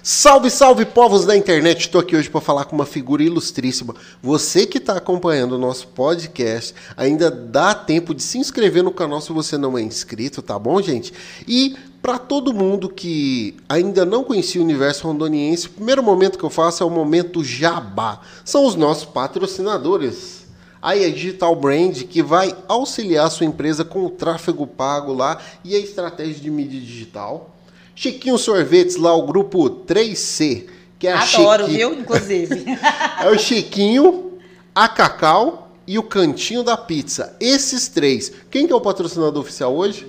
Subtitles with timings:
[0.00, 1.80] Salve, salve, povos da internet!
[1.80, 3.96] Estou aqui hoje para falar com uma figura ilustríssima.
[4.22, 9.20] Você que está acompanhando o nosso podcast, ainda dá tempo de se inscrever no canal
[9.20, 11.12] se você não é inscrito, tá bom, gente?
[11.48, 16.44] E para todo mundo que ainda não conhecia o universo rondoniense, o primeiro momento que
[16.44, 18.20] eu faço é o momento jabá.
[18.44, 20.46] São os nossos patrocinadores.
[20.80, 25.38] Aí a Digital Brand que vai auxiliar a sua empresa com o tráfego pago lá
[25.64, 27.57] e a estratégia de mídia digital.
[28.00, 30.66] Chiquinho Sorvetes, lá o grupo 3C,
[31.00, 31.94] que é a Adoro, Chiqui- viu?
[31.94, 32.64] Inclusive.
[33.20, 34.34] É o Chiquinho,
[34.72, 37.34] a Cacau e o Cantinho da Pizza.
[37.40, 38.30] Esses três.
[38.52, 40.06] Quem que é o patrocinador oficial hoje?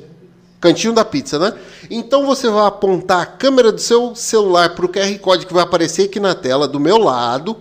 [0.61, 1.53] Cantinho da Pizza, né?
[1.89, 5.63] Então você vai apontar a câmera do seu celular para o QR Code que vai
[5.63, 7.57] aparecer aqui na tela do meu lado.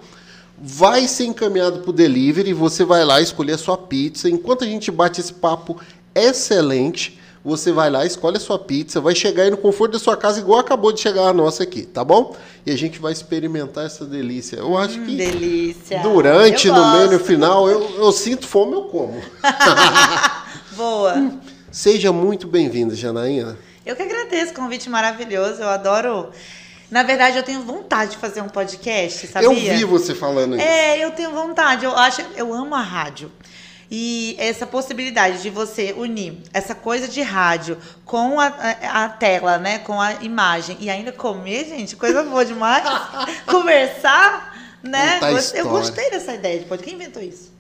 [0.60, 2.52] Vai ser encaminhado para o delivery.
[2.52, 4.28] Você vai lá escolher a sua pizza.
[4.28, 5.80] Enquanto a gente bate esse papo
[6.14, 10.16] excelente, você vai lá, escolhe a sua pizza, vai chegar aí no conforto da sua
[10.16, 12.36] casa, igual acabou de chegar a nossa aqui, tá bom?
[12.66, 14.56] E a gente vai experimentar essa delícia.
[14.56, 15.16] Eu acho que.
[15.16, 16.00] Delícia.
[16.00, 17.24] Durante, Eu no meio, no gosto.
[17.24, 19.20] final, eu, eu sinto fome, eu como.
[20.76, 21.32] Boa.
[21.70, 23.58] Seja muito bem-vinda, Janaína.
[23.84, 25.62] Eu que agradeço o convite maravilhoso.
[25.62, 26.30] Eu adoro.
[26.90, 29.46] Na verdade, eu tenho vontade de fazer um podcast, sabia?
[29.46, 30.64] Eu vi você falando isso.
[30.64, 31.84] É, eu tenho vontade.
[31.84, 33.30] Eu acho, eu amo a rádio.
[33.90, 39.56] E essa possibilidade de você unir essa coisa de rádio com a, a, a tela,
[39.56, 39.78] né?
[39.78, 42.84] Com a imagem e ainda comer, gente, coisa boa demais.
[43.46, 45.20] Conversar, né?
[45.54, 46.84] Eu gostei dessa ideia de podcast.
[46.84, 47.50] Quem inventou isso?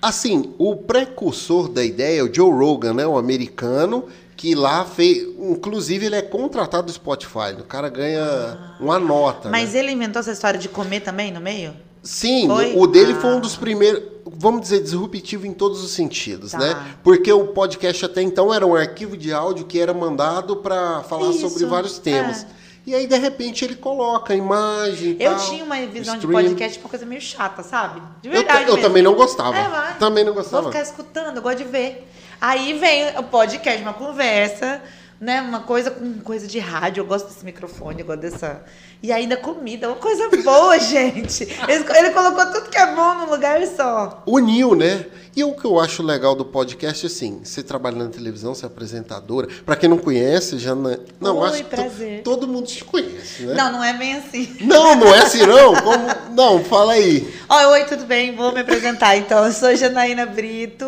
[0.00, 3.06] Assim, o precursor da ideia é o Joe Rogan, né?
[3.06, 5.26] O americano, que lá fez.
[5.38, 7.54] Inclusive, ele é contratado do Spotify.
[7.58, 9.48] O cara ganha uma nota.
[9.48, 9.80] Mas né?
[9.80, 11.74] ele inventou essa história de comer também no meio?
[12.04, 12.74] Sim, Foi?
[12.76, 13.20] o dele Ah.
[13.20, 16.58] foi um dos primeiros, vamos dizer, disruptivo em todos os sentidos, Tá.
[16.58, 16.96] né?
[17.02, 21.30] Porque o podcast até então era um arquivo de áudio que era mandado para falar
[21.30, 22.44] Isso, sobre vários temas.
[22.44, 22.64] é.
[22.86, 25.16] E aí, de repente, ele coloca a imagem.
[25.18, 26.32] Eu tal, tinha uma visão de stream.
[26.32, 28.02] podcast uma coisa meio chata, sabe?
[28.20, 28.64] De Eu, verdade.
[28.64, 28.82] eu mesmo.
[28.82, 29.56] também não gostava.
[29.56, 29.94] É, vai.
[29.98, 30.66] Também não Vou gostava.
[30.70, 32.06] ficar escutando, eu gosto de ver.
[32.38, 34.82] Aí vem o podcast, uma conversa,
[35.24, 35.40] né?
[35.40, 37.00] Uma coisa com coisa de rádio.
[37.00, 38.62] Eu gosto desse microfone, eu gosto dessa.
[39.02, 41.44] E ainda comida, uma coisa boa, gente.
[41.68, 44.22] Ele, ele colocou tudo que é bom num lugar só.
[44.26, 45.06] Uniu, né?
[45.36, 48.68] E o que eu acho legal do podcast, assim, você trabalha na televisão, você é
[48.68, 49.48] apresentadora.
[49.66, 50.96] Pra quem não conhece, já não.
[51.20, 52.22] Não, Oi, acho prazer.
[52.22, 53.54] todo mundo te conhece, né?
[53.54, 54.56] Não, não é bem assim.
[54.60, 55.74] Não, não é assim, não?
[55.82, 56.34] Como...
[56.36, 57.34] Não, fala aí.
[57.48, 58.36] Ó, oi, tudo bem?
[58.36, 59.16] Vou me apresentar.
[59.16, 60.86] Então, eu sou Janaína Brito,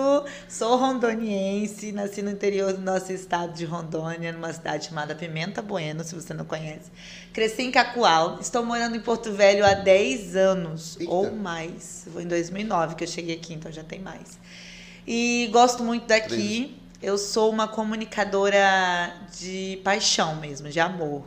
[0.49, 6.05] sou rondoniense, nasci no interior do nosso estado de Rondônia, numa cidade chamada Pimenta Bueno,
[6.05, 6.91] se você não conhece.
[7.33, 11.13] Cresci em Cacoal, estou morando em Porto Velho há 10 anos Eita.
[11.13, 12.07] ou mais.
[12.13, 14.39] Foi em 2009 que eu cheguei aqui, então já tem mais.
[15.07, 16.77] E gosto muito daqui.
[17.03, 21.25] Eu sou uma comunicadora de paixão mesmo, de amor.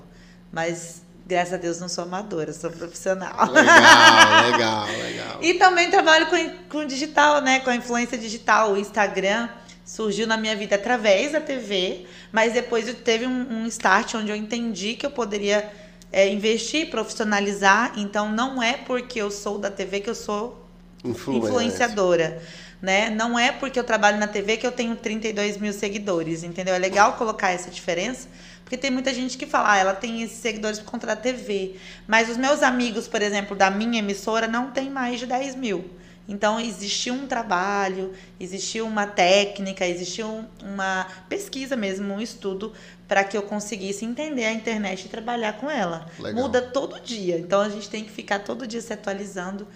[0.51, 3.51] Mas, graças a Deus, não sou amadora, sou profissional.
[3.51, 5.39] Legal, legal, legal.
[5.41, 6.35] E também trabalho com,
[6.69, 7.59] com digital, né?
[7.59, 8.73] Com a influência digital.
[8.73, 9.47] O Instagram
[9.89, 14.35] surgiu na minha vida através da TV, mas depois teve um, um start onde eu
[14.35, 15.67] entendi que eu poderia
[16.11, 17.93] é, investir, profissionalizar.
[17.97, 20.63] Então não é porque eu sou da TV que eu sou
[21.03, 21.47] Influência.
[21.47, 22.39] influenciadora.
[22.79, 23.09] Né?
[23.09, 26.75] Não é porque eu trabalho na TV que eu tenho 32 mil seguidores, entendeu?
[26.75, 28.27] É legal colocar essa diferença,
[28.63, 31.77] porque tem muita gente que fala, ah, ela tem esses seguidores por conta da TV.
[32.07, 35.89] Mas os meus amigos, por exemplo, da minha emissora, não tem mais de 10 mil.
[36.29, 42.71] Então, existiu um trabalho, existiu uma técnica, existiu uma pesquisa mesmo, um estudo,
[43.07, 46.07] para que eu conseguisse entender a internet e trabalhar com ela.
[46.19, 46.43] Legal.
[46.43, 49.67] Muda todo dia, então a gente tem que ficar todo dia se atualizando.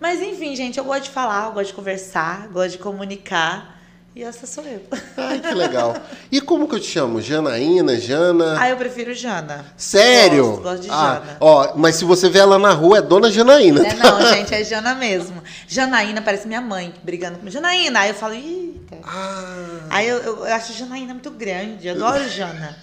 [0.00, 3.78] Mas enfim, gente, eu gosto de falar, eu gosto de conversar, gosto de comunicar.
[4.14, 4.82] E essa sou eu.
[5.16, 5.94] Ai, que legal.
[6.32, 7.20] E como que eu te chamo?
[7.22, 8.56] Janaína, Jana?
[8.60, 9.64] Ah, eu prefiro Jana.
[9.76, 10.46] Sério?
[10.46, 11.36] Gosto, gosto de Ah, Jana.
[11.40, 13.86] ó, mas se você vê ela na rua, é Dona Janaína.
[13.86, 15.40] É, não, gente, é Jana mesmo.
[15.68, 17.52] Janaína parece minha mãe brigando comigo.
[17.54, 18.96] Janaína, aí eu falo, eita.
[19.04, 19.78] Ah.
[19.90, 22.76] Aí eu, eu acho Janaína muito grande, eu adoro Jana.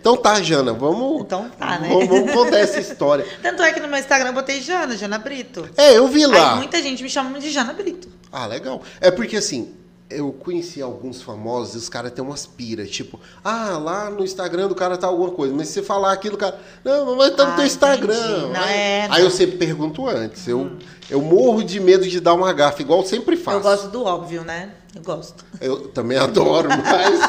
[0.00, 1.22] Então tá, Jana, vamos.
[1.22, 1.88] Então tá, né?
[1.88, 3.26] Vamos, vamos contar essa história.
[3.42, 5.68] Tanto é que no meu Instagram eu botei Jana, Jana Brito.
[5.76, 6.52] É, eu vi lá.
[6.52, 8.08] Aí muita gente me chama de Jana Brito.
[8.30, 8.80] Ah, legal.
[9.00, 9.74] É porque assim,
[10.10, 14.68] eu conheci alguns famosos e os caras têm umas piras, tipo, ah, lá no Instagram
[14.68, 17.44] do cara tá alguma coisa, mas se você falar aquilo, o cara, não, mas tá
[17.44, 18.48] no Ah, teu Instagram.
[18.48, 20.48] Não, aí, é, aí eu sempre pergunto antes.
[20.48, 20.72] Eu,
[21.10, 23.58] eu morro de medo de dar uma gafa, igual eu sempre faço.
[23.58, 24.72] Eu gosto do óbvio, né?
[24.94, 25.44] Eu gosto.
[25.60, 27.20] Eu também adoro, mas.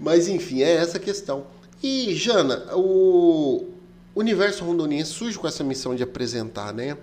[0.00, 1.46] mas enfim, é essa a questão.
[1.82, 3.68] E, Jana, o
[4.14, 6.96] universo rondoniense surge com essa missão de apresentar, né?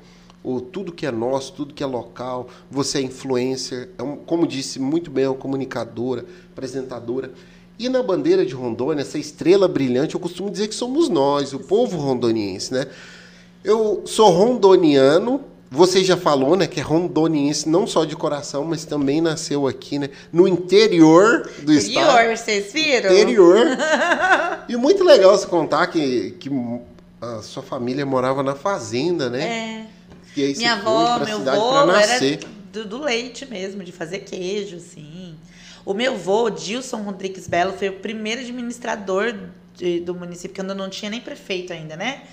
[0.44, 2.48] O, tudo que é nosso, tudo que é local.
[2.70, 7.32] Você é influencer, é um, como disse muito bem, é uma comunicadora, apresentadora.
[7.78, 11.60] E na bandeira de Rondônia, essa estrela brilhante, eu costumo dizer que somos nós, o
[11.60, 12.86] povo rondoniense, né?
[13.64, 18.84] Eu sou rondoniano, você já falou, né, que é rondoniense não só de coração, mas
[18.84, 22.10] também nasceu aqui, né, no interior do interior, estado.
[22.10, 23.12] Interior, vocês viram?
[23.14, 23.68] Interior.
[24.68, 26.52] e muito legal você contar que, que
[27.22, 29.44] a sua família morava na fazenda, né?
[29.44, 30.00] É.
[30.36, 32.19] E aí Minha avó, meu avô era
[32.72, 35.36] do, do, leite mesmo, de fazer queijo, assim.
[35.86, 39.36] O meu avô, Dilson Rodrigues Belo, foi o primeiro administrador
[39.75, 42.24] de, do município, quando não tinha nem prefeito ainda, né?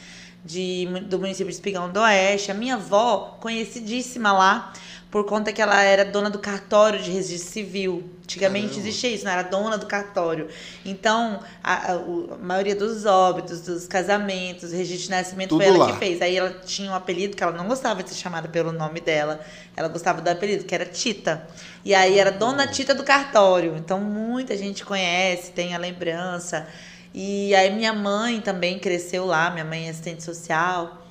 [0.45, 2.51] De, do município de Espigão do Oeste.
[2.51, 4.73] A minha avó, conhecidíssima lá,
[5.11, 8.11] por conta que ela era dona do cartório de registro civil.
[8.23, 8.89] Antigamente Caramba.
[8.89, 10.49] existia isso, não era dona do cartório.
[10.85, 15.87] Então, a, a, a, maioria dos óbitos, dos casamentos, registro de nascimento Tudo foi ela
[15.87, 15.93] lá.
[15.93, 16.21] que fez.
[16.21, 19.41] Aí ela tinha um apelido que ela não gostava de ser chamada pelo nome dela.
[19.75, 21.49] Ela gostava do apelido, que era Tita.
[21.83, 23.77] E aí era dona Tita do cartório.
[23.79, 26.69] Então, muita gente conhece, tem a lembrança.
[27.15, 31.08] E aí minha mãe também cresceu lá, minha mãe é assistente social.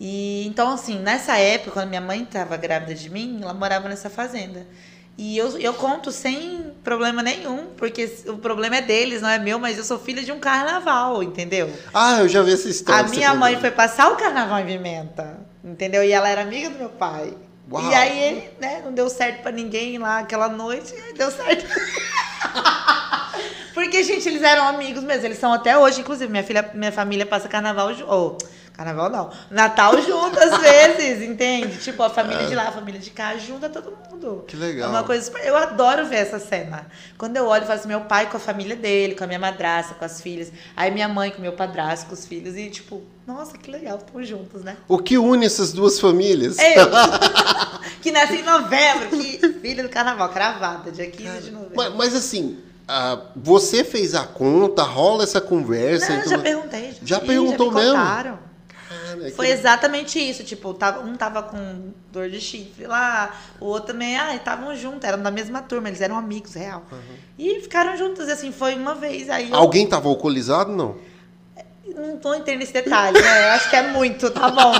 [0.00, 4.10] E então, assim, nessa época, quando minha mãe estava grávida de mim, ela morava nessa
[4.10, 4.66] fazenda.
[5.16, 9.60] E eu, eu conto sem problema nenhum, porque o problema é deles, não é meu,
[9.60, 11.72] mas eu sou filha de um carnaval, entendeu?
[11.92, 13.04] Ah, eu já vi essa história.
[13.04, 16.02] A minha mãe foi passar o carnaval em Vimenta, entendeu?
[16.02, 17.32] E ela era amiga do meu pai.
[17.70, 17.90] Uau.
[17.90, 21.64] E aí, né, não deu certo para ninguém lá aquela noite, deu certo.
[23.74, 27.26] porque, gente, eles eram amigos mesmo, eles são até hoje, inclusive, minha filha, minha família
[27.26, 27.90] passa carnaval.
[28.08, 28.38] Oh,
[28.74, 29.30] Carnaval não.
[29.50, 31.78] Natal junto às vezes, entende?
[31.78, 32.46] Tipo, a família é.
[32.46, 34.44] de lá, a família de cá, junta todo mundo.
[34.48, 34.88] Que legal.
[34.88, 35.46] É uma coisa super...
[35.46, 36.84] Eu adoro ver essa cena.
[37.16, 39.94] Quando eu olho, eu faço meu pai com a família dele, com a minha madrasta,
[39.94, 40.50] com as filhas.
[40.76, 42.56] Aí minha mãe com meu padrasto, com os filhos.
[42.56, 44.76] E tipo, nossa, que legal, estamos juntos, né?
[44.88, 46.56] O que une essas duas famílias?
[46.58, 46.90] Eu,
[48.02, 51.74] que nasce em novembro, que filha do carnaval, cravada, dia 15 de novembro.
[51.76, 56.12] Mas, mas assim, ah, você fez a conta, rola essa conversa.
[56.12, 56.30] Não, então...
[56.30, 56.92] já perguntei.
[56.92, 57.98] Já, já perguntou já me mesmo?
[57.98, 58.38] Contaram.
[58.88, 59.52] Cara, Foi que...
[59.52, 60.44] exatamente isso.
[60.44, 65.22] Tipo, um tava com dor de chifre lá, o outro também, ah, estavam juntos, eram
[65.22, 66.84] da mesma turma, eles eram amigos, real.
[66.90, 66.98] Uhum.
[67.38, 69.30] E ficaram juntos, assim, foi uma vez.
[69.30, 69.56] Aí eu...
[69.56, 70.96] Alguém tava alcoolizado, não?
[71.86, 73.48] Não tô entrando nesse detalhe, né?
[73.48, 74.72] Eu acho que é muito, tá bom.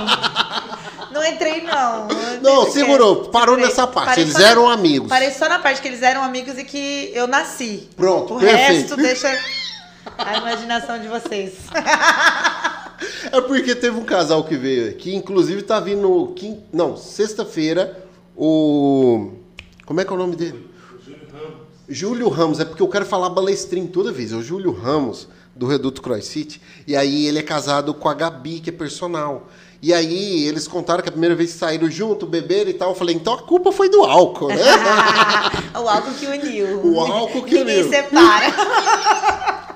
[1.11, 2.07] Não entrei, não.
[2.41, 4.07] Não, segurou, parou nessa parte.
[4.07, 5.07] Parei eles eram na, amigos.
[5.07, 7.89] Parei só na parte que eles eram amigos e que eu nasci.
[7.95, 8.95] Pronto, o perfeito.
[8.95, 9.39] resto deixa
[10.17, 11.53] a imaginação de vocês.
[13.31, 16.33] É porque teve um casal que veio aqui, inclusive tá vindo.
[16.35, 18.05] Quim, não, sexta-feira,
[18.35, 19.33] o.
[19.85, 20.69] Como é que é o nome dele?
[21.03, 21.57] Júlio Ramos.
[21.87, 24.31] Júlio Ramos, é porque eu quero falar balestrinho toda vez.
[24.31, 26.61] É o Júlio Ramos, do Reduto Cross City.
[26.85, 29.47] E aí ele é casado com a Gabi, que é personal.
[29.81, 32.95] E aí eles contaram que a primeira vez que saíram junto, beberam e tal, eu
[32.95, 34.55] falei, então a culpa foi do álcool, né?
[35.75, 36.85] o álcool que uniu.
[36.85, 37.85] O álcool que Ninguém uniu.
[37.85, 39.75] Ninguém separa.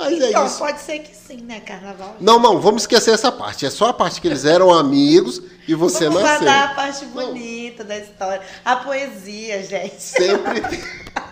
[0.00, 0.58] Mas é então, isso.
[0.58, 2.16] pode ser que sim, né, carnaval?
[2.18, 3.66] Não, não, vamos esquecer essa parte.
[3.66, 6.46] É só a parte que eles eram amigos e você vamos nasceu.
[6.46, 7.88] Vamos a parte bonita não.
[7.88, 8.40] da história.
[8.64, 10.00] A poesia, gente.
[10.00, 10.62] Sempre.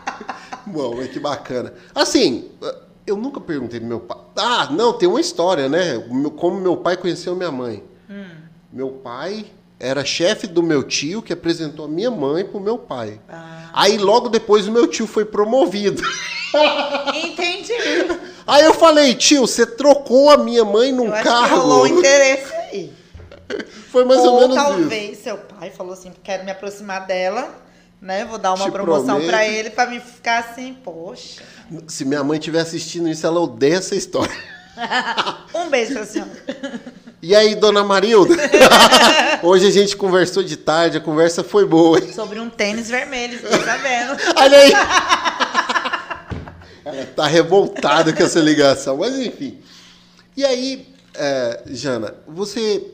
[0.67, 1.73] Bom, que bacana.
[1.95, 2.51] Assim,
[3.09, 4.19] eu nunca perguntei do meu pai.
[4.37, 5.99] Ah, não, tem uma história, né?
[6.37, 7.83] Como meu pai conheceu minha mãe.
[8.09, 8.27] Hum.
[8.73, 9.47] Meu pai
[9.81, 13.21] era chefe do meu tio que apresentou a minha mãe pro meu pai.
[13.29, 13.71] Ah.
[13.73, 16.03] Aí logo depois o meu tio foi promovido.
[17.15, 17.73] Entendi.
[18.47, 21.29] Aí eu falei, tio, você trocou a minha mãe num eu carro.
[21.29, 22.93] Acho que rolou um interesse aí.
[23.91, 24.91] Foi mais ou, ou menos talvez isso.
[24.91, 27.49] talvez seu pai falou assim, quero me aproximar dela,
[28.01, 28.25] né?
[28.27, 31.43] Vou dar uma Te promoção para ele para me ficar assim, poxa.
[31.87, 34.35] Se minha mãe estiver assistindo isso, ela odeia essa história.
[35.55, 36.31] um beijo pra senhora.
[37.21, 38.35] E aí, dona Marilda?
[39.43, 41.99] Hoje a gente conversou de tarde, a conversa foi boa.
[41.99, 42.13] Hein?
[42.13, 44.17] Sobre um tênis vermelho, você tá vendo?
[44.39, 44.73] Olha aí!
[46.85, 49.59] Ela tá revoltada com essa ligação, mas enfim.
[50.37, 52.85] E aí, é, Jana, você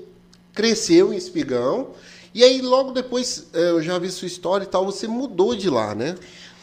[0.52, 1.90] cresceu em Espigão,
[2.32, 5.68] e aí logo depois, é, eu já vi sua história e tal, você mudou de
[5.70, 6.16] lá, né?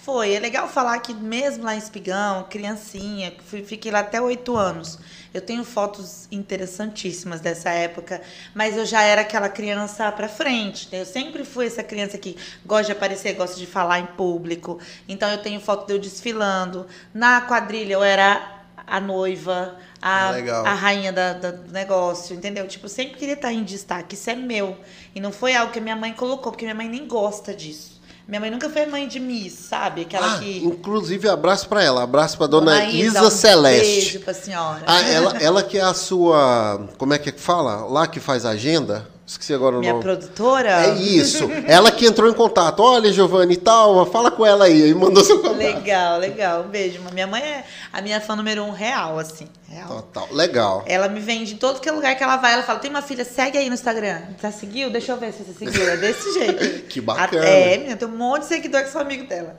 [0.04, 0.34] Foi.
[0.34, 3.32] É legal falar que mesmo lá em Espigão, criancinha,
[3.66, 4.98] fiquei lá até oito anos.
[5.32, 8.20] Eu tenho fotos interessantíssimas dessa época,
[8.56, 10.90] mas eu já era aquela criança para frente.
[10.92, 11.02] Né?
[11.02, 14.80] Eu sempre fui essa criança que gosta de aparecer, gosta de falar em público.
[15.08, 16.88] Então eu tenho foto de eu desfilando.
[17.14, 22.68] Na quadrilha eu era a noiva, a, ah, a rainha da, da, do negócio, entendeu?
[22.68, 24.16] Tipo, sempre queria estar em destaque.
[24.16, 24.76] Isso é meu.
[25.14, 28.01] E não foi algo que minha mãe colocou, porque minha mãe nem gosta disso.
[28.32, 30.04] Minha mãe nunca foi mãe de Miss, sabe?
[30.04, 30.64] Aquela ah, que.
[30.64, 32.02] Inclusive, abraço para ela.
[32.02, 33.92] Abraço para dona, dona Isa, Isa um Celeste.
[33.92, 34.84] Beijo pra senhora.
[34.88, 36.88] Ah, ela, ela que é a sua.
[36.98, 37.86] Como é que fala?
[37.88, 39.06] Lá que faz agenda?
[39.32, 40.04] Esqueci agora o Minha nome.
[40.04, 40.88] produtora?
[40.88, 41.50] É isso.
[41.66, 42.82] Ela que entrou em contato.
[42.82, 44.90] Olha, Giovanni e tal, fala com ela aí.
[44.90, 45.56] E mandou seu contato.
[45.56, 46.64] Legal, legal.
[46.64, 47.00] Um beijo.
[47.14, 49.48] Minha mãe é a minha fã número um real, assim.
[49.70, 49.88] Real.
[49.88, 50.28] Total.
[50.34, 50.84] Legal.
[50.86, 52.52] Ela me vende em todo que é lugar que ela vai.
[52.52, 54.22] Ela fala: tem uma filha, segue aí no Instagram.
[54.42, 54.90] Já seguiu?
[54.90, 55.90] Deixa eu ver se você seguiu.
[55.90, 56.84] É desse jeito.
[56.88, 57.46] Que bacana.
[57.46, 59.56] É, menina, tem um monte de seguidor que são amigo dela.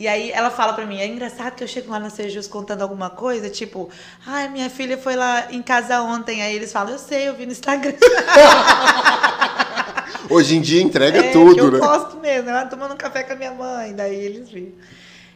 [0.00, 2.80] E aí ela fala pra mim, é engraçado que eu chego lá na Sejus contando
[2.80, 3.90] alguma coisa, tipo,
[4.26, 6.42] ai, minha filha foi lá em casa ontem.
[6.42, 7.92] Aí eles falam, eu sei, eu vi no Instagram.
[10.30, 11.78] Hoje em dia entrega É, tudo, eu né?
[11.78, 14.72] gosto mesmo, ela tomando um café com a minha mãe, daí eles viram.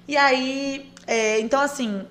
[0.08, 2.06] E aí, é, então assim,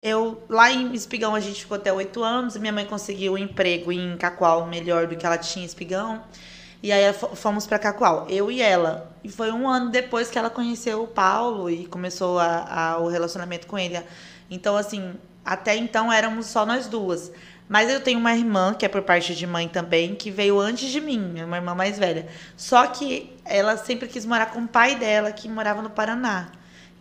[0.00, 3.90] eu lá em Espigão a gente ficou até oito anos, minha mãe conseguiu um emprego
[3.90, 6.22] em Cacoal melhor do que ela tinha em Espigão.
[6.86, 9.10] E aí fo- fomos pra Cacoal, eu e ela.
[9.24, 13.08] E foi um ano depois que ela conheceu o Paulo e começou a- a- o
[13.08, 14.00] relacionamento com ele.
[14.48, 15.14] Então, assim,
[15.44, 17.32] até então éramos só nós duas.
[17.68, 20.88] Mas eu tenho uma irmã, que é por parte de mãe também, que veio antes
[20.88, 22.28] de mim, é uma irmã mais velha.
[22.56, 26.52] Só que ela sempre quis morar com o pai dela, que morava no Paraná.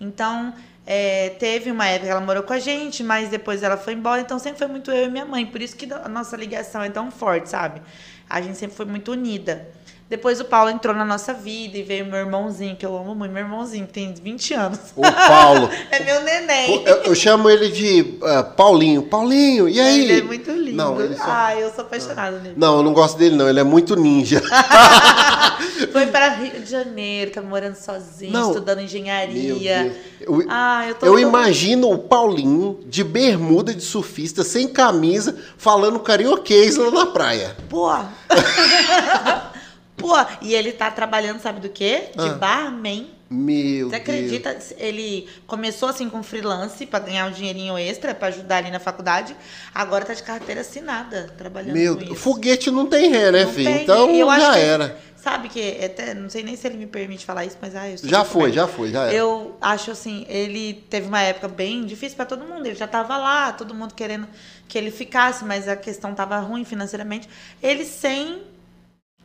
[0.01, 0.51] Então,
[0.87, 4.19] é, teve uma época que ela morou com a gente, mas depois ela foi embora.
[4.21, 5.45] Então, sempre foi muito eu e minha mãe.
[5.45, 7.83] Por isso que a nossa ligação é tão forte, sabe?
[8.29, 9.67] A gente sempre foi muito unida.
[10.07, 13.31] Depois o Paulo entrou na nossa vida e veio meu irmãozinho, que eu amo muito.
[13.31, 14.79] Meu irmãozinho, que tem 20 anos.
[14.95, 15.69] O Paulo.
[15.89, 16.83] É meu neném.
[16.85, 19.03] Eu, eu chamo ele de ah, Paulinho.
[19.03, 20.01] Paulinho, e aí?
[20.01, 20.75] Ele é muito lindo.
[20.77, 22.53] Não, só- Ah, eu sou apaixonada nele.
[22.57, 23.49] Não, eu não gosto dele, não.
[23.49, 24.41] Ele é muito ninja.
[25.91, 28.49] Foi para Rio de Janeiro, tá morando sozinho, Não.
[28.51, 29.95] estudando engenharia.
[30.21, 35.99] Eu, Ah, eu tô eu imagino o Paulinho de bermuda de surfista, sem camisa, falando
[35.99, 37.55] carioquês lá na praia.
[37.69, 37.89] Pô!
[39.97, 42.09] Pô, e ele tá trabalhando, sabe do quê?
[42.15, 42.33] De Ah.
[42.33, 43.09] barman.
[43.27, 44.55] Meu Você acredita?
[44.77, 49.35] Ele começou assim com freelance pra ganhar um dinheirinho extra pra ajudar ali na faculdade.
[49.73, 51.83] Agora tá de carteira assinada, trabalhando Deus.
[51.85, 52.11] Meu com Deus.
[52.11, 52.19] isso.
[52.21, 53.65] Foguete não tem ré, né, Não filho?
[53.73, 53.81] tem.
[53.83, 54.97] Então eu já que- era.
[55.15, 57.97] Sabe que até não sei nem se ele me permite falar isso, mas ah, eu
[57.97, 59.13] Já foi, já foi, já era.
[59.15, 62.63] Eu acho assim, ele teve uma época bem difícil pra todo mundo.
[62.67, 64.27] Ele já tava lá, todo mundo querendo
[64.67, 67.27] que ele ficasse, mas a questão tava ruim financeiramente.
[67.63, 68.43] Ele sem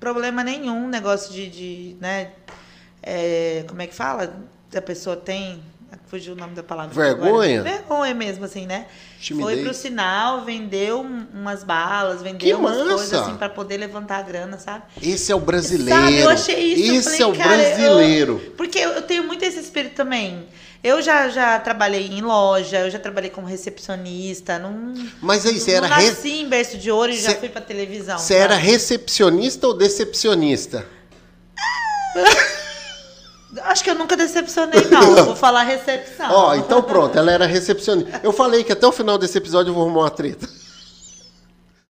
[0.00, 2.30] problema nenhum, negócio de, de né,
[3.02, 4.34] é, como é que fala?
[4.74, 5.62] A pessoa tem,
[6.06, 6.94] fugiu o nome da palavra.
[6.94, 7.60] Vergonha?
[7.60, 7.76] Agora.
[7.78, 8.86] Vergonha mesmo, assim, né?
[9.20, 9.54] Timidez.
[9.54, 12.88] Foi pro sinal, vendeu um- umas balas, vendeu Que umas massa!
[12.94, 14.84] coisas assim pra poder levantar a grana, sabe?
[15.02, 16.00] Esse é o brasileiro.
[16.00, 16.94] Sabe, eu achei isso.
[16.94, 18.54] Esse falei, é o cara, eu- brasileiro.
[18.56, 20.46] porque eu tenho muito esse espírito também.
[20.82, 24.58] Eu já, já trabalhei em loja, eu já trabalhei como recepcionista.
[24.58, 26.06] Não, Mas aí, você não era, re...
[26.08, 28.18] nasci em berço de ouro e já Cê- fui pra televisão.
[28.18, 30.86] você era recepcionista ou decepcionista?
[33.62, 35.16] Acho que eu nunca decepcionei, não.
[35.18, 36.30] Eu vou falar recepção.
[36.30, 38.20] Ó, então pronto, ela era recepcionista.
[38.22, 40.48] Eu falei que até o final desse episódio eu vou arrumar uma treta.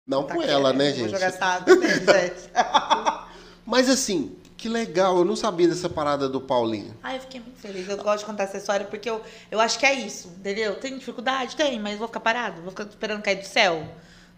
[0.07, 1.01] Não Tá com ela, né, gente?
[1.01, 2.51] Vou jogar essa água mesmo, gente.
[3.65, 6.95] Mas assim, que legal, eu não sabia dessa parada do Paulinho.
[7.02, 7.88] Ai, eu fiquei muito feliz.
[7.88, 10.76] Eu gosto de contar essa história porque eu, eu acho que é isso, entendeu?
[10.76, 11.57] Tem dificuldade?
[11.57, 12.61] Tem, mas vou ficar parado?
[12.61, 13.88] Vou ficar esperando cair do céu?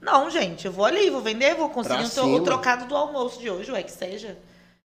[0.01, 0.65] Não, gente.
[0.67, 3.83] Eu vou ali, vou vender, vou conseguir o, o trocado do almoço de hoje, ué,
[3.83, 4.39] que seja.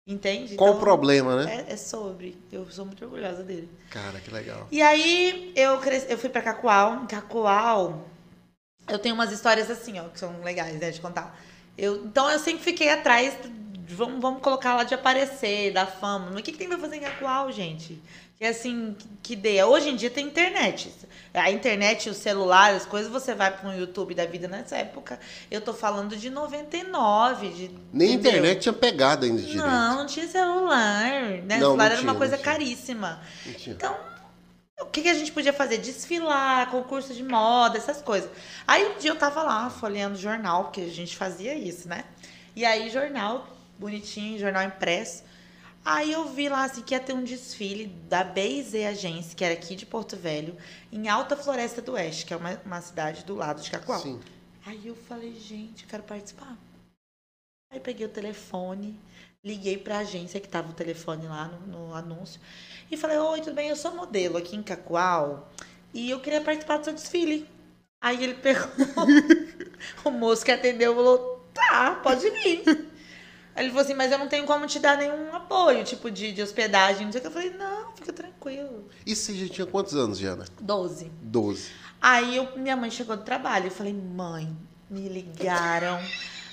[0.05, 0.55] Entende?
[0.55, 1.65] Qual o Então, problema, né?
[1.69, 2.37] É, é sobre.
[2.51, 3.69] Eu sou muito orgulhosa dele.
[3.89, 4.67] Cara, que legal.
[4.69, 7.03] E aí eu, eu fui pra Cacoal.
[7.03, 8.05] Em Cacoal,
[8.89, 11.39] eu tenho umas histórias assim, ó, que são legais, né, de contar.
[11.77, 13.33] Eu, então eu sempre fiquei atrás,
[13.93, 16.27] vamos, vamos colocar lá de aparecer, da fama.
[16.31, 18.01] Mas o que, que tem pra fazer em Cacoal, gente?
[18.37, 19.67] Que assim, que, ideia.
[19.67, 20.91] Hoje em dia tem internet.
[21.33, 25.19] A internet, o celular, as coisas, você vai para um YouTube da vida nessa época.
[25.51, 27.71] Eu tô falando de 99, de.
[27.93, 28.31] Nem entendeu?
[28.31, 29.63] internet tinha pegado ainda direito.
[29.63, 31.11] Não, não tinha celular.
[31.11, 31.41] Né?
[31.41, 33.21] Não, celular não era tinha, uma coisa caríssima.
[33.67, 33.95] Então,
[34.81, 35.77] o que, que a gente podia fazer?
[35.77, 38.29] Desfilar, concurso de moda, essas coisas.
[38.67, 42.05] Aí um dia eu tava lá folheando jornal, porque a gente fazia isso, né?
[42.55, 43.47] E aí, jornal,
[43.81, 45.23] bonitinho, jornal impresso.
[45.83, 49.55] Aí eu vi lá assim que ia ter um desfile da BZ Agência, que era
[49.55, 50.55] aqui de Porto Velho,
[50.91, 53.99] em Alta Floresta do Oeste, que é uma, uma cidade do lado de Cacoal.
[53.99, 54.19] Sim.
[54.63, 56.55] Aí eu falei, gente, eu quero participar.
[57.71, 58.99] Aí peguei o telefone,
[59.43, 62.39] liguei pra agência que tava o telefone lá no, no anúncio
[62.91, 63.69] e falei, oi, tudo bem?
[63.69, 65.51] Eu sou modelo aqui em Cacoal
[65.91, 67.49] e eu queria participar do seu desfile.
[67.99, 68.69] Aí ele pegou,
[70.05, 72.90] o moço que atendeu falou, tá, pode vir.
[73.61, 76.31] Aí ele falou assim, mas eu não tenho como te dar nenhum apoio, tipo de,
[76.31, 77.27] de hospedagem, não sei o que.
[77.27, 78.89] Eu falei, não, fica tranquilo.
[79.05, 80.45] E você já tinha quantos anos, Jana?
[80.59, 81.11] Doze.
[81.21, 81.69] Doze.
[82.01, 83.67] Aí eu- minha mãe chegou do trabalho.
[83.67, 84.51] Eu falei, mãe,
[84.89, 85.99] me ligaram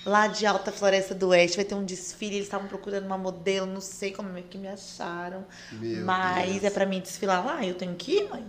[0.04, 1.56] lá de Alta Floresta do Oeste.
[1.56, 2.34] Vai ter um desfile.
[2.34, 3.64] Eles estavam procurando uma modelo.
[3.66, 5.46] Não sei como é que me acharam.
[5.72, 6.64] Meu mas Deus.
[6.64, 7.64] é pra mim desfilar lá.
[7.64, 8.46] Eu tenho que ir, mãe?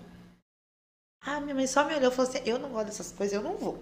[1.25, 3.41] Ah, minha mãe só me olhou e falou assim: Eu não gosto dessas coisas, eu
[3.41, 3.81] não vou.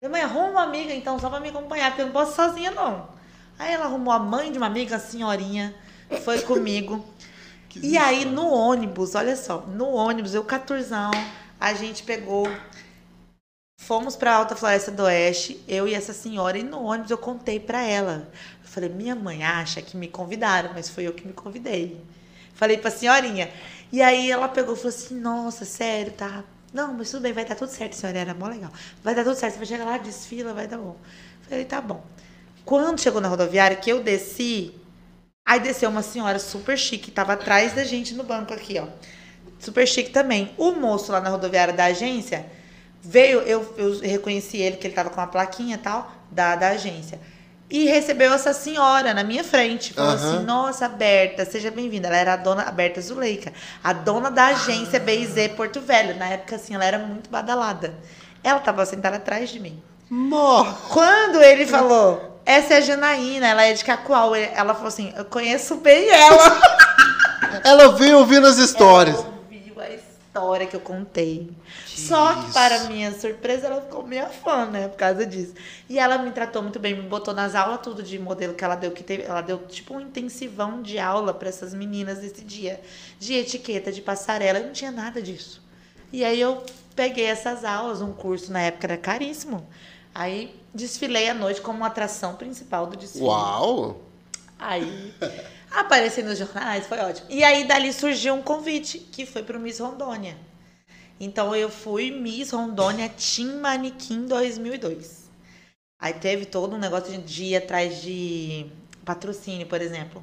[0.00, 2.70] Minha mãe, arruma uma amiga então, só pra me acompanhar, porque eu não posso sozinha,
[2.70, 3.20] não.
[3.62, 5.72] Aí ela arrumou a mãe de uma amiga, a senhorinha,
[6.24, 7.04] foi comigo.
[7.76, 11.12] e aí no ônibus, olha só, no ônibus, eu caturzão,
[11.60, 12.48] a gente pegou
[13.80, 17.60] Fomos para Alta Floresta do Oeste, eu e essa senhora, e no ônibus eu contei
[17.60, 18.28] para ela.
[18.62, 22.00] Eu falei, minha mãe acha que me convidaram, mas foi eu que me convidei.
[22.54, 23.48] Falei pra senhorinha.
[23.92, 26.44] E aí ela pegou e falou assim: Nossa, sério, tá?
[26.72, 28.18] Não, mas tudo bem, vai dar tudo certo, senhora.
[28.18, 28.72] Era mó legal.
[29.02, 30.96] Vai dar tudo certo, você vai chegar lá, desfila, vai dar bom.
[31.48, 32.04] Falei, tá bom.
[32.64, 34.74] Quando chegou na rodoviária, que eu desci,
[35.44, 38.86] aí desceu uma senhora super chique, tava atrás da gente no banco aqui, ó.
[39.58, 40.52] Super chique também.
[40.58, 42.46] O moço lá na rodoviária da agência
[43.00, 46.68] veio, eu, eu reconheci ele, que ele tava com uma plaquinha e tal, da, da
[46.68, 47.20] agência.
[47.70, 49.94] E recebeu essa senhora na minha frente.
[49.94, 50.16] Falou uhum.
[50.16, 52.06] assim: Nossa, Berta, seja bem-vinda.
[52.08, 53.50] Ela era a dona, a Berta Zuleika,
[53.82, 55.00] a dona da agência ah.
[55.00, 56.14] BIZ Porto Velho.
[56.16, 57.94] Na época, assim, ela era muito badalada.
[58.44, 59.82] Ela tava sentada atrás de mim.
[60.10, 60.74] Morre.
[60.90, 64.34] Quando ele falou, essa é a Janaína, ela é de Cacoal.
[64.34, 66.60] Ela falou assim: Eu conheço bem ela.
[67.64, 69.16] ela veio ouvindo as histórias.
[69.16, 71.50] Ela ouviu a história que eu contei.
[71.86, 74.88] Só que, para minha surpresa, ela ficou minha fã, né?
[74.88, 75.54] Por causa disso.
[75.88, 78.74] E ela me tratou muito bem, me botou nas aulas tudo de modelo que ela
[78.74, 82.80] deu, que teve, ela deu tipo um intensivão de aula para essas meninas desse dia.
[83.20, 85.62] De etiqueta, de passarela, eu não tinha nada disso.
[86.12, 86.64] E aí eu
[86.96, 89.66] peguei essas aulas, um curso na época era caríssimo.
[90.14, 93.24] Aí desfilei à noite como atração principal do desfile.
[93.24, 94.02] Uau!
[94.58, 95.14] Aí
[95.70, 97.26] apareci nos jornais, foi ótimo.
[97.30, 100.36] E aí dali surgiu um convite, que foi para o Miss Rondônia.
[101.18, 105.30] Então eu fui Miss Rondônia Team Manequim 2002.
[105.98, 108.66] Aí teve todo um negócio de ir atrás de
[109.04, 110.22] patrocínio, por exemplo.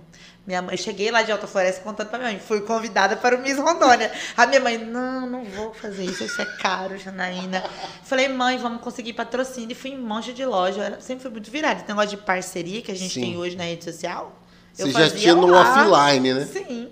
[0.49, 3.39] Minha mãe, cheguei lá de Alta Floresta contando pra minha mãe, fui convidada para o
[3.39, 4.11] Miss Rondônia.
[4.35, 7.63] A minha mãe, não, não vou fazer isso, isso é caro, Janaína.
[8.03, 9.73] Falei, mãe, vamos conseguir patrocínio.
[9.73, 11.81] E fui em monte de loja, eu sempre fui muito virada.
[11.81, 13.21] Esse negócio de parceria que a gente Sim.
[13.21, 14.41] tem hoje na rede social.
[14.73, 16.45] Você já tinha no offline, né?
[16.51, 16.89] Sim.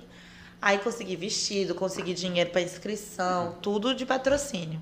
[0.62, 4.80] Aí consegui vestido, consegui dinheiro para inscrição, tudo de patrocínio.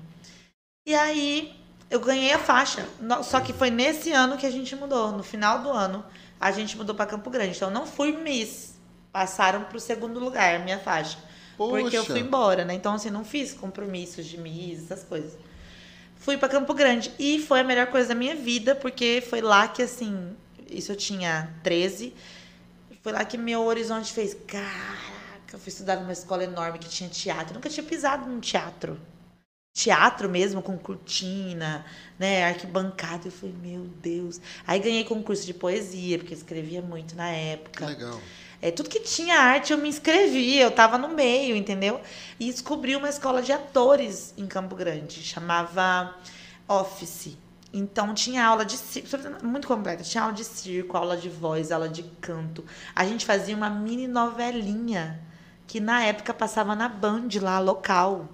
[0.86, 1.58] E aí
[1.90, 2.86] eu ganhei a faixa.
[3.24, 5.12] Só que foi nesse ano que a gente mudou.
[5.12, 6.04] No final do ano,
[6.40, 7.56] a gente mudou para Campo Grande.
[7.56, 8.74] Então não fui Miss.
[9.12, 11.18] Passaram para o segundo lugar, minha faixa.
[11.56, 11.80] Poxa.
[11.80, 12.74] Porque eu fui embora, né?
[12.74, 15.32] Então, assim, não fiz compromissos de Miss, essas coisas.
[16.16, 17.10] Fui para Campo Grande.
[17.18, 20.36] E foi a melhor coisa da minha vida, porque foi lá que, assim,
[20.70, 22.12] isso eu tinha 13.
[23.02, 25.16] Foi lá que meu horizonte fez, cara
[25.56, 27.52] eu fui estudar numa escola enorme que tinha teatro.
[27.52, 29.00] Eu nunca tinha pisado num teatro.
[29.76, 31.84] Teatro mesmo, com cortina,
[32.18, 33.28] né, arquibancada.
[33.28, 34.40] Eu falei, meu Deus.
[34.66, 37.84] Aí ganhei concurso de poesia, porque eu escrevia muito na época.
[37.84, 38.18] Legal.
[38.62, 42.00] É, tudo que tinha arte eu me inscrevia, eu estava no meio, entendeu?
[42.40, 46.16] E descobri uma escola de atores em Campo Grande, chamava
[46.66, 47.36] Office.
[47.70, 49.08] Então tinha aula de circo,
[49.44, 50.02] muito completa.
[50.02, 52.64] Tinha aula de circo, aula de voz, aula de canto.
[52.94, 55.20] A gente fazia uma mini novelinha
[55.66, 58.26] que na época passava na Band lá, local.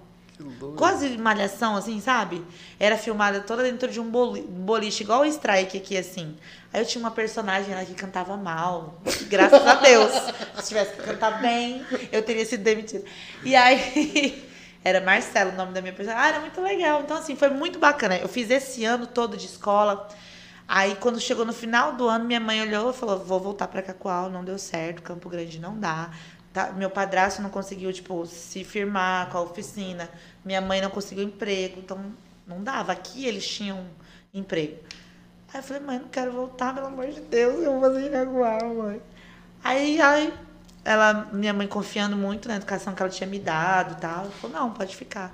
[0.75, 2.43] Quase malhação, assim, sabe?
[2.79, 6.35] Era filmada toda dentro de um boliche, igual o Strike aqui, assim.
[6.71, 9.01] Aí eu tinha uma personagem lá que cantava mal.
[9.29, 10.11] Graças a Deus.
[10.59, 13.03] Se tivesse que cantar bem, eu teria sido demitida.
[13.43, 14.51] E aí.
[14.85, 16.25] Era Marcelo o nome da minha personagem.
[16.25, 17.01] Ah, era muito legal.
[17.01, 18.17] Então, assim, foi muito bacana.
[18.17, 20.09] Eu fiz esse ano todo de escola.
[20.67, 23.81] Aí, quando chegou no final do ano, minha mãe olhou e falou: vou voltar para
[23.81, 26.09] Cacoal, não deu certo, Campo Grande não dá.
[26.53, 30.07] Tá, meu padrasto não conseguiu, tipo, se firmar com a oficina.
[30.45, 31.79] Minha mãe não conseguiu emprego.
[31.79, 32.13] Então,
[32.45, 32.91] não dava.
[32.91, 33.83] Aqui eles tinham
[34.31, 34.77] emprego.
[35.51, 38.63] Aí eu falei, mãe, não quero voltar, pelo amor de Deus, eu vou fazer Jaguar,
[38.65, 39.01] mãe.
[39.63, 40.33] Aí, aí,
[40.83, 44.71] ela, minha mãe confiando muito na educação que ela tinha me dado tal, falou, não,
[44.71, 45.31] pode ficar.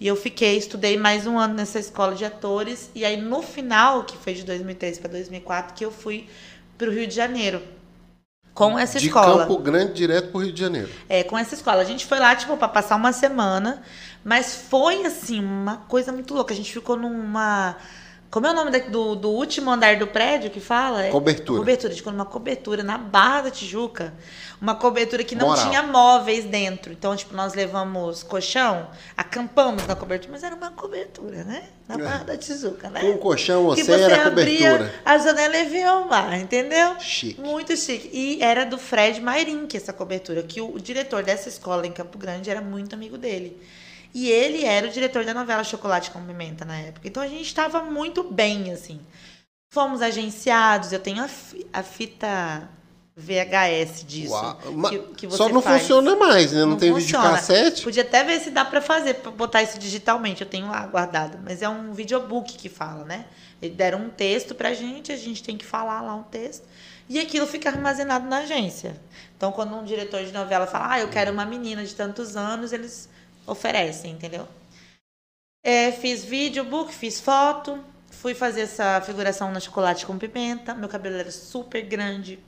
[0.00, 2.90] E eu fiquei, estudei mais um ano nessa escola de atores.
[2.94, 6.28] E aí, no final, que foi de 2003 para 2004, que eu fui
[6.76, 7.62] para o Rio de Janeiro
[8.54, 9.42] com essa de escola.
[9.42, 10.88] De Campo Grande direto pro Rio de Janeiro.
[11.08, 11.82] É, com essa escola.
[11.82, 13.82] A gente foi lá, tipo, para passar uma semana,
[14.24, 16.54] mas foi, assim, uma coisa muito louca.
[16.54, 17.76] A gente ficou numa
[18.34, 21.04] como é o nome do, do último andar do prédio que fala?
[21.04, 21.60] É cobertura.
[21.60, 21.88] Cobertura.
[21.88, 24.12] A gente ficou numa cobertura na Barra da Tijuca.
[24.60, 25.68] Uma cobertura que não Moral.
[25.68, 26.92] tinha móveis dentro.
[26.92, 31.68] Então, tipo, nós levamos colchão, acampamos na cobertura, mas era uma cobertura, né?
[31.86, 33.02] Na Barra da Tijuca, né?
[33.02, 34.92] Com um colchão, você, você era cobertura.
[35.04, 36.98] A janela e via o mar, entendeu?
[36.98, 37.40] Chique.
[37.40, 38.10] Muito chique.
[38.12, 41.92] E era do Fred Mairin, que essa cobertura, que o, o diretor dessa escola em
[41.92, 43.62] Campo Grande era muito amigo dele.
[44.14, 47.06] E ele era o diretor da novela Chocolate com Pimenta na época.
[47.08, 49.00] Então a gente estava muito bem, assim.
[49.72, 51.28] Fomos agenciados, eu tenho a,
[51.72, 52.68] a fita
[53.16, 54.32] VHS disso.
[54.32, 54.58] Uau.
[54.90, 55.82] que- que você Só não faz.
[55.82, 56.60] funciona mais, né?
[56.60, 57.24] Não, Não tem funciona.
[57.24, 57.82] videocassete?
[57.82, 60.42] Podia até ver se dá pra fazer, pra botar isso digitalmente.
[60.42, 61.38] Eu tenho lá guardado.
[61.44, 63.24] Mas é um videobook que fala, né?
[63.62, 66.64] Eles deram um texto pra gente, a gente tem que falar lá um texto.
[67.08, 68.96] E aquilo fica armazenado na agência.
[69.36, 72.72] Então, quando um diretor de novela fala, ah, eu quero uma menina de tantos anos,
[72.72, 73.08] eles
[73.46, 74.48] oferecem, entendeu?
[75.62, 80.74] É, fiz videobook, fiz foto, fui fazer essa figuração na chocolate com pimenta.
[80.74, 82.38] Meu cabelo era super grande.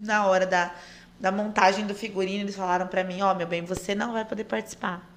[0.00, 0.74] Na hora da,
[1.20, 4.44] da montagem do figurino, eles falaram pra mim: Ó, meu bem, você não vai poder
[4.44, 5.10] participar.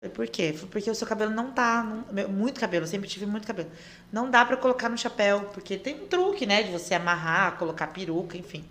[0.00, 0.52] Falei, por quê?
[0.54, 1.82] Foi porque o seu cabelo não tá.
[1.84, 3.70] não- muito cabelo, sempre tive muito cabelo.
[4.12, 6.62] Não dá pra colocar no chapéu, porque tem um truque, né?
[6.62, 8.64] De você amarrar, colocar peruca, enfim.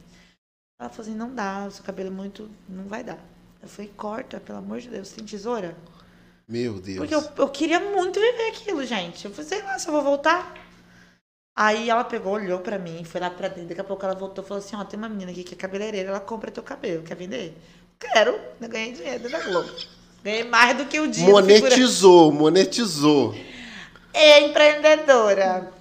[0.79, 2.49] Ela falou assim: não dá, o seu cabelo é muito.
[2.69, 3.19] Não vai dar.
[3.65, 5.75] Eu falei: corta, pelo amor de Deus, tem tesoura?
[6.47, 6.99] Meu Deus.
[6.99, 9.25] Porque eu, eu queria muito viver aquilo, gente.
[9.25, 10.53] Eu falei, sei lá se eu vou voltar.
[11.57, 13.69] Aí ela pegou, olhou pra mim, foi lá pra dentro.
[13.69, 15.57] Daqui a pouco ela voltou e falou assim: Ó, tem uma menina aqui que é
[15.57, 17.01] cabeleireira, ela compra teu cabelo.
[17.01, 17.57] Quer vender?
[17.99, 18.39] Quero.
[18.61, 19.71] Eu ganhei dinheiro da Globo.
[20.23, 21.25] Ganhei mais do que o dia.
[21.25, 21.61] figurante.
[21.61, 23.35] Monetizou, monetizou.
[24.17, 25.73] É empreendedora.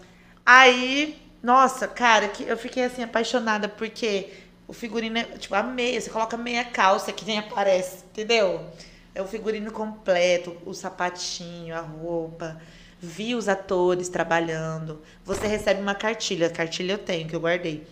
[0.44, 4.29] Aí, nossa, cara, que eu fiquei assim apaixonada porque
[4.75, 8.67] o figurino é tipo a meia, você coloca meia calça que nem aparece, entendeu?
[9.15, 12.61] É o figurino completo, o sapatinho, a roupa.
[13.01, 15.01] Vi os atores trabalhando.
[15.25, 17.87] Você recebe uma cartilha, a cartilha eu tenho que eu guardei.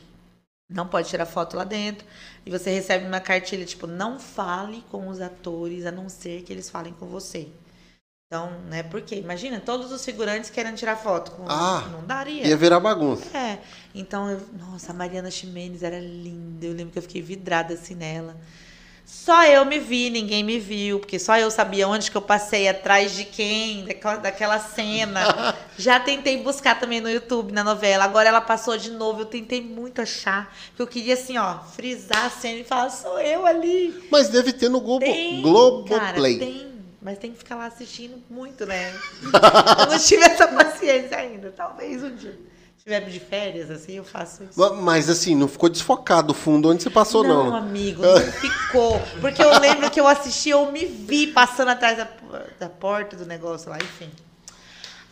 [0.68, 2.04] Não pode tirar foto lá dentro.
[2.44, 6.52] E você recebe uma cartilha tipo, não fale com os atores a não ser que
[6.52, 7.46] eles falem com você.
[8.32, 8.82] Então, né?
[8.82, 12.46] Porque imagina, todos os figurantes querendo tirar foto com Ah, não daria.
[12.46, 13.24] Ia virar bagunça.
[13.36, 13.58] É.
[13.94, 16.64] Então, eu, nossa, a Mariana Ximenes era linda.
[16.64, 18.34] Eu lembro que eu fiquei vidrada assim nela.
[19.04, 22.66] Só eu me vi, ninguém me viu, porque só eu sabia onde que eu passei,
[22.66, 25.54] atrás de quem, daquela, daquela cena.
[25.76, 28.04] Já tentei buscar também no YouTube, na novela.
[28.04, 30.56] Agora ela passou de novo, eu tentei muito achar.
[30.68, 34.08] Porque eu queria, assim, ó, frisar a cena e falar, sou eu ali.
[34.10, 35.98] Mas deve ter no Globo, Tem, Globoplay.
[35.98, 36.71] Cara, tem.
[37.02, 38.92] Mas tem que ficar lá assistindo muito, né?
[39.80, 41.50] eu não tive essa paciência ainda.
[41.50, 42.38] Talvez um dia.
[42.78, 44.74] Se tiver de férias, assim, eu faço isso.
[44.76, 47.50] Mas assim, não ficou desfocado o fundo onde você passou, não.
[47.50, 49.00] Não, amigo, não ficou.
[49.20, 52.08] Porque eu lembro que eu assisti, eu me vi passando atrás da,
[52.58, 54.10] da porta do negócio lá, enfim.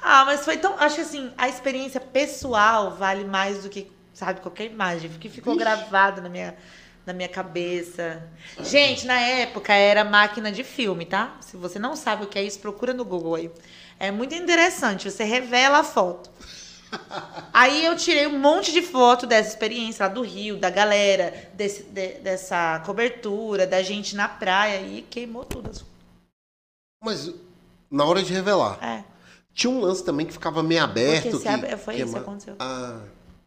[0.00, 0.74] Ah, mas foi tão.
[0.79, 5.11] Acho que assim, a experiência pessoal vale mais do que, sabe, qualquer imagem.
[5.11, 6.57] Porque ficou gravado na minha,
[7.06, 8.22] na minha cabeça.
[8.62, 11.36] Gente, na época era máquina de filme, tá?
[11.40, 13.50] Se você não sabe o que é isso, procura no Google aí.
[13.98, 16.30] É muito interessante, você revela a foto.
[17.52, 21.84] Aí eu tirei um monte de foto dessa experiência lá do Rio, da galera, desse,
[21.84, 25.70] de- dessa cobertura, da gente na praia e queimou tudo.
[25.70, 25.92] as fotos.
[27.04, 27.32] Mas
[27.90, 28.78] na hora de revelar.
[28.84, 29.04] É,
[29.52, 31.22] Tinha um lance também que ficava meio aberto.
[31.22, 32.56] Porque se que, abre- foi isso que aconteceu.
[32.58, 33.00] Ah,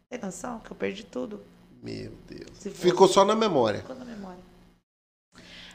[0.08, 1.42] tem noção que eu perdi tudo.
[1.84, 2.74] Meu Deus.
[2.76, 3.80] Ficou só na memória.
[3.80, 4.42] Ficou na memória.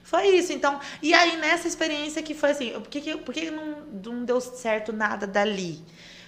[0.03, 0.79] Foi isso, então.
[1.03, 4.41] E aí, nessa experiência que foi assim, por que, que, por que não, não deu
[4.41, 5.79] certo nada dali?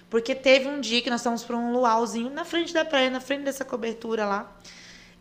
[0.07, 3.19] Porque teve um dia que nós estávamos para um luauzinho na frente da praia, na
[3.19, 4.55] frente dessa cobertura lá.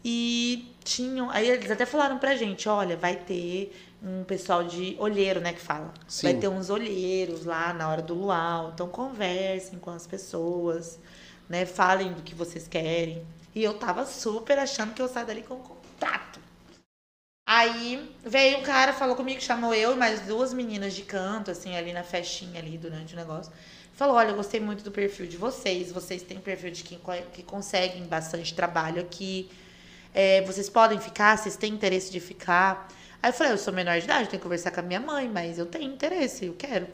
[0.04, 1.30] E tinham.
[1.30, 5.54] Aí eles até falaram pra gente: olha, vai ter um pessoal de olheiro, né?
[5.54, 5.94] Que fala.
[6.06, 6.26] Sim.
[6.26, 8.72] Vai ter uns olheiros lá na hora do luau.
[8.74, 10.98] Então conversem com as pessoas,
[11.48, 11.64] né?
[11.64, 13.24] Falem do que vocês querem.
[13.54, 16.40] E eu tava super achando que eu saio dali com um contrato.
[17.46, 21.76] Aí veio um cara, falou comigo, chamou eu e mais duas meninas de canto, assim,
[21.76, 23.52] ali na festinha ali durante o negócio.
[23.92, 25.90] Falou, olha, eu gostei muito do perfil de vocês.
[25.90, 27.00] Vocês têm perfil de quem
[27.32, 29.50] que conseguem bastante trabalho aqui.
[30.14, 32.88] É, vocês podem ficar, vocês têm interesse de ficar.
[33.22, 35.28] Aí eu falei, eu sou menor de idade, tenho que conversar com a minha mãe,
[35.28, 36.86] mas eu tenho interesse, eu quero.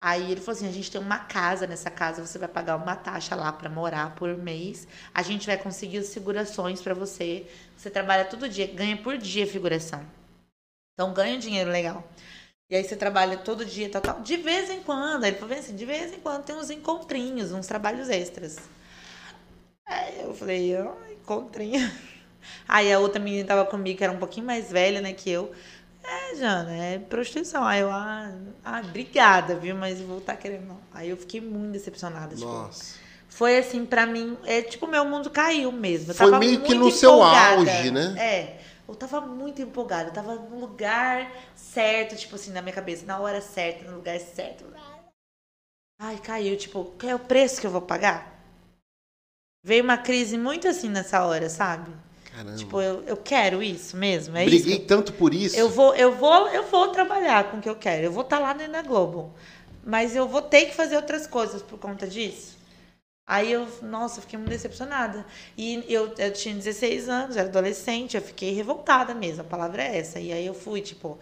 [0.00, 2.94] Aí ele falou assim: a gente tem uma casa, nessa casa você vai pagar uma
[2.96, 4.86] taxa lá pra morar por mês.
[5.12, 7.46] A gente vai conseguir as figurações pra você.
[7.76, 10.04] Você trabalha todo dia, ganha por dia figuração.
[10.94, 12.04] Então ganha um dinheiro legal.
[12.70, 14.20] E aí você trabalha todo dia, tal, tal.
[14.20, 17.50] De vez em quando, aí ele falou assim, de vez em quando tem uns encontrinhos,
[17.50, 18.58] uns trabalhos extras.
[19.86, 21.80] Aí eu falei, ó, encontrinho.
[22.66, 25.52] Aí a outra menina tava comigo, que era um pouquinho mais velha, né, que eu.
[26.08, 27.62] É, Jana, é prostituição.
[27.64, 28.32] Aí eu, ah,
[28.64, 29.76] ah obrigada, viu?
[29.76, 30.80] Mas vou estar querendo não.
[30.92, 32.34] Aí eu fiquei muito decepcionada.
[32.34, 32.94] Tipo, Nossa.
[33.28, 36.10] foi assim, pra mim, é tipo, meu mundo caiu mesmo.
[36.10, 37.56] Eu Foi tava meio que no seu empolgada.
[37.60, 38.14] auge, né?
[38.18, 38.60] É.
[38.88, 40.08] Eu tava muito empolgada.
[40.08, 44.18] Eu tava no lugar certo, tipo assim, na minha cabeça, na hora certa, no lugar
[44.18, 44.64] certo.
[46.00, 46.56] Ai, caiu.
[46.56, 48.34] Tipo, qual é o preço que eu vou pagar?
[49.62, 51.92] Veio uma crise muito assim nessa hora, sabe?
[52.38, 52.56] Caramba.
[52.56, 54.36] Tipo, eu, eu quero isso mesmo.
[54.36, 54.50] É isso.
[54.50, 55.56] Briguei tanto por isso.
[55.56, 58.04] eu vou, eu vou, eu vou trabalhar com o que eu quero.
[58.04, 59.34] Eu vou estar lá dentro da Globo.
[59.84, 62.56] Mas eu vou ter que fazer outras coisas por conta disso.
[63.26, 65.26] Aí eu, nossa, fiquei muito decepcionada.
[65.56, 69.98] E eu, eu tinha 16 anos, era adolescente, eu fiquei revoltada mesmo, a palavra é
[69.98, 70.20] essa.
[70.20, 71.18] E aí eu fui, tipo,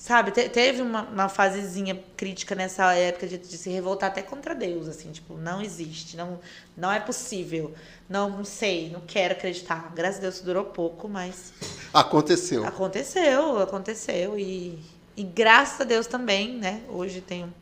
[0.00, 4.54] sabe, te, teve uma, uma fasezinha crítica nessa época de, de, se revoltar até contra
[4.54, 6.40] Deus, assim, tipo, não existe, não,
[6.74, 7.74] não é possível,
[8.08, 9.92] não, não sei, não quero acreditar.
[9.94, 11.52] Graças a Deus durou pouco, mas.
[11.92, 12.66] Aconteceu.
[12.66, 14.38] Aconteceu, aconteceu.
[14.38, 14.82] E,
[15.14, 16.80] e graças a Deus também, né?
[16.88, 17.52] Hoje tenho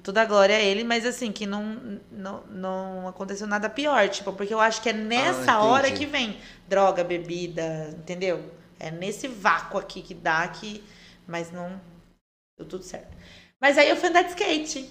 [0.00, 4.32] toda a glória a ele, mas assim, que não, não, não aconteceu nada pior, tipo,
[4.32, 8.40] porque eu acho que é nessa ah, hora que vem droga, bebida, entendeu?
[8.78, 10.84] É nesse vácuo aqui que dá que.
[11.30, 11.80] Mas não.
[12.58, 13.16] Deu tudo certo.
[13.60, 14.90] Mas aí eu fui andar de skate.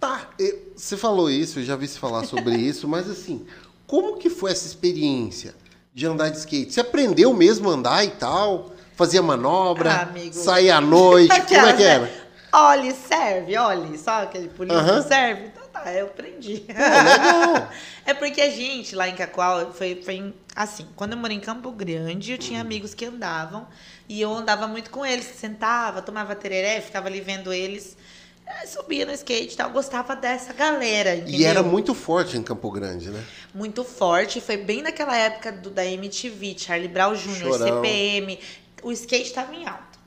[0.00, 0.28] Tá,
[0.74, 3.46] você falou isso, eu já vi você falar sobre isso, mas assim,
[3.86, 5.54] como que foi essa experiência
[5.92, 6.72] de andar de skate?
[6.72, 8.72] Você aprendeu mesmo a andar e tal?
[8.96, 9.90] Fazia manobra?
[9.92, 11.28] Ah, saía à noite?
[11.28, 12.24] como é que era?
[12.52, 13.98] Olhe, serve, olhe.
[13.98, 15.02] Só aquele pulinho uhum.
[15.02, 15.46] serve?
[15.46, 16.60] Então tá, eu aprendi.
[16.60, 17.66] Pô,
[18.06, 20.86] é porque a gente lá em Cacoal foi, foi assim.
[20.94, 23.66] Quando eu morei em Campo Grande, eu tinha amigos que andavam.
[24.08, 25.24] E eu andava muito com eles.
[25.24, 27.96] Sentava, tomava tereré, ficava ali vendo eles.
[28.66, 31.16] Subia no skate e tal, gostava dessa galera.
[31.16, 31.40] Entendeu?
[31.40, 33.24] E era muito forte em Campo Grande, né?
[33.54, 34.40] Muito forte.
[34.40, 38.38] Foi bem naquela época do, da MTV, Charlie Brown Jr., CPM.
[38.82, 39.98] O skate estava em alta.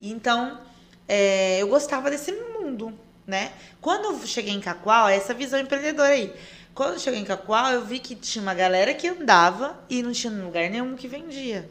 [0.00, 0.60] Então,
[1.08, 2.92] é, eu gostava desse mundo,
[3.26, 3.52] né?
[3.80, 6.32] Quando eu cheguei em Cacoal, essa visão empreendedora aí.
[6.72, 10.12] Quando eu cheguei em Cacoal, eu vi que tinha uma galera que andava e não
[10.12, 11.68] tinha lugar nenhum que vendia.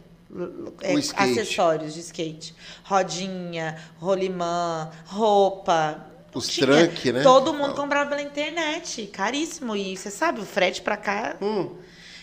[0.81, 2.55] É, acessórios de skate.
[2.83, 6.05] Rodinha, rolimã, roupa.
[6.33, 7.23] Os trunk, né?
[7.23, 9.07] Todo mundo comprava pela internet.
[9.07, 9.75] Caríssimo.
[9.75, 11.35] E você sabe, o frete pra cá.
[11.41, 11.75] Hum.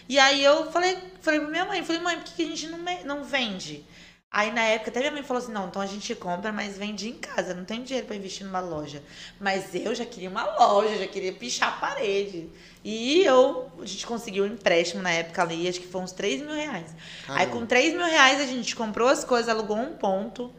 [0.09, 2.79] E aí eu falei, falei pra minha mãe, falei, mãe, por que a gente não,
[3.05, 3.85] não vende?
[4.31, 7.09] Aí na época até minha mãe falou assim: não, então a gente compra, mas vende
[7.09, 9.03] em casa, não tem dinheiro para investir numa loja.
[9.41, 12.51] Mas eu já queria uma loja, já queria pichar a parede.
[12.89, 16.41] E eu, a gente conseguiu um empréstimo na época ali, acho que foi uns 3
[16.41, 16.87] mil reais.
[17.27, 17.45] Caramba.
[17.45, 20.53] Aí com 3 mil reais a gente comprou as coisas, alugou um ponto.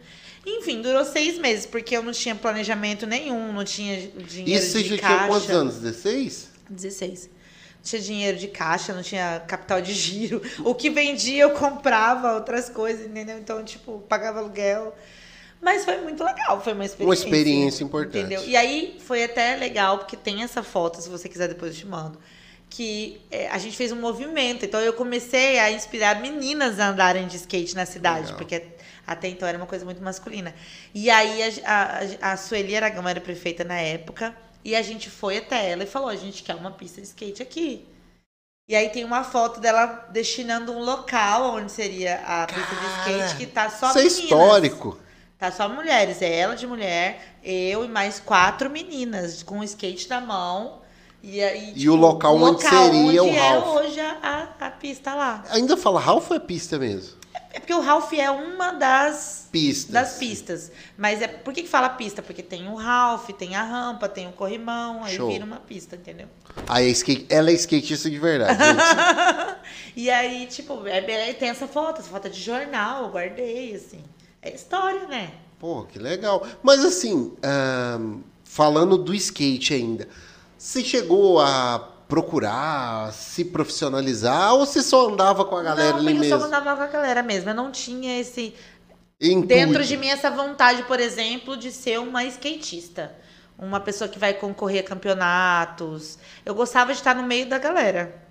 [0.45, 4.97] Enfim, durou seis meses, porque eu não tinha planejamento nenhum, não tinha dinheiro Isso de
[4.97, 4.97] caixa.
[4.97, 5.75] Isso você já tinha quantos anos?
[5.79, 6.49] 16?
[6.69, 7.29] 16
[7.81, 10.41] tinha dinheiro de caixa, não tinha capital de giro.
[10.65, 13.39] O que vendia eu comprava outras coisas, entendeu?
[13.39, 14.93] Então, tipo, pagava aluguel.
[15.61, 17.05] Mas foi muito legal, foi uma experiência.
[17.05, 18.19] Uma experiência importante.
[18.19, 18.43] Entendeu?
[18.45, 21.87] E aí foi até legal, porque tem essa foto, se você quiser depois eu te
[21.87, 22.19] mando,
[22.69, 24.65] que é, a gente fez um movimento.
[24.65, 28.37] Então eu comecei a inspirar meninas a andarem de skate na cidade, legal.
[28.37, 28.63] porque
[29.05, 30.53] até então era uma coisa muito masculina.
[30.93, 34.35] E aí a, a, a Sueli Aragão era prefeita na época.
[34.63, 37.41] E a gente foi até ela e falou: a gente quer uma pista de skate
[37.41, 37.85] aqui.
[38.69, 43.37] E aí tem uma foto dela destinando um local onde seria a pista de skate
[43.37, 44.19] que tá só isso é meninas.
[44.19, 44.99] é histórico.
[45.37, 46.21] Tá só mulheres.
[46.21, 50.81] É ela de mulher, eu e mais quatro meninas com o skate na mão.
[51.21, 53.65] E, aí, tipo, e o local, o onde local seria onde o Ralph.
[53.65, 55.43] é hoje a, a, pista lá.
[55.49, 57.17] Ainda fala Ralph ou é pista mesmo?
[57.51, 59.91] É porque o Ralph é uma das pistas.
[59.91, 60.71] Das pistas.
[60.95, 62.21] Mas é por que, que fala pista?
[62.21, 65.29] Porque tem o Ralph, tem a rampa, tem o corrimão, aí Show.
[65.31, 66.27] vira uma pista, entendeu?
[66.67, 68.59] Aí é skate, ela é skatista de verdade.
[69.95, 71.01] e aí, tipo, é,
[71.33, 74.03] tem essa foto, essa foto de jornal, eu guardei, assim.
[74.41, 75.31] É história, né?
[75.59, 76.45] Pô, que legal.
[76.61, 77.35] Mas assim,
[78.43, 80.07] falando do skate ainda,
[80.57, 86.13] você chegou a procurar se profissionalizar ou você só andava com a galera não, ali
[86.13, 86.35] mesmo?
[86.35, 87.49] Eu só andava com a galera mesmo.
[87.49, 88.55] Eu não tinha esse.
[89.19, 89.47] Intuito.
[89.47, 93.15] Dentro de mim, essa vontade, por exemplo, de ser uma skatista.
[93.57, 96.19] Uma pessoa que vai concorrer a campeonatos.
[96.45, 98.23] Eu gostava de estar no meio da galera.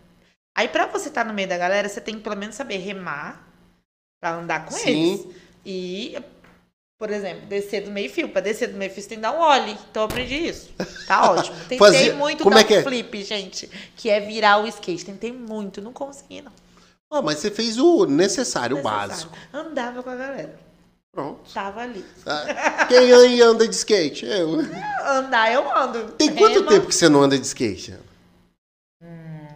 [0.56, 3.46] Aí, para você estar no meio da galera, você tem que pelo menos saber remar
[4.20, 4.88] para andar com Sim.
[4.88, 5.26] eles.
[5.68, 6.16] E
[6.98, 8.28] por exemplo, descer do meio fio.
[8.28, 9.76] Para descer do meio fio, você tem que dar um ollie.
[9.90, 10.70] Então eu aprendi isso.
[11.06, 11.56] Tá ótimo.
[11.60, 12.14] Tentei Fazia...
[12.14, 12.82] muito Como dar é que um é?
[12.82, 13.70] flip, gente.
[13.94, 15.04] Que é virar o skate.
[15.04, 16.52] Tentei muito, não consegui, não.
[17.10, 19.36] Oh, mas você fez o necessário, o básico.
[19.52, 20.58] Andava com a galera.
[21.12, 21.50] Pronto.
[21.52, 22.04] Tava ali.
[22.26, 24.26] Ah, quem aí anda de skate?
[24.26, 24.60] Eu.
[25.04, 26.12] Andar, eu ando.
[26.12, 26.70] Tem quanto Rema.
[26.70, 27.94] tempo que você não anda de skate?
[29.02, 29.46] Hum.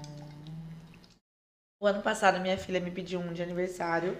[1.81, 4.17] O ano passado, minha filha me pediu um de aniversário.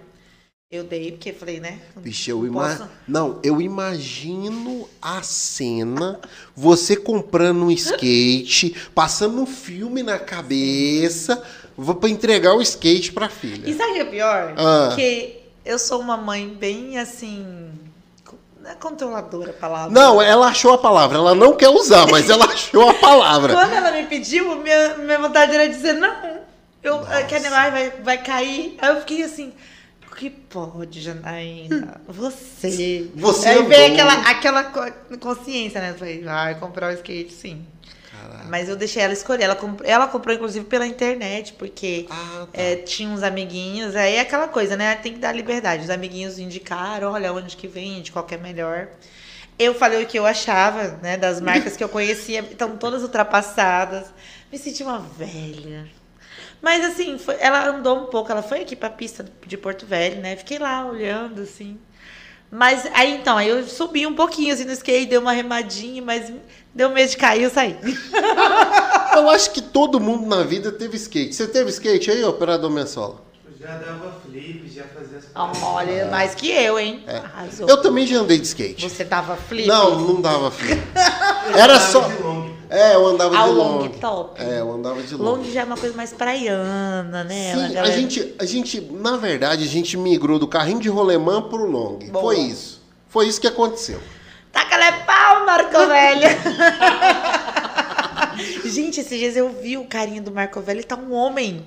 [0.71, 1.79] Eu dei, porque falei, né?
[1.97, 2.89] Bicho, eu ima...
[3.05, 6.17] Não, eu imagino a cena,
[6.55, 11.43] você comprando um skate, passando um filme na cabeça,
[11.99, 13.69] para entregar o skate pra filha.
[13.69, 14.53] E sabe o que é pior?
[14.57, 14.93] Ah.
[14.95, 17.69] Que eu sou uma mãe bem assim.
[18.61, 19.91] Não é controladora a palavra.
[19.91, 21.17] Não, ela achou a palavra.
[21.17, 23.55] Ela não quer usar, mas ela achou a palavra.
[23.55, 26.39] Quando ela me pediu, minha, minha vontade era dizer não.
[26.81, 28.77] Eu, que animal vai, vai cair.
[28.79, 29.51] Aí eu fiquei assim
[30.15, 32.01] que pode, Janaína?
[32.07, 33.09] Você.
[33.15, 34.63] Você Aí vem aquela, aquela
[35.19, 35.93] consciência, né?
[35.97, 37.65] Falei, vai comprar o skate, sim.
[38.11, 38.45] Caraca.
[38.49, 39.43] Mas eu deixei ela escolher.
[39.45, 42.61] Ela, comp- ela comprou, inclusive, pela internet, porque Ah, tá.
[42.61, 43.95] é, tinha uns amiguinhos.
[43.95, 44.95] Aí é aquela coisa, né?
[44.95, 45.83] Tem que dar liberdade.
[45.83, 48.87] Os amiguinhos indicaram, olha onde que vende, qual que é melhor.
[49.57, 51.17] Eu falei o que eu achava, né?
[51.17, 54.07] Das marcas que eu conhecia, estão todas ultrapassadas.
[54.51, 55.87] Me senti uma velha.
[56.61, 60.21] Mas assim, foi- ela andou um pouco, ela foi aqui pra pista de Porto Velho,
[60.21, 60.35] né?
[60.35, 61.79] Fiquei lá olhando, assim.
[62.51, 66.31] Mas aí então, aí eu subi um pouquinho assim no skate, dei uma remadinha, mas
[66.75, 67.77] deu medo de cair, eu saí.
[69.15, 71.33] Eu acho que todo mundo na vida teve skate.
[71.35, 73.21] Você teve skate aí, operador Mensola?
[73.45, 77.03] Eu já dava flip, já fazia as Olha, mais que eu, hein?
[77.07, 77.67] Arrasou.
[77.67, 78.89] Eu também já andei de skate.
[78.89, 79.67] Você dava flip?
[79.67, 80.81] Não, não dava flip.
[81.55, 82.09] Era só.
[82.73, 83.89] É, eu andava Ah, de long long.
[83.89, 84.41] top.
[84.41, 85.35] É, eu andava de long.
[85.35, 87.53] Long já é uma coisa mais praiana, né?
[87.53, 91.41] Sim, a galera- gente, a gente, na verdade, a gente migrou do carrinho de rolemã
[91.41, 91.99] pro long.
[92.09, 92.23] Boa.
[92.23, 92.81] Foi isso.
[93.09, 93.99] Foi isso que aconteceu.
[94.53, 96.29] Taca-lhe pau, Marco Velho!
[98.65, 101.65] gente, esses dias eu vi o carinha do Marco Velho, ele tá um homem.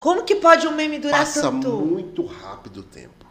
[0.00, 1.70] Como que pode um meme durar Passa tanto?
[1.70, 3.24] muito rápido o tempo.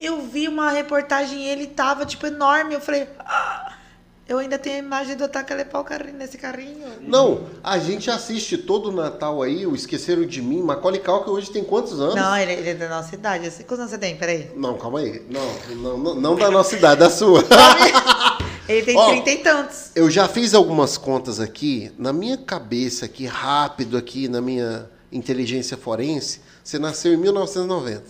[0.00, 2.74] Eu vi uma reportagem e ele tava, tipo, enorme.
[2.74, 3.72] Eu falei, ah,
[4.28, 6.86] eu ainda tenho a imagem do Taca-lhe pau carrinho, nesse carrinho.
[7.00, 10.62] Não, a gente assiste todo o Natal aí, o Esqueceram de Mim.
[10.62, 12.16] Macaulay Culkin hoje tem quantos anos?
[12.16, 13.46] Não, ele, ele é da nossa idade.
[13.46, 13.62] assim.
[13.62, 14.16] Quantos anos você tem?
[14.16, 14.50] Peraí.
[14.56, 15.24] Não, calma aí.
[15.30, 17.44] Não, não, não, não da nossa idade, da sua.
[18.68, 19.10] Ele tem Ó.
[19.10, 19.92] trinta e tantos.
[19.94, 25.76] Eu já fiz algumas contas aqui, na minha cabeça aqui, rápido aqui, na minha inteligência
[25.76, 28.02] forense, você nasceu em 1990.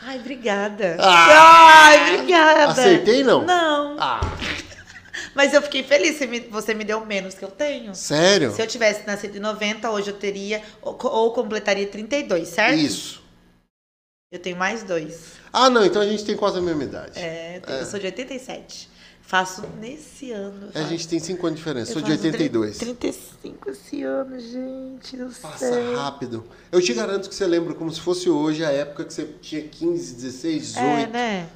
[0.00, 0.96] Ai, obrigada.
[0.98, 1.84] Ah!
[1.84, 2.72] Ai, obrigada.
[2.72, 3.44] Acertei, não?
[3.44, 3.96] Não.
[3.98, 4.20] Ah,
[5.38, 7.94] Mas eu fiquei feliz, você me, você me deu menos que eu tenho.
[7.94, 8.50] sério?
[8.52, 12.76] Se eu tivesse nascido em 90, hoje eu teria, ou, ou completaria 32, certo?
[12.76, 13.22] Isso.
[14.32, 15.34] Eu tenho mais dois.
[15.52, 17.20] Ah, não, então a gente tem quase a mesma idade.
[17.20, 18.90] É, eu, tenho- eu sou de 87.
[19.22, 20.70] Faço nesse ano.
[20.74, 21.90] A gente tem 5 anos de diferença.
[21.90, 22.78] eu Sou de faço 82.
[22.78, 25.96] 35 esse ano, gente do Passa céu.
[25.98, 26.44] rápido.
[26.72, 29.62] Eu te garanto que você lembra como se fosse hoje, a época que você tinha
[29.62, 30.82] 15, 16, 18.
[30.84, 31.48] É, né?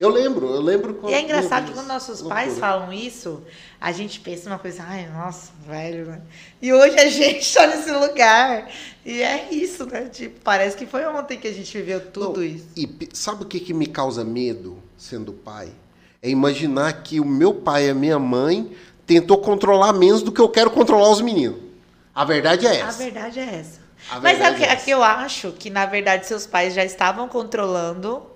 [0.00, 1.12] Eu lembro, eu lembro quando.
[1.12, 2.34] E é engraçado que quando nossos loucura.
[2.36, 3.42] pais falam isso,
[3.78, 6.22] a gente pensa uma coisa, ai, nossa, velho, né?
[6.62, 8.70] E hoje a gente tá nesse lugar.
[9.04, 10.08] E é isso, né?
[10.08, 12.66] Tipo, parece que foi ontem que a gente viveu tudo Não, isso.
[12.74, 15.70] E sabe o que, que me causa medo, sendo pai?
[16.22, 18.74] É imaginar que o meu pai e a minha mãe
[19.06, 21.58] tentou controlar menos do que eu quero controlar os meninos.
[22.14, 22.96] A verdade é A essa.
[22.98, 23.80] verdade é essa.
[24.10, 26.82] A Mas é que, é é que eu acho que, na verdade, seus pais já
[26.86, 28.29] estavam controlando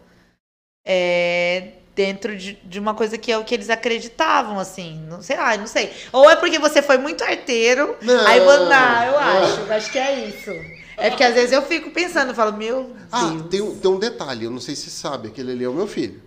[0.85, 5.01] é, dentro de, de uma coisa que é o que eles acreditavam, assim.
[5.09, 5.93] Não sei, ah, não sei.
[6.13, 7.97] Ou é porque você foi muito arteiro.
[8.03, 8.27] Não.
[8.27, 9.73] Aí, vou- não, eu acho.
[9.73, 10.51] Acho que é isso.
[10.97, 13.09] É porque às vezes eu fico pensando, eu falo, meu Deus.
[13.13, 15.69] Ah, tem, um- tem um detalhe, eu não sei se você sabe, aquele ali é
[15.69, 16.23] o meu filho.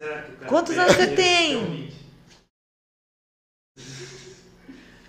[0.00, 1.58] Será que o cara Quantos anos você tem?
[1.58, 2.02] realmente?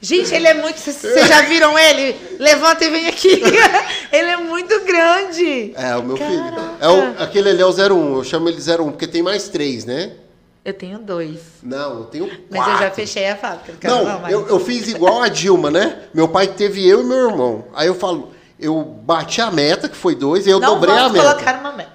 [0.04, 0.78] Gente, ele é muito.
[0.82, 2.20] Vocês já viram ele?
[2.38, 3.42] Levanta e vem aqui.
[4.12, 5.74] ele é muito grande.
[5.78, 6.36] É, o meu Caraca.
[6.36, 6.70] filho.
[6.82, 9.86] É o, aquele ali é o 01, eu chamo ele 01, porque tem mais três,
[9.86, 10.12] né?
[10.66, 11.40] Eu tenho dois.
[11.64, 12.46] Não, eu tenho quatro.
[12.50, 13.88] Mas eu já fechei a fábrica.
[13.88, 16.04] Não, Não, não, eu, eu fiz igual a Dilma, né?
[16.14, 17.66] Meu pai teve eu e meu irmão.
[17.74, 21.08] Aí eu falo, eu bati a meta, que foi dois, e eu não dobrei a
[21.08, 21.30] meta.
[21.32, 21.92] colocar uma meta.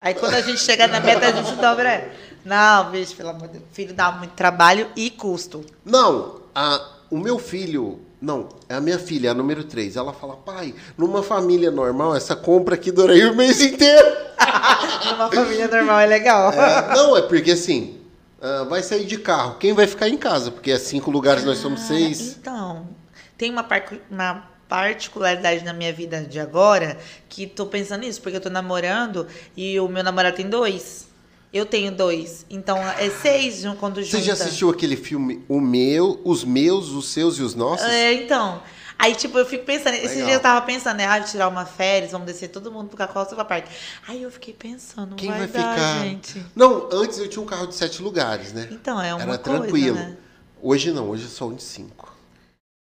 [0.00, 2.10] Aí quando a gente chegar na meta, a gente dobra ela.
[2.42, 3.64] Não, bicho, pelo amor de Deus.
[3.72, 5.62] Filho dá muito trabalho e custo.
[5.84, 8.00] Não, a, o meu filho.
[8.20, 9.96] Não, é a minha filha, a número 3.
[9.96, 14.28] Ela fala, pai, numa família normal, essa compra aqui duraria o mês inteiro.
[15.10, 16.52] Numa família normal é legal.
[16.52, 18.00] É, não, é porque assim,
[18.42, 19.56] ah, vai sair de carro.
[19.58, 20.50] Quem vai ficar em casa?
[20.50, 22.36] Porque é cinco lugares, nós somos seis.
[22.40, 22.88] Então,
[23.36, 28.36] tem uma, par- uma particularidade na minha vida de agora que tô pensando nisso, porque
[28.36, 31.07] eu tô namorando e o meu namorado tem dois.
[31.52, 32.44] Eu tenho dois.
[32.50, 34.18] Então, é seis quando junta.
[34.18, 37.86] Você já assistiu aquele filme O Meu, Os Meus, Os Seus e os Nossos?
[37.86, 38.62] É, então.
[38.98, 40.12] Aí, tipo, eu fico pensando, Legal.
[40.12, 41.06] dias eu tava pensando, né?
[41.06, 43.70] Ah, tirar uma férias, vamos descer todo mundo pro Cacau pra parte.
[44.08, 46.02] Aí eu fiquei pensando, Quem vai, vai dar, ficar?
[46.02, 46.44] gente.
[46.54, 48.66] Não, antes eu tinha um carro de sete lugares, né?
[48.72, 49.94] Então, é uma Era coisa, tranquilo.
[49.94, 50.16] né?
[50.60, 52.12] Hoje não, hoje é só um de cinco.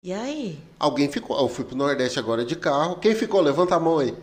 [0.00, 0.60] E aí?
[0.78, 1.36] Alguém ficou.
[1.36, 2.96] Eu fui pro Nordeste agora de carro.
[3.00, 3.40] Quem ficou?
[3.40, 4.14] Levanta a mão aí.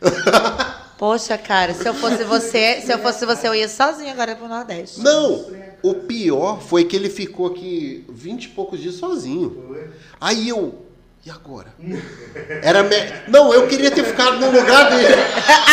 [1.02, 4.46] Poxa, cara, se eu fosse você, se eu fosse você, eu ia sozinha agora pro
[4.46, 5.00] Nordeste.
[5.00, 5.50] Não!
[5.82, 9.76] O pior foi que ele ficou aqui vinte e poucos dias sozinho.
[10.20, 10.86] Aí eu.
[11.26, 11.74] E agora?
[12.62, 12.94] Era me...
[13.26, 15.12] Não, eu queria ter ficado no lugar dele.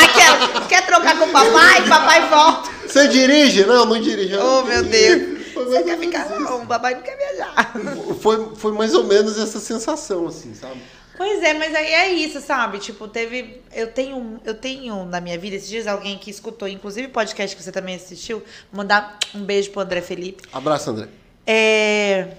[0.03, 1.87] Aquela, quer trocar com o papai?
[1.87, 2.71] Papai volta.
[2.87, 3.67] Você dirige?
[3.67, 4.35] Não, não dirige.
[4.35, 4.83] Oh, não meu.
[4.83, 5.39] Deus.
[5.53, 6.27] Você quer ficar?
[6.39, 7.71] Não, o papai não quer viajar.
[8.19, 10.81] Foi, foi mais ou menos essa sensação, assim, sabe?
[11.19, 12.79] Pois é, mas aí é isso, sabe?
[12.79, 13.61] Tipo, teve.
[13.73, 17.61] Eu tenho, eu tenho na minha vida, esses dias, alguém que escutou, inclusive podcast que
[17.61, 18.41] você também assistiu,
[18.71, 20.43] mandar um beijo pro André Felipe.
[20.53, 21.09] Abraço, André.
[21.45, 22.37] É,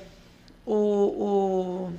[0.64, 1.92] o, o-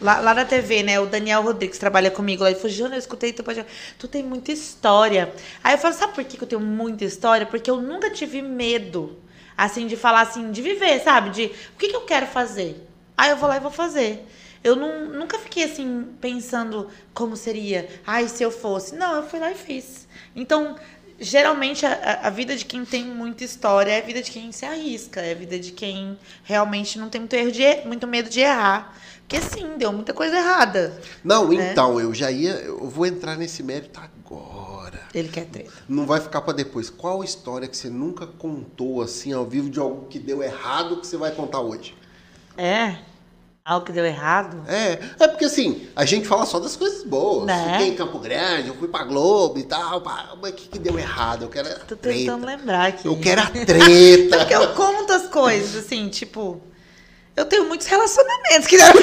[0.00, 0.98] lá, lá na TV, né?
[0.98, 2.48] O Daniel Rodrigues trabalha comigo lá.
[2.50, 3.70] Ele falou, Jana, eu escutei teu podcast.
[3.98, 5.30] Tu tem muita história.
[5.62, 7.44] Aí eu falo, sabe por que que eu tenho muita história?
[7.44, 9.18] Porque eu nunca tive medo,
[9.54, 11.28] assim, de falar assim, de viver, sabe?
[11.28, 12.82] De o que, que eu quero fazer.
[13.14, 14.24] Aí eu vou lá e vou fazer.
[14.62, 17.88] Eu não, nunca fiquei assim, pensando como seria.
[18.06, 18.94] Ai, se eu fosse.
[18.96, 20.06] Não, eu fui lá e fiz.
[20.34, 20.74] Então,
[21.18, 24.64] geralmente, a- a, vida de quem tem muita história é a vida de quem se
[24.66, 25.20] arrisca.
[25.20, 28.94] É a vida de quem realmente não tem muito, erro de, muito medo de errar.
[29.28, 30.98] Porque sim, deu muita coisa errada.
[31.22, 31.70] Não, É.
[31.72, 32.52] então, eu já ia.
[32.52, 35.00] Eu vou entrar nesse mérito agora.
[35.14, 35.70] Ele quer treta.
[35.88, 36.88] Não vai ficar pra depois.
[36.90, 41.06] Qual história que você nunca contou assim ao vivo de algo que deu errado que
[41.06, 41.94] você vai contar hoje?
[42.56, 42.96] É?
[43.68, 44.64] Algo que deu errado?
[44.66, 47.44] É, é porque assim, a gente fala só das coisas boas.
[47.44, 47.72] Né?
[47.72, 50.00] Fiquei em Campo Grande, eu fui pra Globo e tal.
[50.00, 51.42] pá, Mas o que, que deu errado?
[51.42, 53.06] Eu quero a Tô tentando lembrar aqui.
[53.06, 54.38] Eu quero a treta.
[54.38, 56.62] Porque eu conto as coisas, assim, tipo.
[57.36, 59.00] Eu tenho muitos relacionamentos que deram.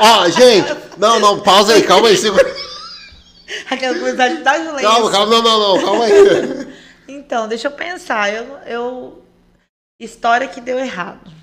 [0.00, 2.16] Ó, gente, não, não, pausa aí, calma aí.
[2.16, 2.44] Segura.
[3.70, 4.80] Aquela curiosidade da Juliana.
[4.80, 6.74] Calma, calma, não, não, não, calma aí.
[7.06, 8.34] Então, deixa eu pensar.
[8.34, 9.22] Eu, eu...
[10.00, 11.38] História que deu errado.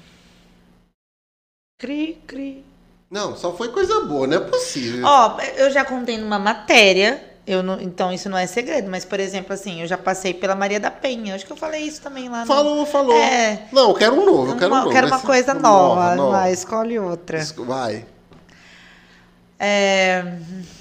[1.77, 2.65] Cri, cri.
[3.09, 5.05] Não, só foi coisa boa, não é possível.
[5.05, 7.23] Ó, eu já contei numa matéria.
[7.45, 8.89] Eu não, então, isso não é segredo.
[8.89, 11.33] Mas, por exemplo, assim, eu já passei pela Maria da Penha.
[11.35, 12.45] Acho que eu falei isso também lá no...
[12.47, 13.15] Falou, falou.
[13.15, 13.67] É.
[13.71, 14.89] Não, eu quero um novo, eu quero um uma, novo.
[14.89, 16.29] eu quero uma coisa nova.
[16.31, 17.39] Vai, escolhe outra.
[17.59, 18.05] Vai,
[19.59, 20.23] É...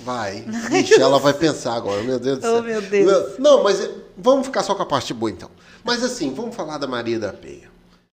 [0.01, 0.45] vai.
[0.81, 2.63] Ixi, ela vai pensar agora, meu Deus do Oh, céu.
[2.63, 3.39] meu Deus.
[3.39, 5.51] Não, mas é, vamos ficar só com a parte boa então.
[5.85, 7.71] Mas assim, vamos falar da Maria da Penha.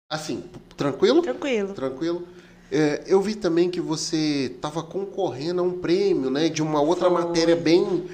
[0.08, 0.42] Assim,
[0.76, 1.20] tranquilo?
[1.20, 1.74] Tranquilo.
[1.74, 2.26] Tranquilo.
[2.70, 6.48] É, eu vi também que você estava concorrendo a um prêmio, né?
[6.48, 7.22] De uma outra Foi.
[7.22, 8.06] matéria bem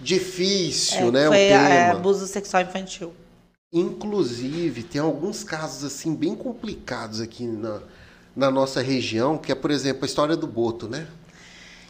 [0.00, 1.24] difícil, É, né?
[1.28, 1.68] o foi tema.
[1.68, 3.12] é, abuso sexual infantil.
[3.72, 7.80] Inclusive, tem alguns casos assim bem complicados aqui na,
[8.34, 11.06] na nossa região, que é, por exemplo, a história do Boto, né?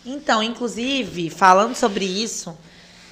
[0.04, 2.56] Então, inclusive, falando sobre isso,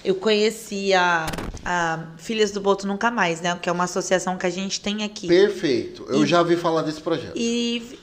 [0.04, 1.26] eu conheci a,
[1.64, 3.58] a Filhas do Boto Nunca Mais, né?
[3.60, 5.26] Que é uma associação que a gente tem aqui.
[5.26, 6.04] Perfeito.
[6.08, 7.32] Eu E- já vi falar desse projeto.
[7.36, 7.98] E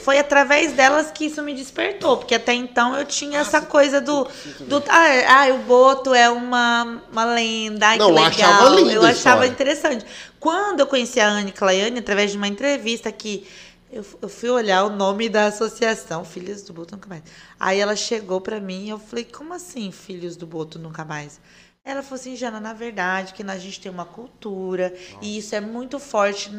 [0.00, 4.26] foi através delas que isso me despertou, porque até então eu tinha essa coisa do.
[4.60, 8.30] do ah, ah, o Boto é uma, uma lenda, ai, Não, que eu legal.
[8.30, 10.04] achava linda eu achava interessante.
[10.38, 13.46] Quando eu conheci a Anne Claiane, através de uma entrevista que.
[13.92, 17.22] Eu, eu fui olhar o nome da associação, Filhos do Boto Nunca Mais.
[17.58, 21.40] Aí ela chegou pra mim e eu falei, como assim, Filhos do Boto Nunca Mais?
[21.82, 25.60] Ela falou assim, Jana, na verdade, que a gente tem uma cultura, e isso é
[25.60, 26.50] muito forte,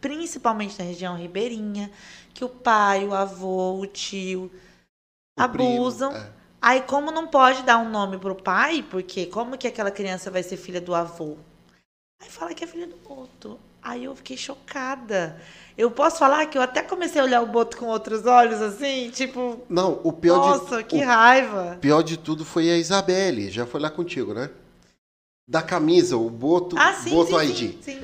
[0.00, 1.90] principalmente na região ribeirinha,
[2.34, 4.50] que o pai, o avô, o tio
[5.38, 6.12] O primo, abusam.
[6.12, 6.30] é.
[6.62, 10.42] Aí, como não pode dar um nome pro pai, porque como que aquela criança vai
[10.42, 11.36] ser filha do avô?
[12.22, 13.58] Aí fala que é filha do Boto.
[13.82, 15.40] Aí eu fiquei chocada.
[15.76, 19.08] Eu posso falar que eu até comecei a olhar o Boto com outros olhos, assim,
[19.10, 21.78] tipo, Não, o pior nossa, de que o raiva.
[21.80, 24.50] pior de tudo foi a Isabelle, já foi lá contigo, né?
[25.48, 27.56] Da camisa, o Boto, Ah, sim, Boto sim, ID.
[27.56, 28.00] sim, sim.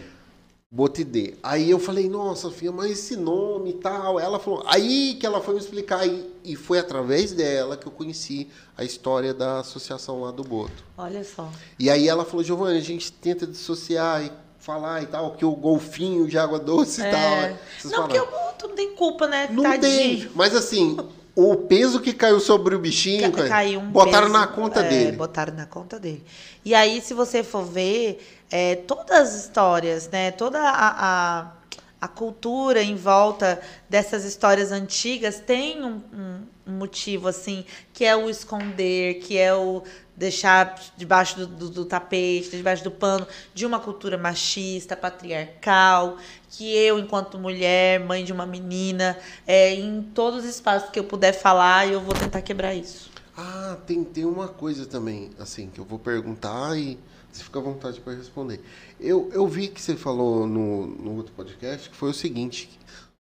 [0.76, 1.36] Boto ID.
[1.42, 4.20] Aí eu falei, nossa, filha, mas esse nome e tal.
[4.20, 6.06] Ela falou, aí que ela foi me explicar.
[6.06, 8.46] E, e foi através dela que eu conheci
[8.76, 10.84] a história da associação lá do Boto.
[10.98, 11.50] Olha só.
[11.78, 15.52] E aí ela falou, Giovanni, a gente tenta dissociar e falar e tal, que o
[15.56, 17.10] golfinho de água doce e É.
[17.10, 17.58] tal.
[17.78, 19.48] Vocês Não, porque o Boto não tem culpa, né?
[19.50, 19.80] Não Tadinho.
[19.80, 20.30] tem.
[20.34, 20.98] Mas assim,
[21.34, 24.88] o peso que caiu sobre o bichinho, Ca- caiu um botaram peso, na conta é,
[24.88, 25.16] dele.
[25.16, 26.22] Botaram na conta dele.
[26.64, 28.18] E aí, se você for ver,
[28.50, 30.30] é, todas as histórias, né?
[30.30, 31.52] Toda a, a,
[32.00, 38.28] a cultura em volta dessas histórias antigas tem um, um- motivo, assim, que é o
[38.28, 39.82] esconder, que é o
[40.16, 43.24] deixar debaixo do, do- do tapete, debaixo do pano,
[43.54, 46.16] de uma cultura machista, patriarcal,
[46.50, 49.16] que eu, enquanto mulher, mãe de uma menina,
[49.46, 53.10] é, em todos os espaços que eu puder falar, eu vou tentar quebrar isso.
[53.36, 56.98] Ah, tem, tem uma coisa também, assim, que eu vou perguntar e
[57.36, 58.60] você fica à vontade para responder.
[59.00, 62.70] Eu, eu vi que você falou no, no outro podcast que foi o seguinte,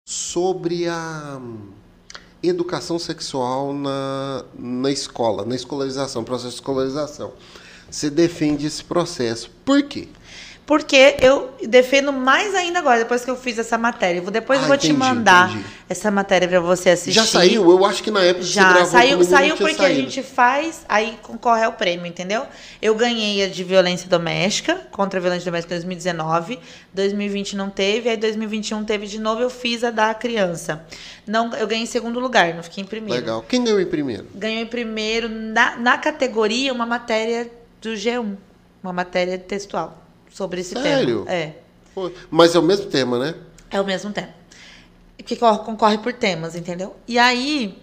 [0.06, 1.72] sobre a hum,
[2.42, 7.34] educação sexual na, na escola, na escolarização, processo de escolarização.
[7.90, 9.50] Você defende esse processo.
[9.64, 10.08] Por quê?
[10.66, 14.20] Porque eu defendo mais ainda agora, depois que eu fiz essa matéria.
[14.20, 15.66] Eu vou- Depois eu Ah, vou te entendi, mandar entendi.
[15.90, 17.12] essa matéria para você assistir.
[17.12, 17.70] Já saiu?
[17.70, 20.00] Eu acho que na época que você Já, gravou saiu, saiu porque a saído.
[20.00, 22.46] gente faz, aí concorre ao prêmio, entendeu?
[22.82, 26.58] Eu ganhei a de violência doméstica, contra a violência doméstica em 2019,
[26.94, 30.82] 2020 não teve, aí 2021 teve de novo, eu fiz a da criança.
[31.28, 33.20] Não, eu ganhei em segundo lugar, não fiquei em primeiro.
[33.20, 33.44] Legal.
[33.50, 34.28] Quem deu em primeiro?
[34.34, 37.52] Ganhou em primeiro, na, na categoria, uma matéria
[37.82, 38.36] do G1,
[38.82, 40.00] uma matéria textual
[40.34, 41.26] sobre esse Sério?
[41.26, 41.32] tema.
[41.32, 41.54] É.
[42.30, 43.36] Mas é o mesmo tema, né?
[43.70, 44.34] É o mesmo tema.
[45.18, 46.96] que concorre por temas, entendeu?
[47.08, 47.80] E aí,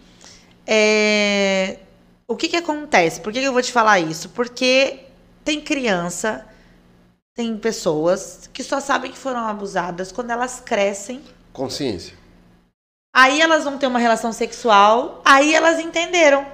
[0.66, 1.78] é,
[2.26, 3.20] o que que acontece?
[3.20, 4.30] Por que, que eu vou te falar isso?
[4.30, 5.04] Porque
[5.44, 6.44] tem criança,
[7.34, 11.22] tem pessoas que só sabem que foram abusadas quando elas crescem.
[11.52, 12.18] Consciência.
[13.14, 16.46] Aí elas vão ter uma relação sexual, aí elas entenderam.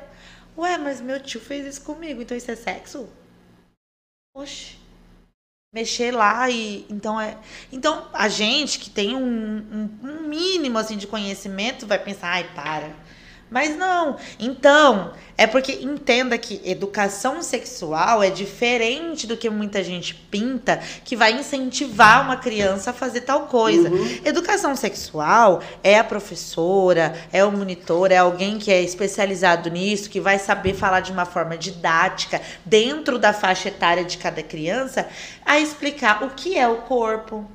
[0.58, 3.08] Ué, mas meu tio fez isso comigo, então isso é sexo?
[4.34, 4.85] Oxe.
[5.76, 6.86] Mexer lá e.
[6.88, 7.36] Então é.
[7.70, 12.44] Então, a gente que tem um, um, um mínimo assim de conhecimento vai pensar, ai,
[12.54, 12.92] para
[13.50, 14.16] mas não.
[14.38, 21.14] Então, é porque entenda que educação sexual é diferente do que muita gente pinta, que
[21.14, 23.90] vai incentivar uma criança a fazer tal coisa.
[23.90, 24.20] Uhum.
[24.24, 30.20] Educação sexual é a professora, é o monitor, é alguém que é especializado nisso, que
[30.20, 35.08] vai saber falar de uma forma didática, dentro da faixa etária de cada criança,
[35.44, 37.48] a explicar o que é o corpo,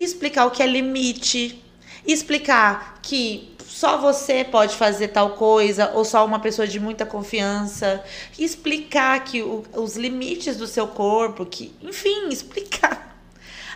[0.00, 1.62] explicar o que é limite,
[2.06, 8.04] explicar que só você pode fazer tal coisa, ou só uma pessoa de muita confiança.
[8.38, 13.16] explicar que o, os limites do seu corpo, que, enfim, explicar.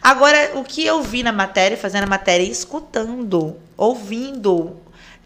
[0.03, 4.77] Agora, o que eu vi na matéria, fazendo a matéria, escutando, ouvindo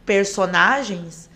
[0.06, 1.28] personagens,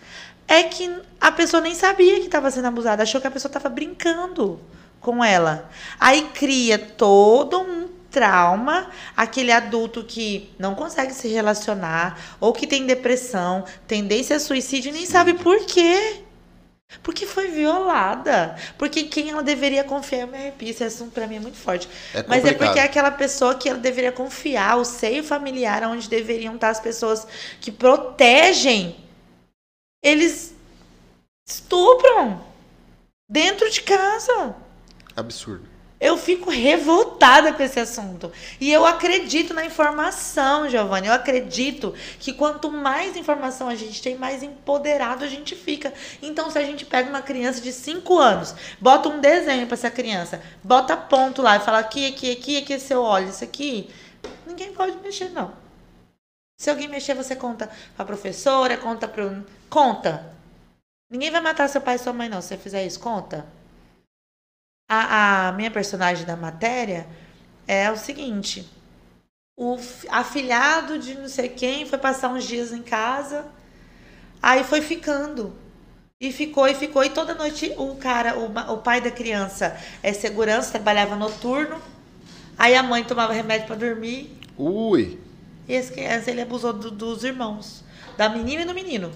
[0.47, 0.89] é que
[1.19, 4.57] a pessoa nem sabia que estava sendo abusada, achou que a pessoa estava brincando
[5.01, 5.69] com ela.
[5.99, 12.85] Aí cria todo um trauma, aquele adulto que não consegue se relacionar, ou que tem
[12.85, 16.21] depressão, tendência a suicídio e nem sabe por quê.
[17.01, 18.55] Porque foi violada.
[18.77, 21.89] Porque quem ela deveria confiar, eu me arrepio, esse assunto pra mim é muito forte.
[22.13, 26.07] É Mas é porque é aquela pessoa que ela deveria confiar, o seio familiar, onde
[26.07, 27.25] deveriam estar as pessoas
[27.59, 28.95] que protegem.
[30.03, 30.53] Eles
[31.47, 32.45] estupram
[33.27, 34.55] dentro de casa.
[35.15, 35.72] Absurdo.
[36.03, 38.29] Eu fico revoltada com esse assunto.
[38.59, 41.07] E eu acredito na informação, Giovanni.
[41.07, 45.93] Eu acredito que quanto mais informação a gente tem, mais empoderado a gente fica.
[46.21, 49.89] Então, se a gente pega uma criança de 5 anos, bota um desenho para essa
[49.89, 53.89] criança, bota ponto lá e fala aqui, aqui, aqui, aqui, seu olho, isso aqui,
[54.45, 55.53] ninguém pode mexer, não.
[56.59, 59.45] Se alguém mexer, você conta pra professora, conta pro.
[59.69, 60.35] Conta.
[61.09, 62.41] Ninguém vai matar seu pai e sua mãe, não.
[62.41, 63.62] Se você fizer isso, conta.
[64.93, 67.07] A, a minha personagem da matéria
[67.67, 68.69] é o seguinte:
[69.57, 69.77] o
[70.09, 73.45] afilhado de não sei quem foi passar uns dias em casa,
[74.41, 75.55] aí foi ficando.
[76.21, 77.03] E ficou, e ficou.
[77.03, 81.81] E toda noite o cara, o, o pai da criança é segurança, trabalhava noturno.
[82.57, 84.37] Aí a mãe tomava remédio para dormir.
[84.57, 85.19] Ui!
[85.67, 87.83] E esse criança, ele abusou do, dos irmãos.
[88.15, 89.11] Da menina e do menino.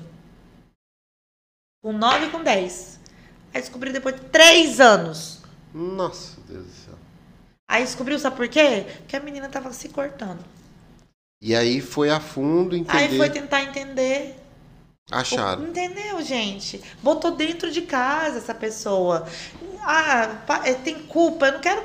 [1.84, 3.00] Com 9 e com 10.
[3.54, 5.47] Aí descobriu depois de 3 anos.
[5.74, 6.96] Nossa, Deus do céu.
[7.70, 8.86] Aí descobriu, sabe por quê?
[9.00, 10.40] Porque a menina tava se cortando.
[11.42, 12.98] E aí foi a fundo entender.
[12.98, 14.36] Aí foi tentar entender.
[15.12, 15.64] Acharam.
[15.64, 16.82] Entendeu, gente?
[17.02, 19.28] Botou dentro de casa essa pessoa.
[19.84, 21.48] Ah, é, tem culpa.
[21.48, 21.84] Eu não quero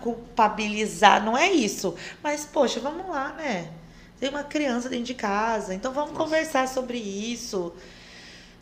[0.00, 1.94] culpabilizar, não é isso.
[2.22, 3.70] Mas, poxa, vamos lá, né?
[4.18, 6.24] Tem uma criança dentro de casa, então vamos Nossa.
[6.24, 7.72] conversar sobre isso.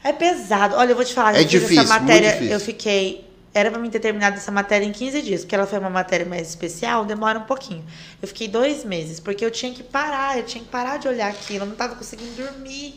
[0.02, 0.74] É pesado.
[0.74, 4.00] Olha, eu vou te falar, é difícil, essa matéria, eu fiquei era para mim ter
[4.00, 7.44] terminado essa matéria em 15 dias, porque ela foi uma matéria mais especial, demora um
[7.44, 7.84] pouquinho.
[8.20, 11.28] Eu fiquei dois meses, porque eu tinha que parar, eu tinha que parar de olhar
[11.28, 12.94] aquilo, eu não estava conseguindo dormir.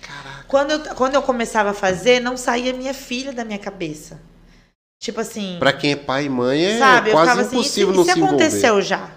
[0.00, 0.44] Caraca.
[0.46, 4.20] Quando eu, quando eu começava a fazer, não saía minha filha da minha cabeça.
[5.00, 5.56] Tipo assim.
[5.58, 8.22] Para quem é pai e mãe é sabe, quase assim, impossível assim, não se, se
[8.22, 9.10] aconteceu já?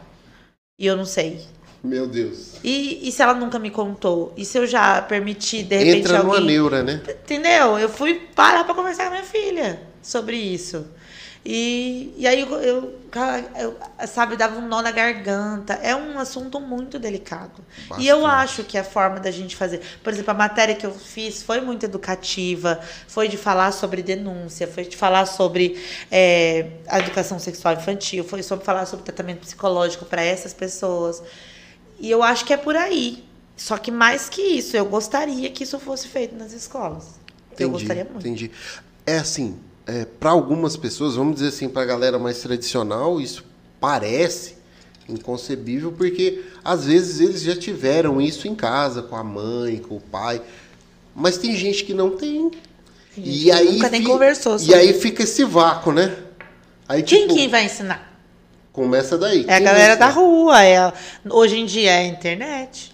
[0.80, 1.46] E eu não sei.
[1.84, 2.56] Meu Deus.
[2.64, 4.34] E, e se ela nunca me contou?
[4.36, 6.40] E se eu já permiti, de repente, Entra alguém...
[6.40, 7.02] numa neura, né?
[7.08, 7.78] Entendeu?
[7.78, 10.86] Eu fui parar para conversar com a minha filha sobre isso.
[11.44, 13.00] E, e aí eu, eu,
[13.58, 15.74] eu, sabe, dava um nó na garganta.
[15.74, 17.64] É um assunto muito delicado.
[17.90, 18.04] Bastante.
[18.04, 19.82] E eu acho que a forma da gente fazer.
[20.04, 24.68] Por exemplo, a matéria que eu fiz foi muito educativa, foi de falar sobre denúncia,
[24.68, 30.06] foi de falar sobre é, a educação sexual infantil, foi sobre falar sobre tratamento psicológico
[30.06, 31.24] para essas pessoas.
[32.00, 33.26] E eu acho que é por aí.
[33.58, 37.20] Só que mais que isso, eu gostaria que isso fosse feito nas escolas.
[37.52, 38.20] Entendi, eu gostaria muito.
[38.20, 38.52] Entendi.
[39.06, 39.60] É assim,
[39.92, 43.44] é, para algumas pessoas, vamos dizer assim, para a galera mais tradicional, isso
[43.78, 44.56] parece
[45.10, 50.00] inconcebível, porque às vezes eles já tiveram isso em casa, com a mãe, com o
[50.00, 50.42] pai.
[51.14, 52.52] Mas tem gente que não tem.
[53.18, 56.16] e aí nunca nem conversou sobre E aí fica esse vácuo, né?
[56.88, 58.18] Aí, Quem tipo, que vai ensinar?
[58.72, 59.44] Começa daí.
[59.46, 60.64] É a galera da rua.
[60.64, 60.94] É,
[61.30, 62.94] hoje em dia é a internet.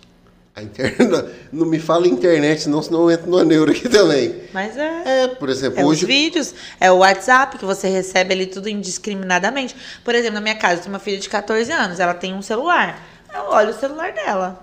[0.58, 0.98] A internet,
[1.54, 4.42] não me fala internet, senão, senão eu entro no neuro aqui também.
[4.52, 5.24] Mas é.
[5.24, 6.02] É, por exemplo, é hoje.
[6.04, 9.76] Os vídeos, é o WhatsApp que você recebe ali tudo indiscriminadamente.
[10.04, 12.42] Por exemplo, na minha casa, eu tenho uma filha de 14 anos, ela tem um
[12.42, 13.00] celular.
[13.32, 14.60] Eu olho o celular dela.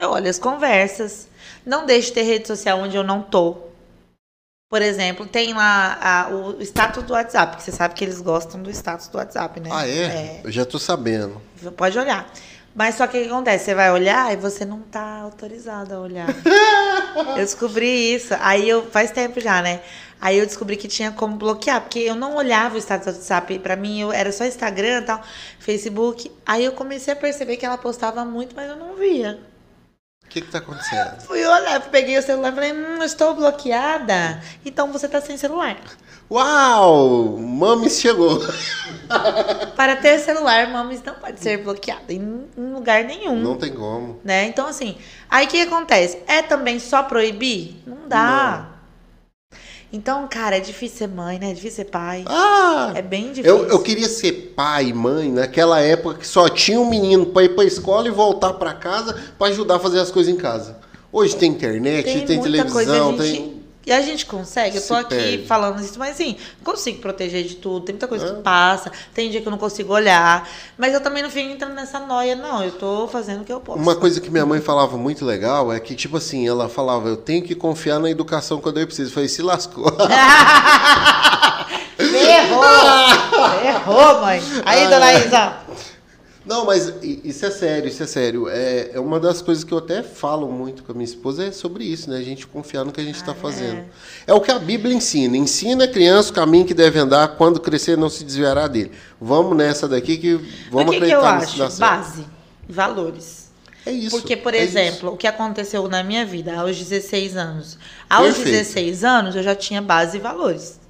[0.00, 1.28] Eu olho as conversas.
[1.66, 3.58] Não deixo de ter rede social onde eu não tô.
[4.70, 8.62] Por exemplo, tem lá a- o status do WhatsApp, que você sabe que eles gostam
[8.62, 9.68] do status do WhatsApp, né?
[9.70, 10.40] Ah, é?
[10.44, 11.42] Eu já tô sabendo.
[11.76, 12.32] Pode olhar.
[12.74, 13.64] Mas só que o que acontece?
[13.64, 16.28] Você vai olhar e você não tá autorizado a olhar.
[17.36, 18.34] eu descobri isso.
[18.40, 18.86] Aí eu.
[18.90, 19.80] Faz tempo já, né?
[20.20, 23.58] Aí eu descobri que tinha como bloquear, porque eu não olhava o status do WhatsApp.
[23.60, 25.22] Pra mim, eu, era só Instagram e tal,
[25.58, 26.30] Facebook.
[26.44, 29.40] Aí eu comecei a perceber que ela postava muito, mas eu não via.
[30.24, 31.22] O que que tá acontecendo?
[31.22, 34.40] Fui olhar, peguei o celular e falei, hum, estou bloqueada.
[34.64, 35.76] Então você tá sem celular.
[36.30, 37.36] Uau!
[37.38, 38.40] Mames chegou.
[39.76, 43.36] Para ter celular, mames não pode ser bloqueada em, em lugar nenhum.
[43.40, 44.20] Não tem como.
[44.24, 44.44] né?
[44.46, 44.96] Então, assim,
[45.28, 46.18] aí o que acontece?
[46.28, 47.76] É também só proibir?
[47.86, 48.68] Não dá.
[49.92, 51.50] Então, cara, é difícil ser mãe, né?
[51.50, 52.22] É difícil ser pai.
[52.28, 52.92] Ah!
[52.94, 53.50] É bem difícil.
[53.64, 57.42] Eu, eu queria ser pai e mãe naquela época que só tinha um menino pra
[57.42, 60.78] ir pra escola e voltar pra casa pra ajudar a fazer as coisas em casa.
[61.12, 63.59] Hoje tem internet, tem, coisa, televisão, a gente- tem.
[63.90, 65.46] E a gente consegue, eu tô aqui perde.
[65.48, 68.28] falando isso, mas assim, consigo proteger de tudo, tem muita coisa É.
[68.34, 71.74] que passa, tem dia que eu não consigo olhar, mas eu também não fico entrando
[71.74, 73.80] nessa noia, não, eu tô fazendo o que eu posso.
[73.80, 77.16] Uma coisa que minha mãe falava muito legal é que, tipo assim, ela falava, eu
[77.16, 79.10] tenho que confiar na educação quando eu preciso.
[79.10, 79.90] Eu falei, se lascou.
[81.98, 82.64] Errou!
[83.64, 84.42] Errou, mãe!
[84.64, 85.52] Aí, dona Isa!
[86.50, 88.48] Não, mas isso é sério, isso é sério.
[88.48, 91.52] É, é uma das coisas que eu até falo muito com a minha esposa é
[91.52, 92.16] sobre isso, né?
[92.16, 93.84] A gente confiar no que a gente está fazendo.
[94.26, 95.36] É o que a Bíblia ensina.
[95.36, 98.90] Ensina a criança o caminho que deve andar, quando crescer não se desviará dele.
[99.20, 100.40] Vamos nessa daqui que
[100.72, 101.78] vamos o que, que eu acreditar acho?
[101.78, 102.26] Base,
[102.68, 103.52] valores.
[103.86, 104.10] É isso.
[104.10, 107.78] Porque, por é exemplo, o que aconteceu na minha vida aos 16 anos?
[108.08, 108.50] Aos Perfeito.
[108.50, 110.80] 16 anos, eu já tinha base e valores.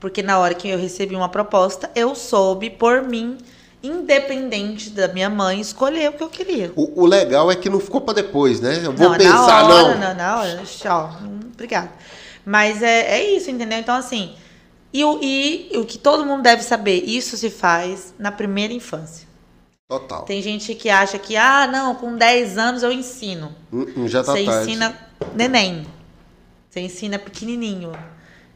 [0.00, 3.38] Porque na hora que eu recebi uma proposta, eu soube, por mim,
[3.82, 6.72] independente da minha mãe, escolher o que eu queria.
[6.76, 8.80] O, o legal é que não ficou para depois, né?
[8.84, 10.08] Eu vou não, pensar, na hora, não.
[10.08, 10.14] não.
[10.14, 11.18] Na hora, tchau.
[11.22, 11.90] Hum, Obrigada.
[12.44, 13.78] Mas é, é isso, entendeu?
[13.78, 14.34] Então, assim,
[14.92, 19.26] e o, e o que todo mundo deve saber, isso se faz na primeira infância.
[19.88, 20.22] Total.
[20.22, 23.54] Tem gente que acha que, ah, não, com 10 anos eu ensino.
[23.72, 24.70] Hum, hum, já tá Você tarde.
[24.70, 24.96] ensina
[25.34, 25.86] neném.
[26.68, 27.92] Você ensina pequenininho.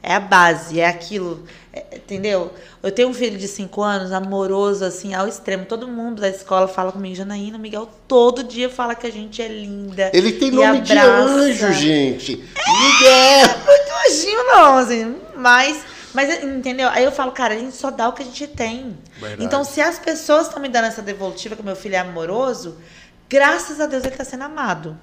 [0.09, 1.45] É a base, é aquilo.
[1.73, 2.55] é- entendeu?
[2.81, 5.67] Eu tenho um filho de 5 anos, amoroso, assim, ao extremo.
[5.67, 9.49] Todo mundo da escola fala comigo, Janaína, Miguel, todo dia fala que a gente é
[9.49, 10.11] linda.
[10.15, 11.29] Ele tem nome de abraça.
[11.29, 12.37] anjo, gente.
[12.37, 13.49] Miguel!
[13.67, 15.17] Muito anjinho, não, assim.
[15.35, 15.83] Mas,
[16.15, 16.89] mas, entendeu?
[16.91, 18.97] Aí eu falo, cara, a gente só dá o que a gente tem.
[19.19, 19.45] Verdade.
[19.45, 22.77] Então, se as pessoas estão me dando essa devolutiva que meu filho é amoroso,
[23.29, 24.97] graças a Deus ele tá sendo amado.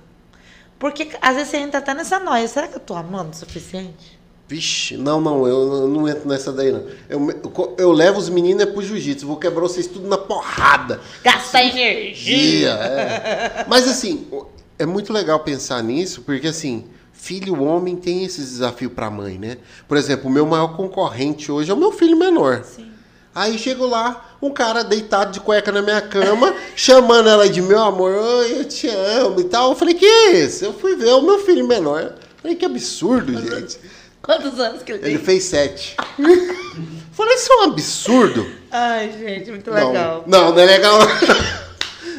[0.79, 2.47] Porque às vezes você entra até nessa noia.
[2.47, 4.22] Será que eu tô amando o suficiente?
[4.47, 6.83] Vixe, não, não, eu não entro nessa daí, não.
[7.09, 10.99] Eu, eu, eu levo os meninos é pro jiu-jitsu, vou quebrar vocês tudo na porrada.
[11.23, 12.71] Gasta energia!
[12.71, 13.65] É.
[13.67, 14.27] Mas assim,
[14.77, 19.57] é muito legal pensar nisso, porque assim, filho homem tem esse desafio pra mãe, né?
[19.87, 22.63] Por exemplo, o meu maior concorrente hoje é o meu filho menor.
[22.65, 22.91] Sim.
[23.35, 27.81] Aí chego lá, um cara deitado de cueca na minha cama, chamando ela de meu
[27.81, 29.71] amor, oi, eu te amo e tal.
[29.71, 30.65] Eu falei, que é isso?
[30.65, 32.13] Eu fui ver o meu filho menor.
[32.41, 33.79] Falei, que absurdo, gente.
[34.23, 35.13] Quantos anos que ele tem?
[35.15, 35.95] Ele fez sete.
[37.11, 38.47] Falei, isso é um absurdo.
[38.71, 40.23] Ai, gente, muito Não, legal.
[40.25, 40.99] Não, não é legal.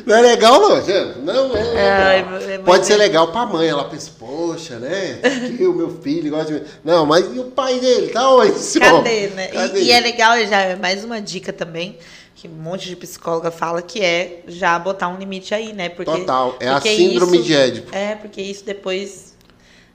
[0.06, 1.18] Não é legal, não, gente.
[1.20, 2.30] Não é legal.
[2.30, 3.66] Mas- Pode ser legal pra mãe.
[3.68, 5.18] Ela pensa, poxa, né?
[5.24, 6.66] Aqui o meu filho gosta de mim.
[6.84, 8.08] Não, mas e o pai dele?
[8.12, 8.52] Tá onde?
[8.78, 9.48] Cadê, né?
[9.50, 9.80] E- Cadê?
[9.82, 11.98] E, é legal, já é mais uma dica também,
[12.36, 15.88] que um monte de psicóloga fala, que é já botar um limite aí, né?
[15.88, 17.96] Porque, Total, é a porque síndrome isso- de Édipo.
[17.96, 19.33] É, porque isso depois,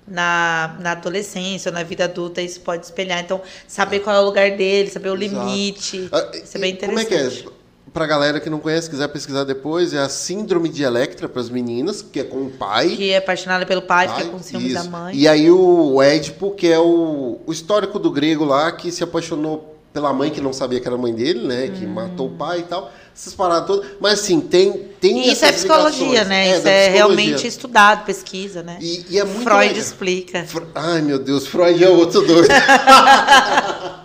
[0.10, 3.20] na, na adolescência, na vida adulta, isso pode espelhar.
[3.20, 5.45] Então, saber qual é o lugar dele, saber o Exato.
[5.45, 7.43] limite, Ah, isso é bem e Como é interessante.
[7.43, 7.60] que é?
[7.93, 12.03] Pra galera que não conhece, quiser pesquisar depois, é a síndrome de Electra pras meninas,
[12.03, 12.89] que é com o pai.
[12.89, 15.16] Que é apaixonada pelo pai, Pai, fica com ciúmes da mãe.
[15.16, 19.76] E aí o Édipo, que é o, o histórico do grego lá, que se apaixonou
[19.91, 21.68] pela mãe que não sabia que era a mãe dele, né?
[21.70, 22.91] Que matou o pai e tal.
[23.16, 23.89] Essas paradas todas.
[23.99, 24.89] Mas assim, tem.
[24.99, 26.51] tem E isso é psicologia, né?
[26.51, 28.78] da isso é realmente estudado, pesquisa, né?
[28.82, 29.82] E, e é muito Freud legal.
[29.82, 30.45] explica.
[30.76, 32.47] Ai, meu Deus, Freud é outro doido.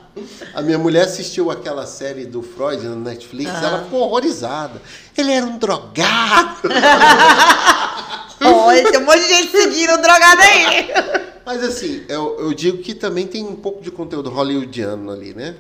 [0.55, 3.67] A minha mulher assistiu aquela série do Freud na Netflix, Ah.
[3.67, 4.81] ela ficou horrorizada.
[5.17, 6.69] Ele era um drogado.
[8.41, 10.89] Olha, tem um monte de gente seguindo drogada aí.
[11.45, 15.55] Mas assim, eu, eu digo que também tem um pouco de conteúdo hollywoodiano ali, né?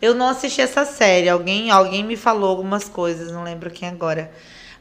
[0.00, 1.28] Eu não assisti essa série.
[1.28, 4.30] Alguém, alguém me falou algumas coisas, não lembro quem agora.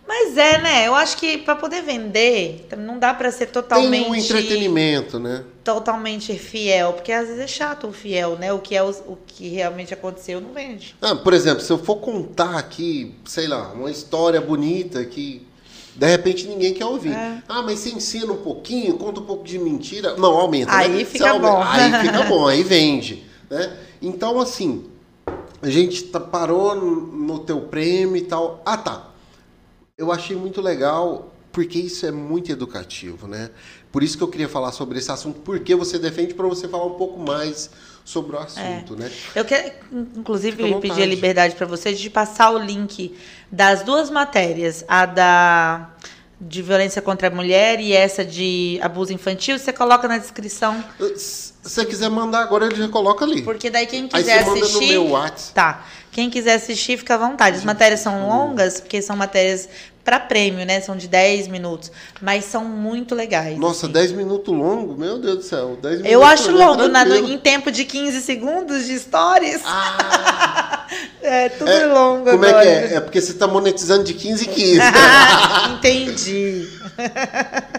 [0.07, 0.87] Mas é, né?
[0.87, 5.43] Eu acho que pra poder vender, não dá pra ser totalmente Tem um entretenimento, né?
[5.65, 8.53] totalmente fiel, porque às vezes é chato o fiel, né?
[8.53, 10.95] O que é o, o que realmente aconteceu não vende.
[11.01, 15.45] Ah, por exemplo, se eu for contar aqui, sei lá, uma história bonita que
[15.93, 17.11] De repente ninguém quer ouvir.
[17.11, 17.43] É.
[17.49, 20.15] Ah, mas você ensina um pouquinho, conta um pouco de mentira.
[20.15, 20.73] Não, aumenta.
[20.73, 21.03] Aí né?
[21.03, 21.63] fica aumenta- bom.
[21.63, 23.25] Aí fica bom, aí vende.
[23.49, 23.77] Né?
[24.01, 24.85] Então, assim,
[25.67, 28.61] a gente tá- parou no teu prêmio e tal.
[28.65, 29.07] Ah, tá.
[29.97, 33.49] Eu achei muito legal, porque isso é muito educativo, né?
[33.91, 36.85] Por isso que eu queria falar sobre esse assunto, porque você defende para você falar
[36.85, 37.69] um pouco mais
[38.05, 39.11] sobre o assunto, né?
[39.35, 39.71] Eu quero,
[40.15, 43.17] inclusive, pedir a liberdade para vocês de passar o link
[43.51, 45.89] das duas matérias, a da
[46.39, 50.83] de violência contra a mulher e essa de abuso infantil, você coloca na descrição,
[51.67, 53.41] Se você quiser mandar agora, ele já coloca ali.
[53.41, 55.53] porque daí quem Aí quiser você manda no assistir, meu WhatsApp.
[55.53, 55.85] tá.
[56.11, 57.57] Quem quiser assistir, fica à vontade.
[57.57, 59.69] As matérias são longas, porque são matérias
[60.03, 60.79] para prêmio, né?
[60.81, 61.91] São de 10 minutos,
[62.21, 63.57] mas são muito legais.
[63.59, 63.93] Nossa, assim.
[63.93, 64.97] 10 minutos longo?
[64.97, 65.77] Meu Deus do céu.
[65.79, 69.61] 10 minutos Eu acho é longo, na- em tempo de 15 segundos de stories.
[69.65, 70.85] Ah,
[71.21, 72.63] É tudo é, longo como agora.
[72.65, 72.97] é que é?
[72.97, 74.79] É porque você tá monetizando de 15 em 15.
[75.77, 76.67] Entendi.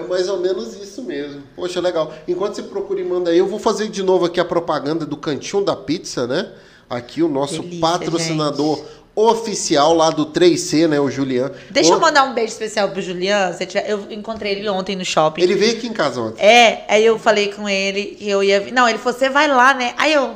[0.00, 1.42] é mais ou menos isso mesmo.
[1.56, 2.12] Poxa, legal.
[2.26, 5.16] Enquanto você procura e manda aí, eu vou fazer de novo aqui a propaganda do
[5.16, 6.48] Cantinho da Pizza, né?
[6.88, 8.80] Aqui o nosso Delícia, patrocinador
[9.14, 10.98] oficial lá do 3C, né?
[11.00, 11.50] O Julian.
[11.70, 13.52] Deixa eu Ont- mandar um beijo especial pro Julian.
[13.52, 15.42] Se tiver- eu encontrei ele ontem no shopping.
[15.42, 16.42] Ele veio aqui em casa ontem.
[16.44, 18.60] É, aí eu falei com ele que eu ia.
[18.60, 19.94] vir- Não, ele falou, você vai lá, né?
[19.96, 20.34] Aí eu.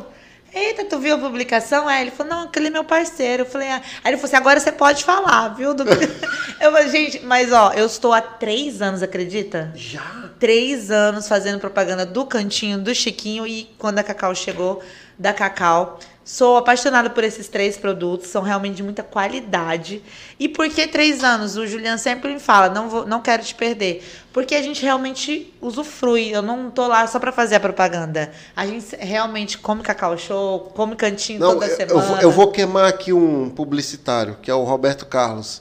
[0.55, 1.89] Eita, tu viu a publicação?
[1.89, 3.43] Aí ele falou, não, aquele é meu parceiro.
[3.43, 3.83] Eu falei, ah.
[4.05, 5.75] Aí ele falou assim, agora você pode falar, viu?
[5.75, 5.85] Do-
[6.61, 9.73] eu falei, gente, mas ó, eu estou há três anos, acredita?
[9.75, 10.25] Já?
[10.39, 14.83] três anos fazendo propaganda do cantinho do Chiquinho e quando a Cacau chegou,
[15.19, 15.99] da Cacau.
[16.25, 20.03] Sou apaixonada por esses três produtos, são realmente de muita qualidade.
[20.41, 21.55] E por que três anos?
[21.59, 24.03] O Julian sempre me fala, não, vou, não quero te perder.
[24.33, 26.31] Porque a gente realmente usufrui.
[26.31, 28.33] Eu não tô lá só pra fazer a propaganda.
[28.57, 31.93] A gente realmente come Cacau Show, come cantinho Não, toda eu, semana.
[31.93, 35.61] eu vou, eu vou queimar aqui um publicitário, que é o Roberto Carlos.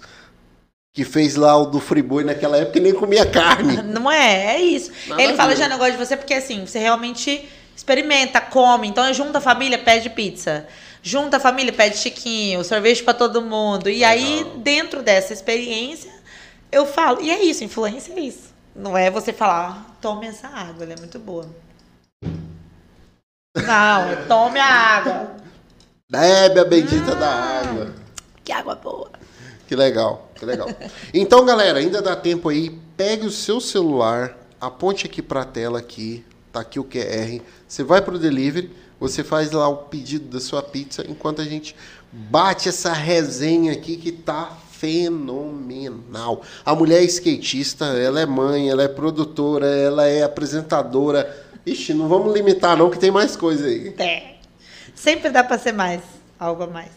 [0.95, 3.81] Que fez lá o do Friboi naquela época e nem comia carne.
[3.83, 4.91] Não é, é isso.
[5.07, 8.87] Nada Ele fala, já não gosto de você porque assim, você realmente experimenta, come.
[8.87, 10.67] Então, junta a família, pede pizza.
[11.01, 13.89] Junta a família, pede chiquinho, sorvete pra todo mundo.
[13.89, 16.11] E aí, dentro dessa experiência,
[16.71, 17.21] eu falo.
[17.21, 18.53] E é isso, influência é isso.
[18.75, 21.47] Não é você falar, "Ah, tome essa água, ela é muito boa.
[23.55, 25.35] Não, tome a água.
[26.09, 27.93] Bebe a bendita da água.
[28.43, 29.11] Que água boa.
[29.67, 30.67] Que legal, que legal.
[31.13, 32.69] Então, galera, ainda dá tempo aí.
[32.95, 36.23] Pegue o seu celular, aponte aqui pra tela aqui,
[36.53, 37.41] tá aqui o QR.
[37.67, 41.75] Você vai pro delivery, você faz lá o pedido da sua pizza, enquanto a gente
[42.11, 46.43] bate essa resenha aqui que tá fenomenal.
[46.63, 51.43] A mulher é skatista, ela é mãe, ela é produtora, ela é apresentadora.
[51.65, 53.95] Ixi, não vamos limitar não, que tem mais coisa aí.
[53.97, 54.35] É.
[54.93, 56.01] Sempre dá pra ser mais.
[56.39, 56.91] Algo a mais.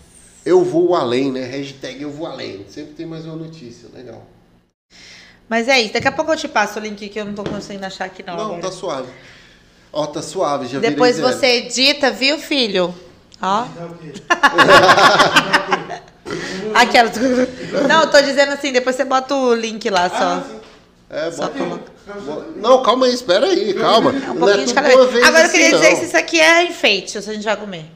[0.45, 1.45] Eu vou além, né?
[1.45, 2.67] Hashtag eu vou além.
[2.69, 4.27] Sempre tem mais uma notícia, legal.
[5.49, 5.93] Mas é isso.
[5.93, 8.23] Daqui a pouco eu te passo o link que eu não tô conseguindo achar aqui
[8.23, 8.37] não.
[8.37, 8.63] Não, agora.
[8.63, 9.09] tá suave.
[9.99, 11.41] Ó, tá suave, já Depois virei zero.
[11.41, 12.95] você edita, viu, filho?
[13.41, 13.65] Ó.
[16.75, 17.11] Aquela.
[17.89, 20.41] Não, eu tô dizendo assim, depois você bota o link lá Ah, só.
[20.51, 20.57] sim.
[21.09, 21.93] É, Só bota- coloca.
[22.57, 24.11] Não, calma aí, espera aí, calma.
[24.11, 25.11] Um não pouquinho é de cada vez.
[25.13, 25.97] vez Agora eu assim, queria dizer não.
[25.99, 27.87] se isso aqui é enfeite, ou se a gente vai comer.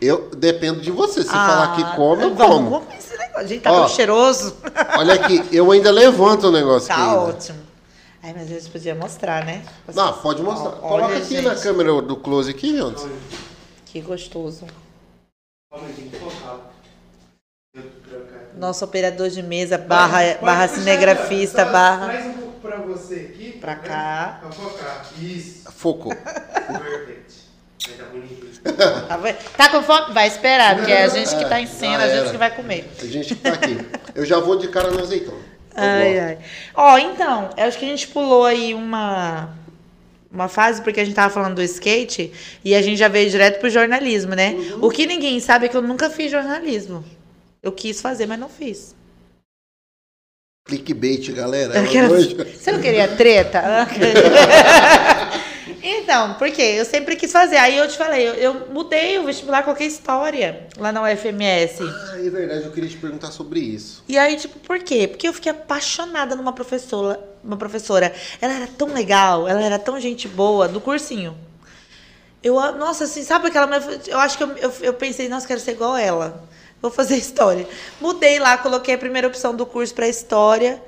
[0.00, 1.22] Eu dependo de você.
[1.22, 2.80] Se Ah, falar que come, eu vamos como.
[2.80, 3.48] comer esse negócio.
[3.48, 3.80] Gente, tá Ó.
[3.80, 4.56] tão cheiroso.
[4.96, 7.00] Olha aqui, eu ainda levanto o negócio aqui.
[7.00, 7.20] Tá ainda.
[7.20, 7.58] ótimo.
[8.28, 9.64] Ai, mas a gente podia mostrar, né?
[9.94, 10.68] Não, pode mostrar.
[10.68, 12.78] Ó, Coloca olha, aqui na gente, câmera do close aqui.
[12.78, 12.94] Olha,
[13.86, 14.66] Que gostoso.
[15.70, 16.10] que.
[18.54, 22.06] Nosso operador de mesa, barra, Pode- pode barra cinegrafista, só barra.
[22.08, 23.52] Traz um pouco pra você aqui.
[23.52, 23.80] Pra né?
[23.82, 24.38] cá.
[24.42, 25.06] Pra focar.
[25.18, 25.72] Isso.
[25.72, 26.12] Focou.
[28.76, 29.18] Tá?
[29.56, 30.12] Tá com fome?
[30.12, 32.30] Vai esperar, porque é a gente que tá em cena, a gente era.
[32.30, 32.90] que vai comer.
[33.00, 33.78] A gente tá aqui.
[34.14, 35.47] Eu já vou de cara no azeitona.
[35.80, 36.38] Ai, ai.
[36.74, 39.50] Ó, então, acho que a gente pulou aí uma,
[40.30, 42.32] uma fase, porque a gente tava falando do skate
[42.64, 44.50] e a gente já veio direto pro jornalismo, né?
[44.52, 44.78] Uhum.
[44.84, 47.04] O que ninguém sabe é que eu nunca fiz jornalismo.
[47.62, 48.94] Eu quis fazer, mas não fiz.
[50.66, 51.80] Clickbait, galera.
[51.80, 53.62] Aquelas- Hoje- Você não queria treta?
[55.82, 56.74] então, por quê?
[56.76, 57.56] Eu sempre quis fazer.
[57.56, 61.82] Aí eu te falei, eu, eu mudei o vestibular, coloquei história lá na UFMS.
[61.82, 64.04] Ah, é verdade, eu queria te perguntar sobre isso.
[64.08, 65.06] E aí, tipo, por quê?
[65.08, 68.14] Porque eu fiquei apaixonada numa professora, uma professora.
[68.40, 71.36] Ela era tão legal, ela era tão gente boa, do cursinho.
[72.42, 73.68] Eu, nossa, assim, sabe aquela.
[74.06, 76.44] Eu acho que eu, eu, eu pensei, nossa, quero ser igual ela.
[76.80, 77.66] Vou fazer história.
[78.00, 80.80] Mudei lá, coloquei a primeira opção do curso para história.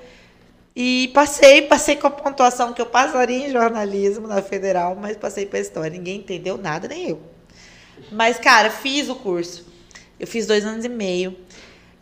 [0.83, 5.45] E passei, passei com a pontuação que eu passaria em jornalismo na federal, mas passei
[5.45, 5.91] para história.
[5.91, 7.21] Ninguém entendeu nada, nem eu.
[8.11, 9.67] Mas, cara, fiz o curso.
[10.19, 11.37] Eu fiz dois anos e meio.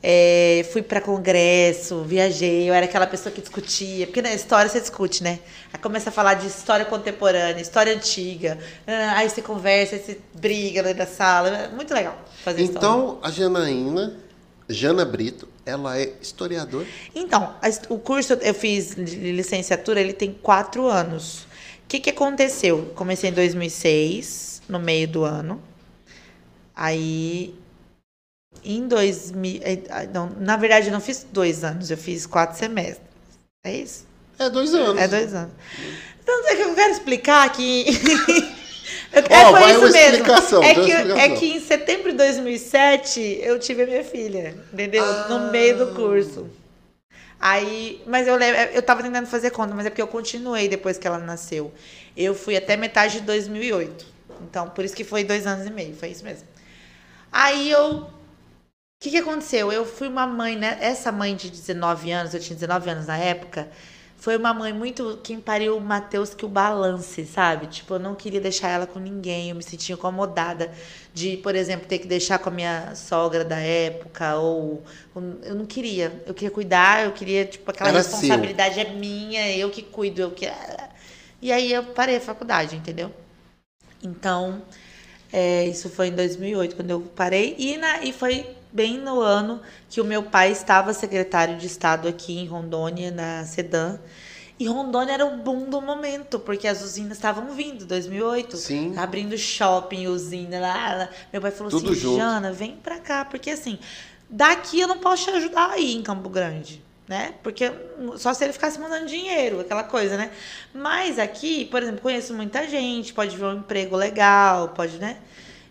[0.01, 4.81] É, fui para congresso, viajei, eu era aquela pessoa que discutia, porque na história você
[4.81, 5.41] discute, né?
[5.73, 10.21] Aí começa a falar de história contemporânea, história antiga, ah, aí você conversa, aí você
[10.35, 12.87] briga dentro da sala, muito legal fazer história.
[12.87, 14.19] Então, a Janaína,
[14.69, 16.87] Jana Brito, ela é historiadora.
[17.15, 17.55] Então,
[17.89, 21.43] o curso eu fiz de licenciatura, ele tem quatro anos.
[21.85, 22.93] O que, que aconteceu?
[22.95, 25.63] Comecei em 2006, no meio do ano.
[26.75, 27.55] Aí,
[28.65, 29.61] em 2000...
[29.63, 33.09] eh, ah, Não, na verdade, eu não fiz dois anos, eu fiz quatro semestres.
[33.65, 34.07] É isso?
[34.39, 35.01] É dois anos.
[35.01, 35.53] É dois anos.
[36.23, 37.87] Então, é eu quero explicar que...
[39.13, 40.25] Ó, é, foi vai isso mesmo.
[40.63, 45.05] é, que, é que em setembro de 2007 eu tive a minha filha, entendeu?
[45.05, 45.27] Ah.
[45.29, 46.49] No meio do curso.
[47.41, 50.99] Aí, mas eu lembro, eu tava tentando fazer conta, mas é porque eu continuei depois
[50.99, 51.73] que ela nasceu.
[52.17, 54.05] Eu fui até metade de 2008.
[54.43, 56.47] Então, por isso que foi dois anos e meio, foi isso mesmo.
[57.31, 58.03] Aí eu.
[58.03, 59.71] O que, que aconteceu?
[59.71, 60.77] Eu fui uma mãe, né?
[60.81, 63.69] Essa mãe de 19 anos, eu tinha 19 anos na época,
[64.19, 65.19] foi uma mãe muito.
[65.23, 67.69] Quem pariu o Matheus que o balance, sabe?
[67.69, 70.73] Tipo, eu não queria deixar ela com ninguém, eu me sentia incomodada
[71.15, 74.83] de, por exemplo, ter que deixar com a minha sogra da época, ou.
[75.43, 76.23] Eu não queria.
[76.27, 80.31] Eu queria cuidar, eu queria, tipo, aquela Era responsabilidade é minha, eu que cuido, eu
[80.33, 80.51] que.
[81.41, 83.13] E aí eu parei a faculdade, entendeu?
[84.03, 84.63] Então,
[85.33, 87.55] é, isso foi em 2008, quando eu parei.
[87.57, 89.61] E, na, e foi bem no ano
[89.91, 93.99] que o meu pai estava secretário de Estado aqui em Rondônia, na Sedan.
[94.57, 98.57] E Rondônia era o boom do momento, porque as usinas estavam vindo, 2008.
[98.57, 98.97] Sim.
[98.97, 100.95] Abrindo shopping, usina lá.
[100.95, 101.09] lá.
[101.33, 102.19] Meu pai falou Tudo assim, junto.
[102.19, 103.25] Jana, vem pra cá.
[103.25, 103.81] Porque assim,
[104.31, 106.81] daqui eu não posso te ajudar aí em Campo Grande.
[107.09, 107.35] Né?
[107.43, 107.73] Porque
[108.17, 110.31] só se ele ficasse mandando dinheiro, aquela coisa, né?
[110.73, 115.17] Mas aqui, por exemplo, conheço muita gente, pode ver um emprego legal, pode, né?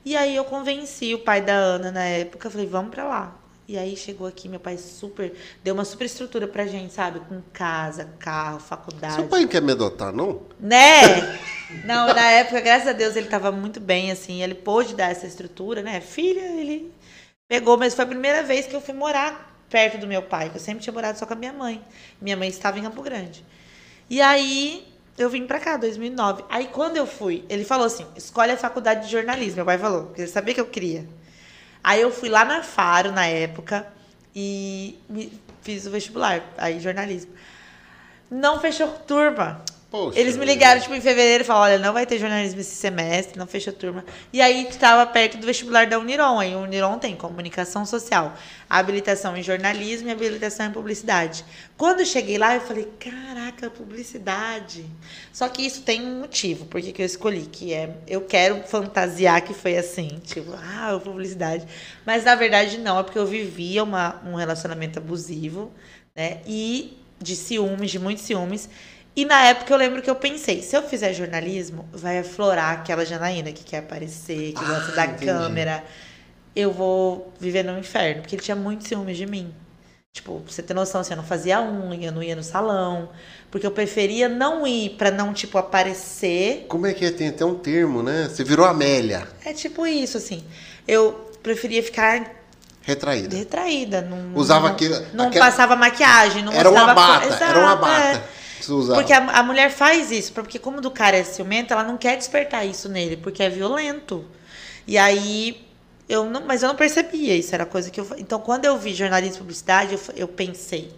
[0.07, 3.35] E aí eu convenci o pai da Ana na época, falei, vamos pra lá.
[3.67, 7.19] E aí chegou aqui, meu pai super, deu uma super estrutura pra gente, sabe?
[7.19, 9.15] Com casa, carro, faculdade.
[9.15, 10.43] Seu pai não quer me adotar, não?
[10.57, 11.37] Né?
[11.83, 15.27] Não, na época, graças a Deus, ele tava muito bem, assim, ele pôde dar essa
[15.27, 15.99] estrutura, né?
[15.99, 16.89] Filha, ele
[17.49, 20.55] pegou, mas foi a primeira vez que eu fui morar perto do meu pai, que
[20.55, 21.83] eu sempre tinha morado só com a minha mãe.
[22.21, 23.43] Minha mãe estava em Campo Grande.
[24.09, 24.87] E aí
[25.17, 26.45] eu vim pra cá, 2009.
[26.49, 29.57] Aí quando eu fui, ele falou assim: escolhe a faculdade de jornalismo.
[29.57, 31.07] Meu pai falou, porque ele sabia que eu queria.
[31.83, 33.87] Aí eu fui lá na Faro, na época,
[34.35, 34.99] e
[35.61, 37.31] fiz o vestibular, aí jornalismo.
[38.29, 39.63] Não fechou turma.
[39.89, 40.19] Poxa.
[40.19, 43.39] Eles me ligaram, tipo, em fevereiro e falaram, olha, não vai ter jornalismo esse semestre,
[43.39, 44.03] não fechou turma.
[44.33, 46.39] E aí estava perto do vestibular da Uniron.
[46.39, 48.35] Aí o Uniron tem comunicação social,
[48.69, 51.45] habilitação em jornalismo e habilitação em publicidade.
[51.77, 54.85] Quando eu cheguei lá, eu falei, caraca, publicidade.
[55.31, 59.41] Só que isso tem um motivo, porque que eu escolhi, que é, eu quero fantasiar
[59.41, 61.65] que foi assim, tipo, ah, publicidade.
[62.05, 65.71] Mas na verdade não, é porque eu vivia uma, um relacionamento abusivo,
[66.13, 66.41] né?
[66.45, 68.69] E de ciúmes, de muitos ciúmes.
[69.17, 73.03] E na época eu lembro que eu pensei, se eu fizer jornalismo, vai aflorar aquela
[73.03, 75.25] Janaína que quer aparecer, que gosta Ah, da entendi.
[75.25, 75.83] câmera.
[76.55, 79.51] Eu vou viver no inferno, porque ele tinha muito ciúmes de mim.
[80.13, 83.09] Tipo, pra você ter noção, assim, eu não fazia unha, não ia no salão,
[83.49, 86.65] porque eu preferia não ir pra não, tipo, aparecer.
[86.69, 87.09] Como é que é?
[87.11, 88.27] Tem até um termo, né?
[88.29, 89.27] Você virou Amélia.
[89.43, 90.43] É tipo isso, assim.
[90.87, 92.35] Eu preferia ficar
[92.83, 93.35] Retraída.
[93.35, 94.01] retraída.
[94.01, 97.73] Não, Usava não, aquele- Não aquela- passava maquiagem, não Era uma bata, co- era uma
[97.73, 98.36] Exato, é.
[98.95, 102.17] Porque a, a mulher faz isso, porque como do cara é ciumento, ela não quer
[102.17, 104.25] despertar isso nele, porque é violento.
[104.85, 105.67] E aí,
[106.07, 108.07] eu não, mas eu não percebia isso, era coisa que eu.
[108.17, 110.93] Então, quando eu vi jornalismo e publicidade, eu, eu pensei,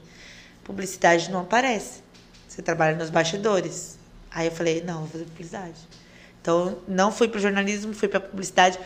[0.64, 2.01] publicidade não aparece.
[2.47, 3.97] Você trabalha nos bastidores.
[4.32, 5.80] Aí eu falei, não, vou fazer publicidade.
[6.41, 8.80] Então, não fui para jornalismo, fui para publicidade.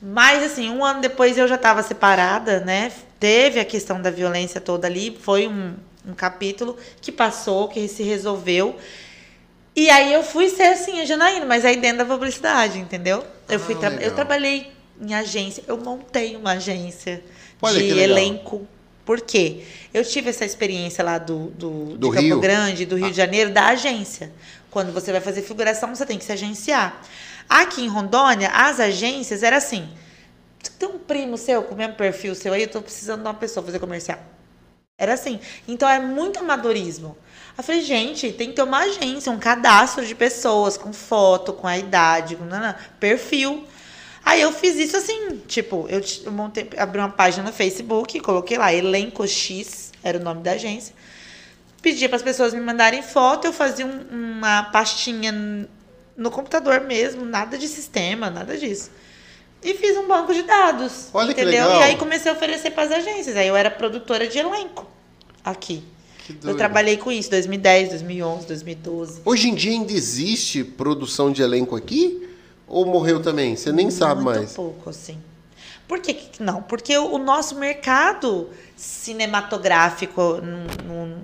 [0.00, 2.90] Mas, assim, um ano depois eu já estava separada, né?
[3.20, 5.74] Teve a questão da violência toda ali, foi um,
[6.06, 8.76] um capítulo que passou, que se resolveu.
[9.74, 13.24] E aí eu fui ser assim, a Janaína, mas aí dentro da publicidade, entendeu?
[13.48, 14.04] Eu, fui Ah, tra- legal.
[14.04, 17.22] eu trabalhei em agência, eu montei uma agência
[17.60, 18.66] Olha de elenco.
[19.04, 19.62] Por quê?
[19.92, 22.40] Eu tive essa experiência lá do, do, Do de Campo Rio?
[22.40, 24.30] Grande, do Rio de Janeiro, da agência.
[24.70, 27.02] Quando você vai fazer figuração, você tem que se agenciar.
[27.48, 29.88] Aqui em Rondônia, as agências era assim:
[30.78, 33.34] tem um primo seu com o mesmo perfil seu aí, eu tô precisando de uma
[33.34, 34.18] pessoa fazer comercial.
[35.02, 35.40] Era assim.
[35.66, 37.16] Então é muito amadorismo.
[37.50, 41.52] Aí Eu falei, gente, tem que ter uma agência, um cadastro de pessoas com foto,
[41.52, 43.66] com a idade, com nanã, perfil.
[44.24, 46.00] Aí eu fiz isso assim, tipo, eu,
[46.30, 50.94] montei, abri uma página no Facebook, coloquei lá, Elenco X, era o nome da agência.
[51.82, 55.32] Pedia para as pessoas me mandarem foto, eu fazia um- uma pastinha
[56.16, 58.88] no computador mesmo, nada de sistema, nada disso.
[59.64, 61.08] E fiz um banco de dados.
[61.12, 61.66] Olha que entendeu?
[61.66, 61.80] legal.
[61.80, 63.36] E aí comecei a oferecer para as agências.
[63.36, 64.86] Aí eu era produtora de elenco
[65.44, 65.82] aqui.
[66.44, 69.20] Eu trabalhei com isso 2010, 2011, 2012.
[69.24, 72.28] Hoje em dia ainda existe produção de elenco aqui?
[72.66, 73.56] Ou morreu também?
[73.56, 74.52] Você nem sabe Muito mais.
[74.54, 75.18] pouco, assim.
[75.86, 76.62] Por que não?
[76.62, 81.18] Porque o, nosso mercado cinematográfico não, não,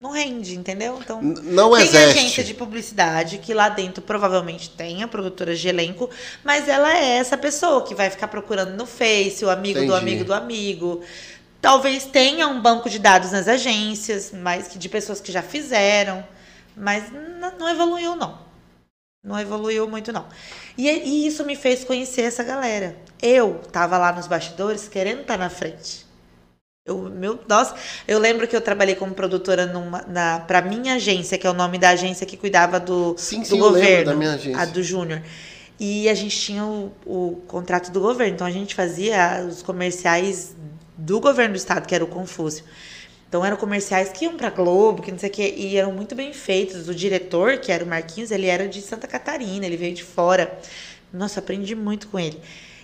[0.00, 0.98] não rende, entendeu?
[0.98, 1.98] Então, Não tem existe.
[1.98, 6.08] agência de publicidade que lá dentro provavelmente tenha produtora de elenco,
[6.42, 10.00] mas ela é essa pessoa que vai ficar procurando no Face, o amigo do Entendi.
[10.00, 11.02] amigo do amigo.
[11.62, 16.26] Talvez tenha um banco de dados nas agências, mas de pessoas que já fizeram,
[16.76, 17.04] mas
[17.56, 18.36] não evoluiu não.
[19.24, 20.26] Não evoluiu muito não.
[20.76, 22.96] E, e isso me fez conhecer essa galera.
[23.22, 26.04] Eu tava lá nos bastidores querendo estar na frente.
[26.84, 27.76] Eu, meu, nossa,
[28.08, 31.54] eu lembro que eu trabalhei como produtora numa, na, pra minha agência, que é o
[31.54, 34.60] nome da agência que cuidava do, Sim, do sim, governo, da minha agência.
[34.60, 35.22] a do Júnior.
[35.78, 40.56] E a gente tinha o, o contrato do governo, então a gente fazia os comerciais
[40.96, 42.64] do governo do estado, que era o Confúcio.
[43.28, 46.14] Então eram comerciais que iam pra Globo, que não sei o quê, e eram muito
[46.14, 46.88] bem feitos.
[46.88, 50.58] O diretor, que era o Marquinhos, ele era de Santa Catarina, ele veio de fora.
[51.12, 52.38] Nossa, aprendi muito com ele.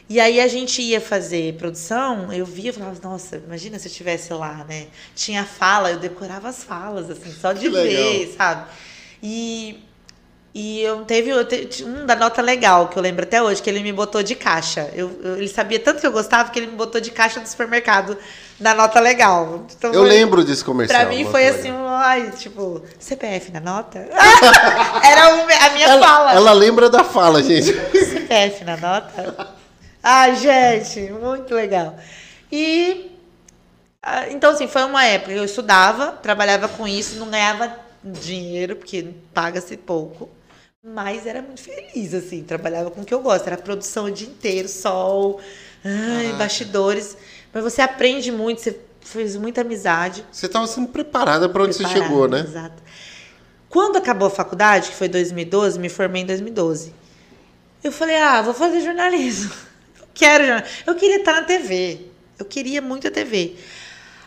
[0.09, 3.90] E aí a gente ia fazer produção, eu via e falava, nossa, imagina se eu
[3.90, 4.86] estivesse lá, né?
[5.14, 8.70] Tinha fala, eu decorava as falas, assim, só de Que ver, sabe?
[9.22, 9.82] E,
[10.55, 11.46] e eu teve eu
[11.86, 14.90] um da nota legal, que eu lembro até hoje, que ele me botou de caixa.
[14.94, 17.46] Eu, eu- ele sabia tanto que eu gostava que ele me botou de caixa do
[17.46, 18.16] supermercado
[18.59, 19.66] na nota legal.
[19.76, 21.01] Então, Eu foi- lembro desse comercial.
[21.01, 21.59] Pra mim foi coisa.
[21.59, 23.99] assim, um, ai, tipo, CPF na nota?
[25.05, 25.26] Era
[25.66, 26.32] a minha Ela, fala.
[26.34, 27.72] ela lembra da fala, gente.
[27.92, 29.49] CPF na nota?
[30.03, 31.96] Ai, gente, muito legal.
[32.51, 33.12] E
[34.03, 37.70] ah, então assim, foi uma época que eu estudava, trabalhava com isso, não ganhava
[38.03, 40.30] dinheiro, porque paga-se pouco.
[40.85, 43.47] Mas era muito feliz, assim, trabalhava com o que eu gosto.
[43.49, 45.41] Era produção o dia inteiro, sol,
[45.85, 47.16] ai, bastidores.
[47.53, 50.24] Mas você aprende muito, você fez muita amizade.
[50.31, 52.41] Você estava sendo preparada para onde você Preparada, chegou, né?
[52.41, 52.81] Exato.
[53.68, 56.95] Quando acabou a faculdade, que foi 2012, me formei em 2012.
[57.83, 59.53] Eu falei, ah, vou fazer jornalismo.
[60.01, 60.83] Eu quero jornalismo.
[60.87, 62.07] Eu queria estar na TV.
[62.39, 63.57] Eu queria muito a TV.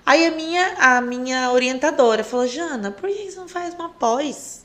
[0.06, 4.61] Aí a minha, a minha orientadora falou, Jana, por que você não faz uma pós?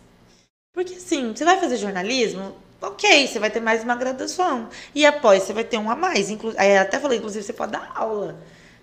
[0.77, 2.55] Porque assim, você vai fazer jornalismo?
[2.83, 4.69] Ok, você vai ter mais uma graduação.
[4.95, 6.29] E após você vai ter um a mais.
[6.29, 8.37] Inclu Aí até falou, inclusive, você pode dar aula.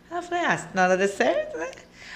[0.10, 1.70] Aí eu falei, ah, se nada der certo, né?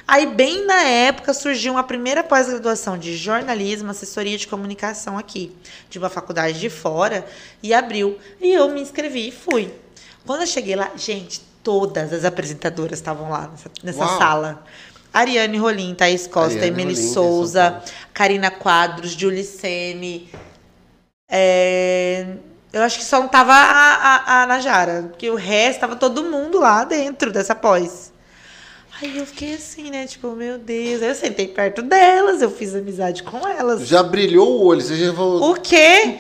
[0.07, 5.55] Aí, bem na época, surgiu uma primeira pós-graduação de jornalismo, assessoria de comunicação aqui,
[5.91, 7.23] de uma faculdade de fora,
[7.61, 8.17] e abriu.
[8.41, 9.71] E eu me inscrevi e fui.
[10.25, 14.65] Quando eu cheguei lá, gente, todas as apresentadoras estavam lá nessa, nessa sala.
[15.17, 17.83] Ariane Rolim, Thaís Costa, Ariane Emily Rolim, Souza.
[18.13, 20.29] Karina Quadros, Julie Sene.
[21.29, 22.25] É,
[22.73, 26.23] eu acho que só não tava a, a, a Najara, porque o resto tava todo
[26.23, 28.11] mundo lá dentro dessa pós.
[28.99, 30.07] Aí eu fiquei assim, né?
[30.07, 31.03] Tipo, meu Deus.
[31.03, 33.87] Aí eu sentei perto delas, eu fiz amizade com elas.
[33.87, 35.51] Já brilhou o olho, você já falou.
[35.51, 36.17] O quê?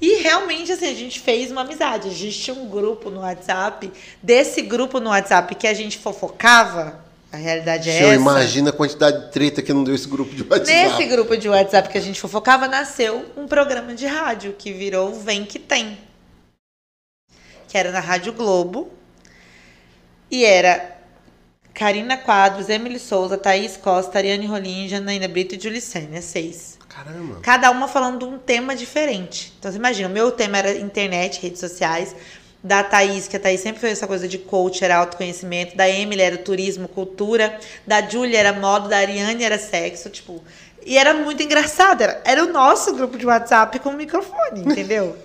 [0.00, 2.08] E realmente, assim, a gente fez uma amizade.
[2.08, 3.90] A gente tinha um grupo no WhatsApp.
[4.22, 8.20] Desse grupo no WhatsApp que a gente fofocava, a realidade é Senhor, essa.
[8.20, 10.70] imagina a quantidade de treta que não deu esse grupo de WhatsApp.
[10.70, 15.14] Nesse grupo de WhatsApp que a gente fofocava, nasceu um programa de rádio que virou
[15.14, 15.98] Vem Que Tem.
[17.68, 18.92] Que era na Rádio Globo.
[20.30, 20.98] E era
[21.72, 26.78] Karina Quadros, Emily Souza, Thaís Costa, Ariane Rolim, Janaína Brito e Julicene, as seis.
[26.86, 27.40] Caramba.
[27.40, 29.54] Cada uma falando de um tema diferente.
[29.58, 32.14] Então você imagina, o meu tema era internet, redes sociais.
[32.62, 35.76] Da Thaís, que a Thaís sempre fez essa coisa de coach, era autoconhecimento.
[35.76, 37.58] Da Emily era turismo, cultura.
[37.86, 38.88] Da Julia era moda.
[38.88, 40.08] Da Ariane era sexo.
[40.08, 40.42] Tipo,
[40.84, 42.02] e era muito engraçado.
[42.02, 45.16] Era, era o nosso grupo de WhatsApp com microfone, entendeu?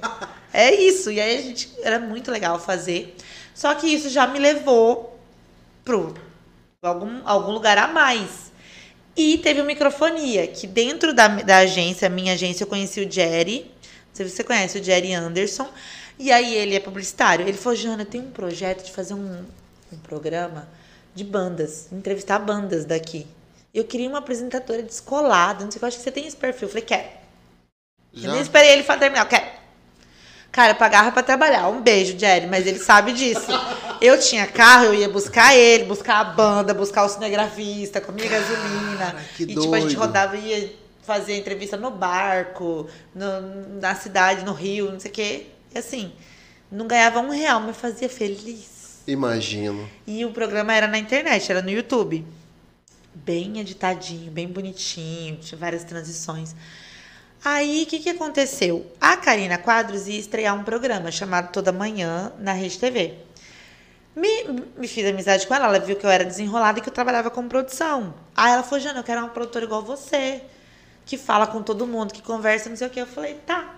[0.54, 1.12] é isso.
[1.12, 3.16] E aí a gente era muito legal fazer.
[3.54, 5.20] Só que isso já me levou
[5.84, 6.16] pro
[6.82, 8.52] algum, algum lugar a mais.
[9.16, 13.72] E teve o microfonia, que dentro da, da agência, minha agência, eu conheci o Jerry.
[13.82, 15.68] Não sei se você conhece o Jerry Anderson.
[16.20, 17.48] E aí ele é publicitário.
[17.48, 19.46] Ele falou, Jana, eu tenho um projeto de fazer um,
[19.92, 20.68] um programa
[21.14, 23.28] de bandas, entrevistar bandas daqui.
[23.74, 26.36] Eu queria uma apresentadora descolada, não sei o que, eu acho que você tem esse
[26.38, 26.68] perfil.
[26.68, 27.08] Eu falei, quero.
[28.14, 28.32] Eu Já?
[28.32, 29.46] nem esperei ele terminar, eu quero.
[30.52, 31.68] Cara, eu pagava pra trabalhar.
[31.68, 33.46] Um beijo, Jerry, mas ele sabe disso.
[34.02, 39.16] Eu tinha carro, eu ia buscar ele, buscar a banda, buscar o cinegrafista, comia gasolina.
[39.36, 40.00] que e tipo, a gente doido.
[40.00, 45.14] rodava e ia fazer entrevista no barco, no- na cidade, no Rio, não sei o
[45.14, 45.46] quê.
[45.80, 46.12] Assim,
[46.72, 49.04] não ganhava um real, mas fazia feliz.
[49.08, 49.90] Imagino.
[50.06, 52.26] E o programa era na internet, era no YouTube.
[53.16, 56.56] Bem editadinho, bem bonitinho, tinha várias transições.
[57.44, 58.86] Aí, o que, que aconteceu?
[59.00, 63.14] A Karina Quadros ia estrear um programa chamado Toda Manhã na Rede TV.
[64.16, 64.44] Me,
[64.76, 67.30] me fiz amizade com ela, ela viu que eu era desenrolada e que eu trabalhava
[67.30, 68.16] com produção.
[68.36, 70.42] Aí ela falou, Jana, eu quero uma produtora igual você,
[71.06, 73.02] que fala com todo mundo, que conversa, não sei o quê.
[73.02, 73.76] Eu falei, tá.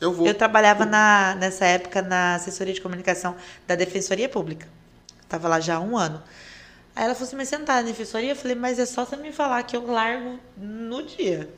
[0.00, 0.26] Eu vou.
[0.26, 3.36] Eu trabalhava na, nessa época na assessoria de comunicação
[3.66, 4.66] da Defensoria Pública.
[5.28, 6.22] Tava lá já há um ano.
[6.94, 8.30] Aí ela falou assim, mas você não tá na defensoria?
[8.30, 11.50] Eu falei, mas é só você me falar que eu largo no dia.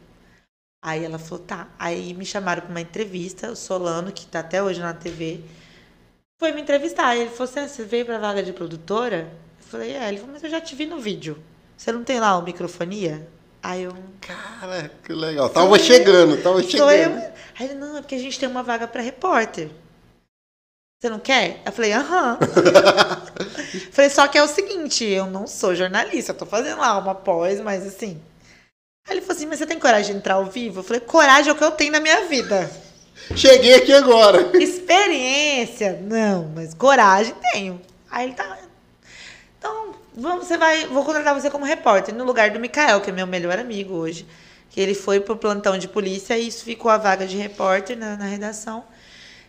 [0.82, 1.68] Aí ela falou, tá.
[1.78, 5.41] Aí me chamaram para uma entrevista, o Solano, que tá até hoje na TV,
[6.39, 7.09] foi me entrevistar.
[7.09, 9.30] Aí ele falou assim, ah, você veio pra vaga de produtora?
[9.61, 10.09] Eu falei, é.
[10.09, 11.39] Ele falou, mas eu já te vi no vídeo.
[11.76, 13.28] Você não tem lá o microfonia?
[13.62, 15.51] Aí eu, Cara, que legal.
[15.51, 17.11] Tava chegando, tava Sou eu.
[17.59, 19.70] Aí ele, não, é porque a gente tem uma vaga para repórter.
[21.00, 21.62] Você não quer?
[21.64, 22.38] Eu falei, aham.
[23.92, 27.14] falei, só que é o seguinte, eu não sou jornalista, eu tô fazendo lá uma
[27.14, 28.20] pós, mas assim.
[29.07, 30.80] Aí ele falou assim, mas você tem coragem de entrar ao vivo?
[30.80, 32.70] Eu falei, coragem é o que eu tenho na minha vida.
[33.34, 34.50] Cheguei aqui agora.
[34.59, 37.80] Experiência, não, mas coragem tenho.
[38.11, 38.59] Aí ele tá.
[39.59, 40.86] Então, vamos, você vai.
[40.86, 44.26] Vou contratar você como repórter no lugar do Mikael, que é meu melhor amigo hoje.
[44.77, 48.14] Que ele foi pro plantão de polícia e isso ficou a vaga de repórter na,
[48.14, 48.85] na redação.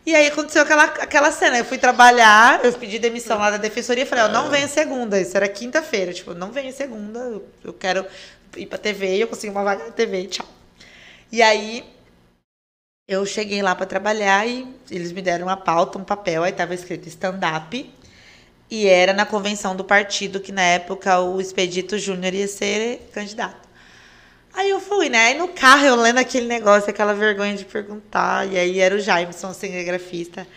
[0.06, 1.58] E aí aconteceu aquela, aquela cena.
[1.58, 5.20] Eu fui trabalhar, eu pedi demissão lá da defensoria e falei, ó, não venho segunda.
[5.20, 6.14] Isso era quinta-feira.
[6.14, 8.06] Tipo, não venho segunda, eu, eu quero
[8.56, 10.48] ir pra TV, eu consegui uma vaga na TV, tchau.
[11.30, 11.84] E aí
[13.06, 16.74] eu cheguei lá para trabalhar e eles me deram uma pauta, um papel, aí tava
[16.74, 17.94] escrito stand-up.
[18.72, 23.67] E era na convenção do partido que na época o Expedito Júnior ia ser candidato.
[24.58, 25.28] Aí eu fui, né?
[25.28, 28.52] Aí no carro eu lendo aquele negócio, aquela vergonha de perguntar.
[28.52, 30.48] E aí era o Jameson, cinegrafista.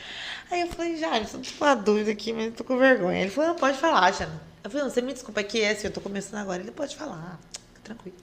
[0.50, 3.20] Aí eu falei, Jameson, tô com uma dúvida aqui, mas tô com vergonha.
[3.20, 4.40] Ele falou, não, pode falar, Jana.
[4.64, 6.62] Eu falei, não, você me desculpa que é assim, eu tô começando agora.
[6.62, 7.38] Ele pode falar,
[7.74, 8.16] fica tranquilo.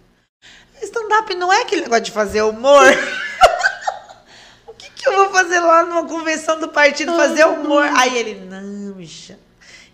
[0.81, 2.87] Stand-up não é aquele negócio de fazer humor.
[4.65, 7.15] o que, que eu vou fazer lá numa convenção do partido?
[7.15, 7.85] Fazer humor.
[7.95, 9.39] Aí ele, não, Jana,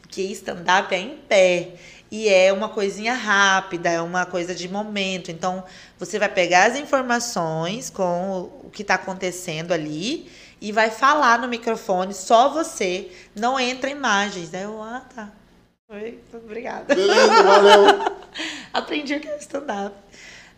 [0.07, 1.73] que stand-up é em pé.
[2.15, 5.31] E é uma coisinha rápida, é uma coisa de momento.
[5.31, 5.63] Então,
[5.97, 11.47] você vai pegar as informações com o que está acontecendo ali e vai falar no
[11.47, 13.09] microfone, só você.
[13.35, 14.53] Não entra imagens.
[14.53, 15.31] Aí eu, ah, tá.
[15.89, 16.93] Oi, obrigada.
[16.93, 18.13] Beleza, valeu.
[18.71, 19.95] Aprendi o que é stand-up.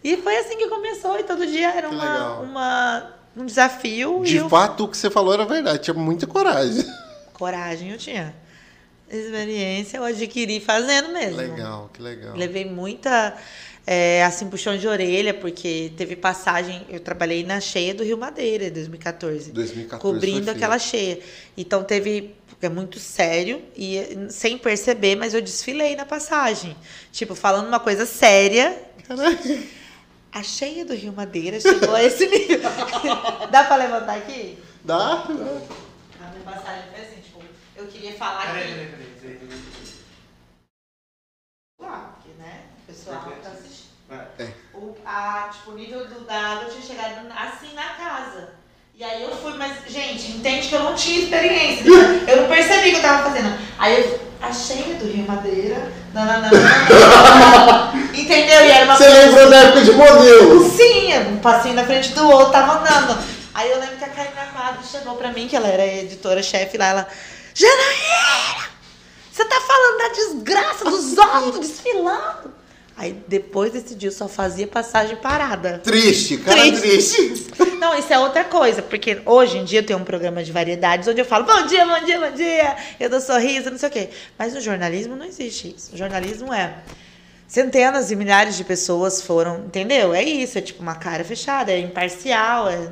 [0.04, 1.18] E foi assim que começou.
[1.18, 2.44] E todo dia era Que uma, legal.
[2.44, 4.26] uma, um desafio.
[4.26, 5.84] e De eu fato, o que você falou era verdade.
[5.84, 6.86] Tinha muita coragem.
[7.32, 8.36] Coragem eu tinha.
[9.16, 11.38] Experiência eu adquiri fazendo mesmo.
[11.38, 12.36] Legal, que legal.
[12.36, 13.36] Levei muita,
[13.86, 16.86] é, assim, puxão de orelha, porque teve passagem.
[16.90, 19.52] Eu trabalhei na cheia do Rio Madeira em 2014.
[19.52, 21.20] 2014 cobrindo aquela cheia.
[21.58, 22.36] Então teve.
[22.62, 26.76] É muito sério e sem perceber, mas eu desfilei na passagem.
[27.12, 28.76] Tipo, falando uma coisa séria.
[29.08, 29.60] Caraca.
[30.36, 32.60] A cheia do Rio Madeira chegou a esse nível.
[33.52, 34.58] Dá pra levantar aqui?
[34.84, 35.24] Dá?
[35.24, 37.22] A minha passagem foi assim,
[37.76, 38.74] eu queria falar Peraí, que.
[38.74, 39.08] peraí, peraí.
[39.22, 39.96] peraí, peraí.
[41.82, 42.62] Lá, porque, né?
[42.84, 43.86] O pessoal tá assistindo.
[44.08, 44.28] Vai.
[44.74, 48.50] O, a, tipo, o nível do, da água tinha chegado assim na casa.
[48.94, 51.84] E aí eu fui, mas, gente, entende que eu não tinha experiência.
[52.28, 53.54] Eu não percebi o que eu tava fazendo.
[53.78, 55.92] Aí eu a cheia do Rio Madeira.
[56.14, 56.50] nananana.
[58.14, 58.66] Entendeu?
[58.66, 60.70] E era uma Você lembrou da época de modelo?
[60.70, 63.22] Sim, um passinho na frente do outro, tava andando.
[63.54, 66.88] Aí eu lembro que a Karina Quadro chegou pra mim, que ela era editora-chefe lá,
[66.88, 67.08] ela.
[67.56, 68.66] Janaína!
[69.32, 72.54] Você tá falando da desgraça dos outros desfilando?
[72.98, 75.80] Aí depois desse dia eu só fazia passagem parada.
[75.84, 76.82] Triste, cara Triste.
[76.82, 77.52] triste.
[77.80, 81.08] Não, isso é outra coisa, porque hoje em dia eu tenho um programa de variedades
[81.08, 83.92] onde eu falo bom dia, bom dia, bom dia, eu dou sorriso, não sei o
[83.92, 84.10] quê.
[84.38, 85.94] Mas no jornalismo não existe isso.
[85.94, 86.74] O jornalismo é
[87.48, 90.14] centenas e milhares de pessoas foram, entendeu?
[90.14, 92.90] É isso, é tipo uma cara fechada, é imparcial, é.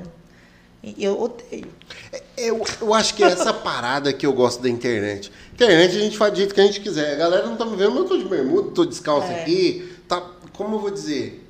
[0.97, 1.67] Eu odeio.
[2.35, 5.31] Eu, eu acho que é essa parada que eu gosto da internet.
[5.53, 7.13] Internet a gente faz do jeito que a gente quiser.
[7.13, 9.41] A galera não tá me vendo, mas eu tô de bermuda, tô descalço É.
[9.41, 9.93] aqui.
[10.07, 11.47] Tá, como eu vou dizer?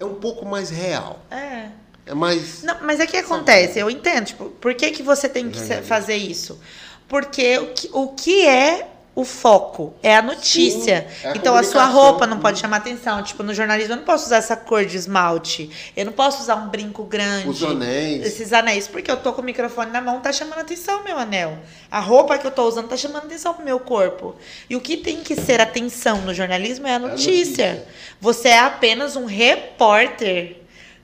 [0.00, 1.24] É um pouco mais real.
[1.30, 1.68] É.
[2.04, 2.62] É mais.
[2.64, 5.86] Não, mas é que acontece, eu entendo, tipo, por que, que você tem que Jornalismo.
[5.86, 6.58] fazer isso?
[7.06, 8.88] Porque o que, o que é
[9.18, 9.92] o foco?
[10.00, 11.08] É a notícia.
[11.10, 13.20] Sim, é a então a sua roupa não pode chamar atenção.
[13.20, 15.68] Tipo, no jornalismo eu não posso usar essa cor de esmalte.
[15.96, 17.48] Eu não posso usar um brinco grande.
[17.48, 18.24] Os anéis.
[18.24, 21.58] Esses anéis, porque eu tô com o microfone na mão, tá chamando atenção meu anel.
[21.90, 24.36] A roupa que eu tô usando tá chamando atenção pro meu corpo.
[24.70, 27.72] E o que tem que ser atenção no jornalismo é a notícia.
[27.72, 27.86] notícia.
[28.20, 30.58] Você é apenas um repórter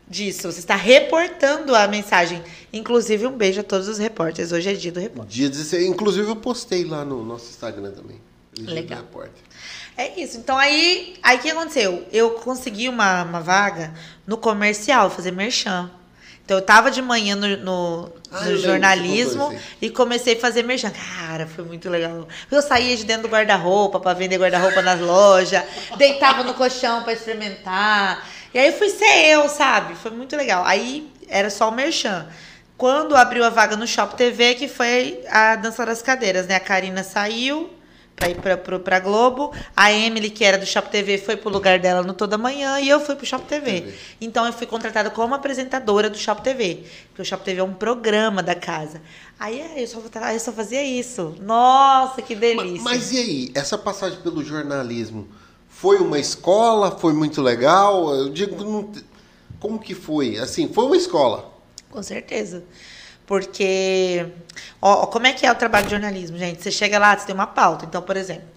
[0.07, 0.53] disso.
[0.53, 2.41] Você está reportando a mensagem.
[2.74, 4.51] Inclusive, um beijo a todos os repórteres.
[4.51, 5.32] Hoje é dia do repórter.
[5.32, 5.86] Dia 16.
[5.86, 8.20] Inclusive, eu postei lá no nosso Instagram também.
[8.52, 9.05] Feliz Dia do Legal.
[9.96, 10.38] É isso.
[10.38, 12.05] Então, aí aí o que aconteceu?
[12.12, 13.94] Eu consegui uma, uma vaga
[14.26, 15.88] no comercial, fazer merchan.
[16.44, 20.40] Então eu tava de manhã no, no, Ah, no eu lembro, jornalismo e comecei a
[20.40, 20.90] fazer merchan.
[20.90, 22.28] Cara, foi muito legal.
[22.51, 25.62] Eu saía de dentro do guarda-roupa pra vender guarda-roupa nas lojas,
[25.96, 28.28] deitava no colchão pra experimentar.
[28.52, 29.94] E aí fui ser eu, sabe?
[29.94, 30.64] Foi muito legal.
[30.66, 32.26] Aí era só o merchan.
[32.85, 36.55] Quando abriu a vaga no Shop TV, que foi a Dança das Cadeiras, né?
[36.55, 37.70] A Karina saiu
[38.15, 39.55] pra ir pra Globo.
[39.74, 42.86] A Emily, que era do Shop TV, foi pro lugar dela no Toda Manhã e
[42.90, 43.81] eu fui pro Shop TV.
[43.81, 43.94] TV.
[44.20, 46.85] Então eu fui contratada como apresentadora do Shop TV.
[47.09, 49.01] Porque o Shop TV é um programa da casa.
[49.40, 50.02] Aí é, eu só,
[50.35, 51.36] eu só fazia isso.
[51.40, 52.82] Nossa, que delícia.
[52.82, 55.27] Mas e aí, essa passagem pelo jornalismo
[55.70, 56.90] foi uma escola?
[56.90, 58.15] Foi muito legal?
[58.15, 58.93] Eu digo, não
[59.59, 60.36] como que foi?
[60.36, 61.53] Assim, foi uma escola.
[61.95, 62.65] Com certeza.
[63.25, 64.27] Porque,
[64.83, 66.61] ó, como é que é o trabalho de jornalismo, gente?
[66.61, 67.85] Você chega lá, você tem uma pauta.
[67.85, 68.49] Então, por exemplo,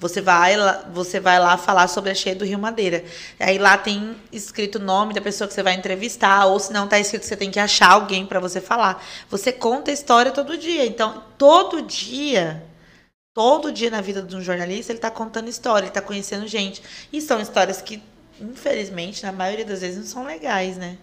[0.00, 3.04] você vai lá, você vai lá falar sobre a cheia do Rio Madeira.
[3.38, 6.88] Aí lá tem escrito o nome da pessoa que você vai entrevistar, ou se não
[6.88, 9.00] tá escrito, você tem que achar alguém para você falar.
[9.30, 10.84] Você conta a história todo dia.
[10.84, 12.60] Então, todo dia,
[13.32, 16.82] todo dia na vida de um jornalista, ele tá contando história, ele tá conhecendo gente.
[17.12, 18.02] E são histórias que,
[18.40, 20.98] infelizmente, na maioria das vezes não são legais, né?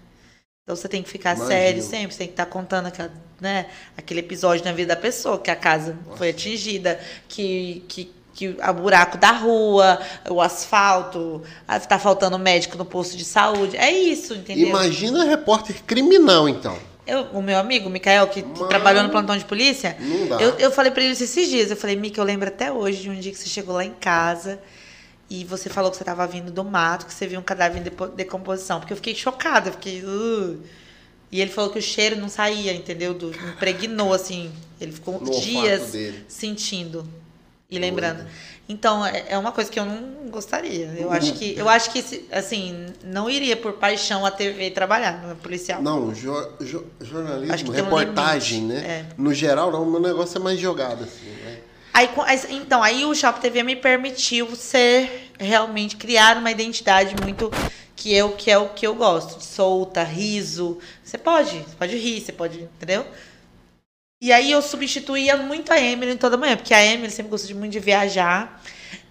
[0.68, 1.48] Então você tem que ficar Imagino.
[1.48, 5.39] sério sempre, você tem que estar contando aquela, né, aquele episódio na vida da pessoa,
[5.39, 6.99] que a casa foi atingida,
[7.30, 9.98] que, que, que o buraco da rua,
[10.30, 13.77] o asfalto, ah, tá faltando médico no posto de saúde.
[13.77, 14.68] É isso, entendeu?
[14.68, 16.77] Imagina repórter criminal, então.
[17.06, 18.68] Eu, o meu amigo, Mikael, que Mano.
[18.68, 19.95] trabalhou no plantão de polícia,
[20.38, 21.72] eu, eu falei pra ele esses dias.
[21.72, 23.94] Eu falei, Mika, eu lembro até hoje de um dia que você chegou lá em
[23.94, 24.60] casa
[25.30, 28.16] e você falou que você tava vindo do mato, que você viu um cadáver em
[28.16, 28.80] decomposição.
[28.80, 30.04] Porque eu fiquei chocada, eu fiquei.
[30.04, 30.58] "Uh".
[31.32, 33.14] E ele falou que o cheiro não saía, entendeu?
[33.14, 34.52] Do, impregnou, assim.
[34.80, 35.82] Ele ficou No dias
[36.28, 37.06] sentindo
[37.70, 38.26] e lembrando.
[38.70, 40.88] Então, é é uma coisa que eu não gostaria.
[40.98, 45.36] Eu acho que, eu acho que assim, não iria por paixão a TV trabalhar no
[45.38, 45.82] policial.
[45.82, 48.88] Não, jo- jo- jornalismo, um reportagem, limite, né?
[48.88, 49.06] é.
[49.18, 51.47] No geral, não, o meu negócio é mais jogado, assim, né?
[51.98, 52.11] Aí,
[52.52, 57.49] então, aí o Shop TV me permitiu ser realmente criar uma identidade muito
[57.95, 60.78] que eu que é o que eu gosto, solta, riso.
[61.03, 63.03] Você pode, você pode rir, você pode, entendeu?
[64.22, 67.56] E aí eu substituía muito a Emily toda manhã, porque a Emily sempre gostou de
[67.56, 68.61] muito de viajar.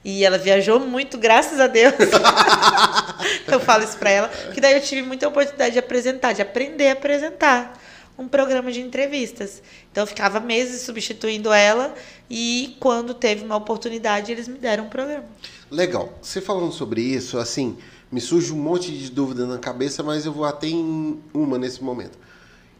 [0.04, 1.92] E ela viajou muito, graças a Deus.
[3.50, 4.28] eu falo isso pra ela.
[4.54, 7.76] Que daí eu tive muita oportunidade de apresentar, de aprender a apresentar
[8.18, 9.62] um programa de entrevistas.
[9.90, 11.94] Então eu ficava meses substituindo ela
[12.30, 15.24] e quando teve uma oportunidade, eles me deram um programa.
[15.70, 16.16] Legal.
[16.22, 17.76] Você falando sobre isso, assim,
[18.10, 21.82] me surge um monte de dúvida na cabeça, mas eu vou até em uma nesse
[21.82, 22.18] momento.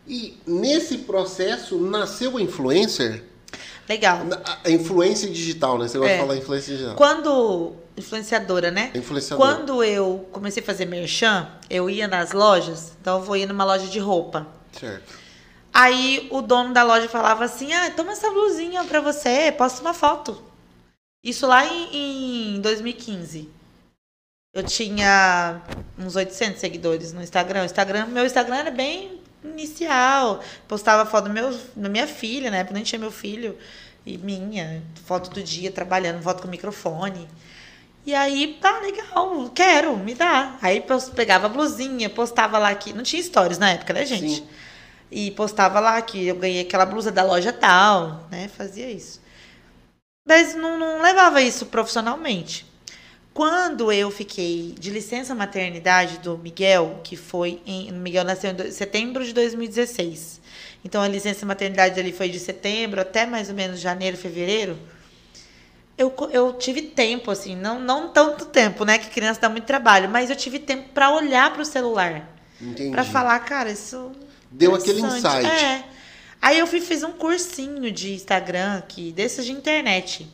[0.07, 3.25] E nesse processo nasceu a influencer?
[3.89, 4.21] Legal.
[4.65, 5.87] A influência digital, né?
[5.89, 6.17] Você gosta É.
[6.17, 6.97] de falar influência digital.
[6.97, 8.91] Quando influenciadora, né?
[8.95, 9.55] Influenciadora.
[9.57, 13.65] Quando eu comecei a fazer merchan, eu ia nas lojas, então eu vou ir numa
[13.65, 14.47] loja de roupa.
[14.73, 15.26] Certo.
[15.79, 19.93] Aí o dono da loja falava assim: ah, toma essa blusinha pra você, posta uma
[19.93, 20.43] foto.
[21.23, 23.51] Isso lá em, em 2015.
[24.55, 25.61] Eu tinha
[25.99, 27.67] uns 800 seguidores no Instagram.
[27.67, 30.41] Instagram, meu Instagram era bem inicial.
[30.67, 32.65] Postava foto do meu, da minha filha, né?
[32.65, 33.59] Porque nem tinha meu filho
[34.07, 34.83] e minha.
[35.05, 37.29] Foto do dia trabalhando, foto com microfone.
[38.07, 40.57] E aí, tá legal, quero, me dá.
[40.63, 42.95] Aí eu pegava a blusinha, postava lá que.
[42.95, 44.37] Não tinha stories na época, né, gente?
[44.37, 44.49] Sim.
[45.11, 48.49] E postava lá que eu ganhei aquela blusa da loja tal, né?
[48.49, 49.21] Fazia isso.
[50.27, 52.67] Mas não, não levava isso profissionalmente.
[53.33, 57.91] Quando eu fiquei de licença maternidade do Miguel, que foi em.
[57.91, 60.41] o Miguel nasceu em setembro de 2016.
[60.83, 64.79] Então a licença maternidade dele foi de setembro até mais ou menos janeiro, fevereiro.
[65.99, 68.99] Eu, eu tive tempo, assim, não, não tanto tempo, né?
[68.99, 72.29] Que criança dá muito trabalho, mas eu tive tempo para olhar para o celular.
[72.61, 72.91] Entendi.
[72.91, 74.13] Para falar, cara, isso.
[74.57, 75.47] Deu aquele insight.
[75.47, 75.85] É.
[76.41, 80.27] Aí eu fui, fiz um cursinho de Instagram aqui, desses de internet.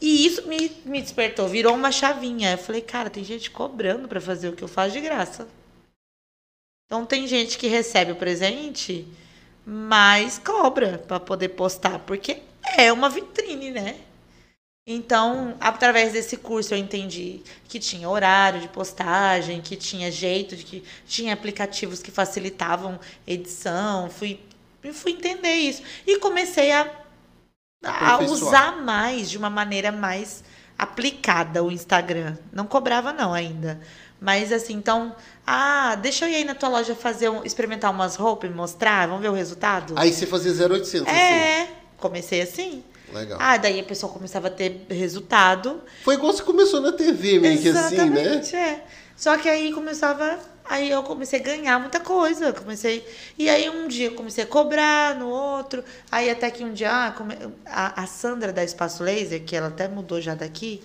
[0.00, 2.52] E isso me, me despertou, virou uma chavinha.
[2.52, 5.48] Eu falei, cara, tem gente cobrando para fazer o que eu faço de graça.
[6.86, 9.06] Então tem gente que recebe o presente,
[9.66, 12.40] mas cobra para poder postar, porque
[12.76, 13.96] é uma vitrine, né?
[14.90, 20.64] Então, através desse curso eu entendi que tinha horário de postagem, que tinha jeito, de
[20.64, 24.40] que tinha aplicativos que facilitavam edição, fui
[24.94, 26.90] fui entender isso e comecei a,
[27.84, 30.42] a usar mais de uma maneira mais
[30.78, 32.38] aplicada o Instagram.
[32.50, 33.78] Não cobrava não ainda.
[34.18, 35.14] Mas assim, então,
[35.46, 39.06] ah, deixa eu ir aí na tua loja fazer um, experimentar umas roupas e mostrar,
[39.06, 39.92] vamos ver o resultado?
[39.98, 42.82] Aí você fazia 0800, é, comecei assim.
[43.12, 43.38] Legal.
[43.40, 45.80] Ah, daí a pessoa começava a ter resultado.
[46.04, 48.04] Foi igual você começou na TV, meio que assim, né?
[48.22, 48.84] Exatamente, é.
[49.16, 50.38] Só que aí começava
[50.70, 52.52] Aí eu comecei a ganhar muita coisa.
[52.52, 53.02] Comecei.
[53.38, 55.82] E aí um dia eu comecei a cobrar, no outro.
[56.12, 59.68] Aí até que um dia, ah, come- a, a Sandra da Espaço Laser, que ela
[59.68, 60.82] até mudou já daqui,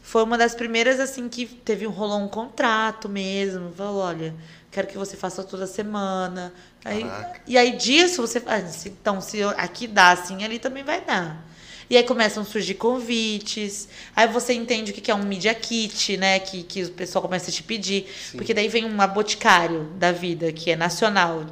[0.00, 3.72] foi uma das primeiras assim que teve um rolou um contrato mesmo.
[3.74, 4.32] Falou, olha,
[4.70, 6.52] quero que você faça toda semana.
[6.84, 7.40] Aí, Caraca.
[7.44, 11.44] e aí disso você ah, se- então se aqui dá assim, ali também vai dar.
[11.88, 13.88] E aí começam a surgir convites.
[14.14, 16.38] Aí você entende o que é um media kit, né?
[16.38, 18.06] Que, que o pessoal começa a te pedir.
[18.32, 21.46] Porque daí vem um boticário da vida, que é nacional.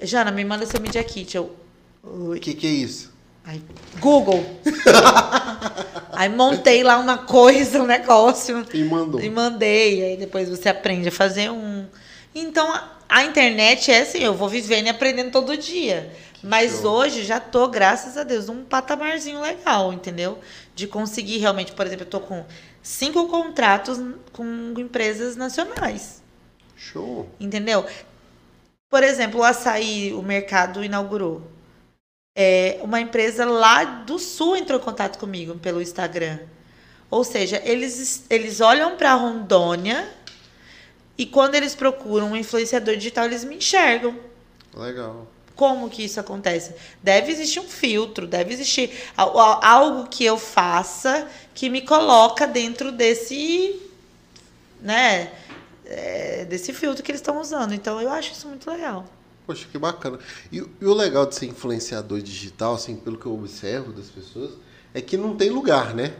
[0.00, 1.36] Jana, me manda seu media kit.
[1.36, 1.54] Eu.
[2.02, 3.12] O que, que é isso?
[3.44, 3.62] Aí,
[4.00, 4.44] Google.
[6.12, 8.66] aí montei lá uma coisa, um negócio.
[8.74, 9.20] E mandou.
[9.20, 10.02] E mandei.
[10.04, 11.86] Aí depois você aprende a fazer um.
[12.34, 16.12] Então, a, a internet é assim, eu vou vivendo e aprendendo todo dia.
[16.46, 16.92] Mas show.
[16.92, 20.38] hoje já tô, graças a Deus, num patamarzinho legal, entendeu?
[20.76, 22.46] De conseguir realmente, por exemplo, eu tô com
[22.80, 23.98] cinco contratos
[24.32, 26.22] com empresas nacionais.
[26.76, 27.28] Show.
[27.40, 27.84] Entendeu?
[28.88, 31.42] Por exemplo, o açaí, o mercado inaugurou.
[32.38, 36.38] É, uma empresa lá do sul entrou em contato comigo pelo Instagram.
[37.10, 40.08] Ou seja, eles, eles olham para Rondônia
[41.18, 44.16] e quando eles procuram um influenciador digital, eles me enxergam.
[44.72, 45.26] Legal.
[45.56, 46.74] Como que isso acontece?
[47.02, 52.46] Deve existir um filtro, deve existir al- al- algo que eu faça que me coloca
[52.46, 53.80] dentro desse,
[54.80, 55.32] né,
[55.84, 57.74] é, desse filtro que eles estão usando.
[57.74, 59.06] Então eu acho isso muito legal.
[59.46, 60.18] Poxa, que bacana.
[60.52, 64.52] E, e o legal de ser influenciador digital, assim, pelo que eu observo das pessoas,
[64.92, 66.14] é que não tem lugar, né?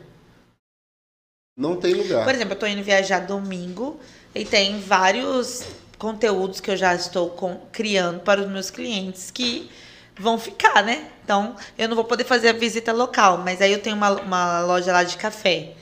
[1.57, 2.25] Não tem lugar.
[2.25, 3.99] Por exemplo, eu tô indo viajar domingo
[4.35, 5.65] e tem vários
[5.99, 9.71] conteúdos que eu já estou com- criando para os meus clientes que
[10.19, 11.07] vão ficar, né?
[11.25, 14.61] Então, eu não vou poder fazer a visita local, mas aí eu tenho uma, uma
[14.61, 15.73] loja lá de café.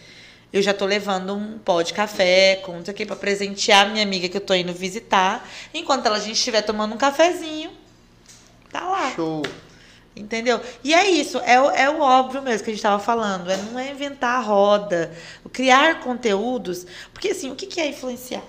[0.53, 3.87] Eu já tô levando um pó de café, com não sei o que, pra presentear
[3.87, 5.47] a minha amiga que eu tô indo visitar.
[5.75, 7.73] Enquanto ela, a gente estiver tomando um cafezinho,
[8.71, 9.13] tá lá.
[9.15, 9.43] Show.
[10.17, 10.61] Entendeu?
[10.85, 13.51] E é isso, é, o- é o óbvio mesmo que a gente estava falando.
[13.51, 15.13] É, não é inventar a roda.
[15.53, 16.87] Criar conteúdos.
[17.13, 18.43] Porque assim, o que, que é influenciar?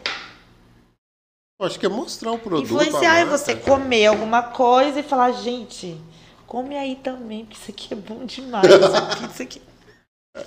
[1.59, 2.65] Acho que é mostrar o produto.
[2.65, 5.99] influenciar é você comer alguma coisa e falar, gente,
[6.45, 8.65] come aí também, porque isso aqui é bom demais.
[8.65, 9.61] Essa pizza aqui.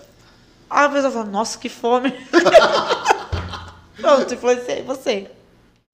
[0.70, 2.12] Aí a pessoa fala, nossa, que fome.
[3.97, 5.30] Pronto, influenciei você.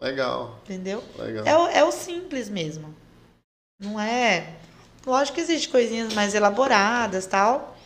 [0.00, 1.02] Legal, Entendeu?
[1.16, 1.46] legal.
[1.46, 2.92] É o, é o simples mesmo.
[3.78, 4.56] Não é.
[5.06, 7.76] Lógico que existem coisinhas mais elaboradas tal.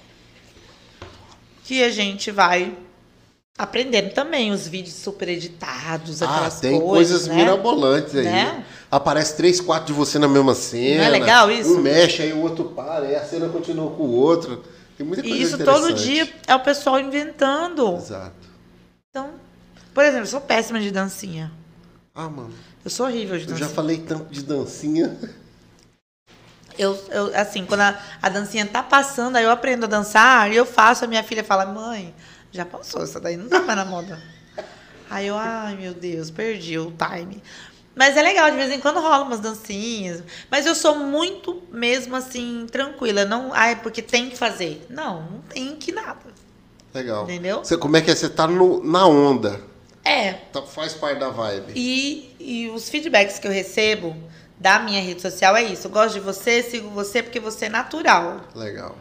[1.64, 2.74] Que a gente vai
[3.58, 4.52] aprendendo também.
[4.52, 7.18] Os vídeos super editados, Ah, aquelas tem coisas.
[7.20, 7.34] coisas né?
[7.34, 8.24] mirabolantes aí.
[8.24, 8.64] Né?
[8.90, 10.98] Aparece três, quatro de você na mesma cena.
[10.98, 11.74] Não é legal isso?
[11.76, 14.62] Um mexe, aí o outro para, aí a cena continua com o outro.
[14.96, 17.96] Tem muita coisa E isso todo dia é o pessoal inventando.
[17.96, 18.32] Exato.
[19.10, 19.30] Então,
[19.92, 21.52] por exemplo, eu sou péssima de dancinha.
[22.14, 22.52] Ah, mano,
[22.84, 23.68] Eu sou horrível de eu dancinha.
[23.68, 25.16] já falei tanto de dancinha.
[26.78, 30.56] Eu, eu, assim, quando a, a dancinha tá passando, aí eu aprendo a dançar e
[30.56, 32.14] eu faço, a minha filha fala, mãe,
[32.52, 34.20] já passou, essa daí não tá mais na moda.
[35.10, 37.42] Aí eu, ai meu Deus, perdi o time.
[37.94, 40.22] Mas é legal, de vez em quando rola umas dancinhas.
[40.50, 43.24] Mas eu sou muito mesmo assim, tranquila.
[43.24, 44.86] Não, ai, porque tem que fazer.
[44.88, 46.20] Não, não tem que nada.
[46.94, 47.24] Legal.
[47.24, 47.58] Entendeu?
[47.64, 48.14] Você, como é que é?
[48.14, 49.60] Você tá no- na onda.
[50.04, 51.72] É, Tá- faz parte da vibe.
[51.74, 54.16] E, e os feedbacks que eu recebo
[54.58, 55.88] da minha rede social é isso.
[55.88, 58.42] Eu gosto de você, sigo você porque você é natural.
[58.54, 58.96] Legal.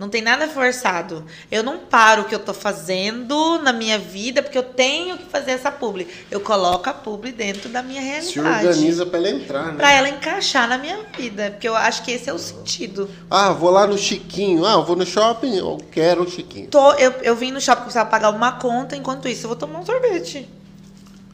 [0.00, 1.26] Não tem nada forçado.
[1.52, 5.26] Eu não paro o que eu tô fazendo na minha vida porque eu tenho que
[5.26, 6.08] fazer essa publi.
[6.30, 8.32] Eu coloco a publi dentro da minha realidade.
[8.32, 9.74] Se organiza pra ela entrar, né?
[9.76, 11.50] Pra ela encaixar na minha vida.
[11.50, 13.10] Porque eu acho que esse é o sentido.
[13.30, 14.64] Ah, vou lá no Chiquinho.
[14.64, 16.68] Ah, eu vou no shopping, eu quero um Chiquinho.
[16.68, 19.80] Tô, eu, eu vim no shopping precisava pagar uma conta, enquanto isso eu vou tomar
[19.80, 20.48] um sorvete.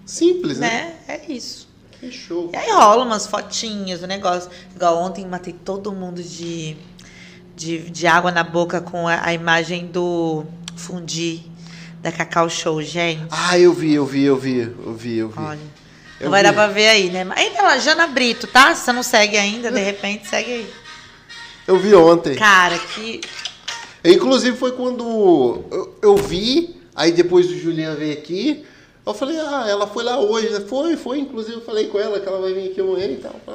[0.05, 0.97] Simples, né?
[1.07, 1.21] Né?
[1.23, 1.69] É isso.
[2.01, 2.51] Que show.
[2.53, 4.51] E aí rola umas fotinhas, o negócio.
[4.75, 6.77] Igual ontem matei todo mundo de,
[7.57, 10.45] de, de água na boca com a, a imagem do
[10.77, 11.43] fundi
[12.03, 13.27] da Cacau Show, gente.
[13.31, 15.39] Ah, eu vi, eu vi, eu vi, eu vi, eu vi.
[15.39, 15.59] Olha.
[16.21, 16.49] Eu Não vai vi.
[16.49, 17.27] dar pra ver aí, né?
[17.39, 18.75] Entra lá, Jana Brito, tá?
[18.75, 20.71] Se você não segue ainda, de repente, segue aí.
[21.67, 22.37] Eu vi ontem.
[22.37, 23.23] Cara, que.
[24.05, 28.65] Inclusive foi quando eu, eu vi, aí depois do Julian veio aqui,
[29.05, 30.49] eu falei, ah, ela foi lá hoje.
[30.69, 33.35] Foi, foi, inclusive eu falei com ela que ela vai vir aqui amanhã e tal.
[33.45, 33.55] Foi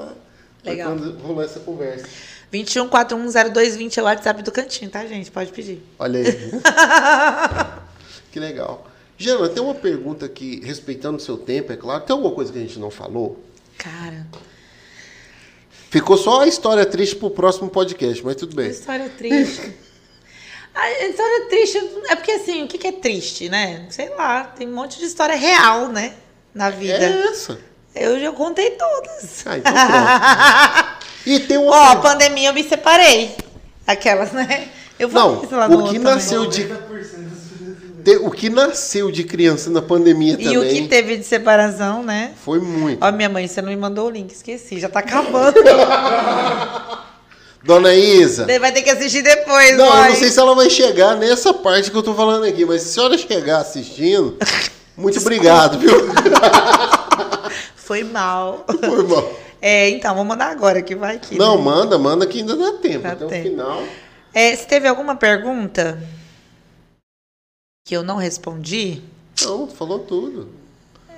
[0.63, 0.89] Legal.
[0.91, 2.05] quando rolou essa conversa.
[2.53, 5.31] 21410220 é o WhatsApp do cantinho, tá, gente?
[5.31, 5.81] Pode pedir.
[5.97, 6.51] Olha aí.
[8.31, 8.87] que legal.
[9.17, 12.03] Jana, tem uma pergunta aqui, respeitando o seu tempo, é claro.
[12.03, 13.39] Tem alguma coisa que a gente não falou?
[13.77, 14.25] Cara,
[15.91, 18.69] Ficou só a história triste pro próximo podcast, mas tudo bem.
[18.69, 19.73] história triste.
[20.73, 23.87] A história triste é porque assim, o que que é triste, né?
[23.89, 26.13] Sei lá, tem um monte de história real, né?
[26.55, 26.93] Na vida.
[26.93, 27.59] É essa.
[27.93, 29.45] Eu já contei todas.
[29.45, 31.01] Ah, então pronto.
[31.25, 33.35] E tem um Ó, a pandemia eu me separei.
[33.85, 34.67] Aquelas, né?
[34.99, 36.67] Eu falei Não, lá no o que nasceu também.
[36.67, 36.81] de.
[38.23, 42.31] O que nasceu de criança na pandemia E o que também teve de separação, né?
[42.43, 43.03] foi muito.
[43.03, 45.55] Ó, minha mãe, você não me mandou o link, esqueci, já tá acabando.
[47.63, 48.47] Dona Isa.
[48.59, 50.09] Vai ter que assistir depois, Não, eu mãe.
[50.09, 52.89] não sei se ela vai chegar nessa parte que eu tô falando aqui, mas se
[52.89, 54.35] a senhora chegar assistindo,
[54.97, 55.91] muito obrigado, viu?
[57.75, 58.65] Foi mal.
[58.67, 59.31] Foi bom.
[59.61, 61.37] É, então, vou mandar agora que vai aqui.
[61.37, 61.63] Não, né?
[61.63, 63.03] manda, manda que ainda dá tempo.
[63.03, 63.47] Dá até tempo.
[63.47, 63.83] o final.
[64.33, 66.01] É, se teve alguma pergunta
[67.85, 69.01] que eu não respondi,
[69.43, 70.49] Não, falou tudo.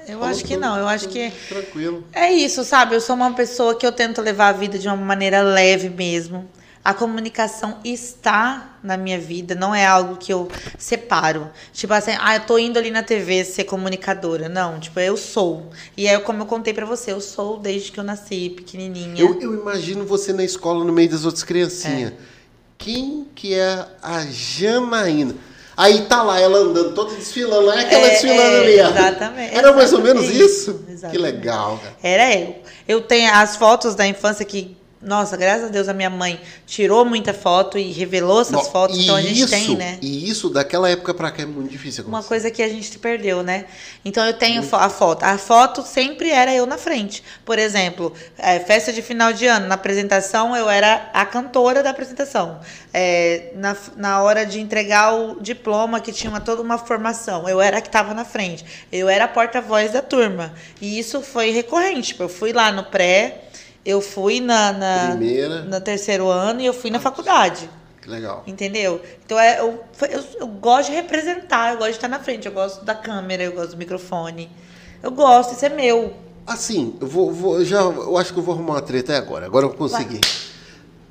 [0.08, 0.78] eu Falou acho que tudo, não.
[0.78, 2.04] Eu acho que Tranquilo.
[2.12, 2.96] é isso, sabe?
[2.96, 6.50] Eu sou uma pessoa que eu tento levar a vida de uma maneira leve mesmo.
[6.86, 11.50] A comunicação está na minha vida, não é algo que eu separo.
[11.72, 14.50] Tipo assim, ah, eu tô indo ali na TV ser comunicadora.
[14.50, 15.70] Não, tipo, eu sou.
[15.96, 19.22] E é como eu contei pra você, eu sou desde que eu nasci, pequenininha.
[19.22, 22.12] Eu, eu imagino você na escola no meio das outras criancinhas.
[22.12, 22.14] É.
[22.78, 25.36] Quem que é a Janaína?
[25.76, 27.72] Aí tá lá, ela andando, toda desfilando.
[27.72, 30.72] É aquela É, desfilando é, ali, exatamente, Era mais ou menos exatamente isso?
[30.72, 31.22] isso, Que exatamente.
[31.22, 31.96] legal, cara.
[32.04, 32.56] Era eu.
[32.88, 37.04] Eu tenho as fotos da infância que, nossa, graças a Deus a minha mãe tirou
[37.06, 39.98] muita foto e revelou essas Não, fotos, então a gente isso, tem, né?
[40.02, 42.28] E isso, daquela época pra cá, é muito difícil Uma acontecer.
[42.30, 43.66] coisa que a gente perdeu, né?
[44.06, 45.24] Então eu tenho fo- a foto.
[45.24, 47.24] A foto sempre era eu na frente.
[47.46, 51.90] Por exemplo, é, festa de final de ano, na apresentação eu era a cantora da
[51.90, 52.60] apresentação.
[52.94, 57.60] É, na, na hora de entregar o diploma, que tinha uma- toda uma formação, eu
[57.62, 58.64] era a que estava na frente.
[58.92, 60.54] Eu era a porta-voz da turma.
[60.82, 62.10] E isso foi recorrente.
[62.10, 63.42] Tipo, eu fui lá no pré,
[63.86, 65.62] eu fui na, na, Primeira.
[65.64, 67.70] no terceiro ano e eu fui na faculdade.
[68.02, 68.44] Que legal.
[68.46, 69.02] Entendeu?
[69.26, 72.52] Então é, eu, eu, eu gosto de representar, eu gosto de estar na frente, eu
[72.52, 74.50] gosto da câmera, eu gosto do microfone.
[75.02, 76.14] Eu gosto, isso é meu.
[76.46, 79.46] Assim, eu vou, vou- já, eu acho que eu vou arrumar uma treta agora.
[79.46, 80.20] Agora eu consegui.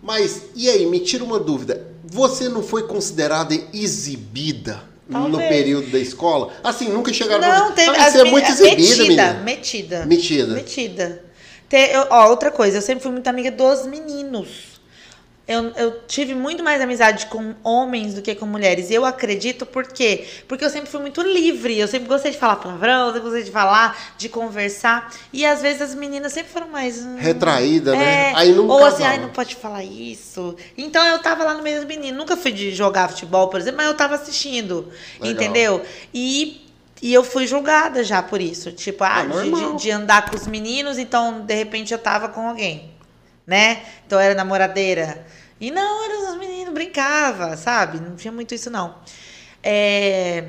[0.03, 1.87] Mas, e aí, me tira uma dúvida.
[2.05, 5.49] Você não foi considerada exibida no Talvez.
[5.49, 6.53] período da escola?
[6.63, 9.35] Assim, nunca chegaram Não, tem Ah, você é muito exibida, metida, menina.
[9.45, 10.07] metida.
[10.07, 10.55] Metida.
[10.55, 11.25] Metida.
[11.73, 14.73] Tem, eu- ó, outra coisa, eu sempre fui muito amiga dos meninos.
[15.49, 18.91] Eu, eu tive muito mais amizade com homens do que com mulheres.
[18.91, 20.27] E eu acredito por quê?
[20.47, 21.79] Porque eu sempre fui muito livre.
[21.79, 25.13] Eu sempre gostei de falar palavrão, eu sempre gostei de falar, de conversar.
[25.33, 26.99] E às vezes as meninas sempre foram mais.
[27.03, 28.31] hum, Retraída, né?
[28.31, 30.55] é, Aí não Ou assim, ai, não pode falar isso.
[30.77, 32.19] Então eu tava lá no meio dos meninos.
[32.19, 34.93] Nunca fui de jogar futebol, por exemplo, mas eu tava assistindo.
[35.19, 35.33] Legal.
[35.33, 35.83] Entendeu?
[36.15, 36.62] E,
[37.03, 38.73] e eu fui julgada já por isso.
[38.73, 39.43] Tipo, ah, É
[39.75, 42.91] de, de- andar com os meninos, então de repente eu tava com alguém.
[43.47, 43.83] Né?
[44.07, 45.27] Então eu era namoradeira.
[45.61, 48.01] E não, eram os meninos, brincava, sabe?
[48.01, 48.95] Não tinha muito isso, não.
[49.63, 50.45] É.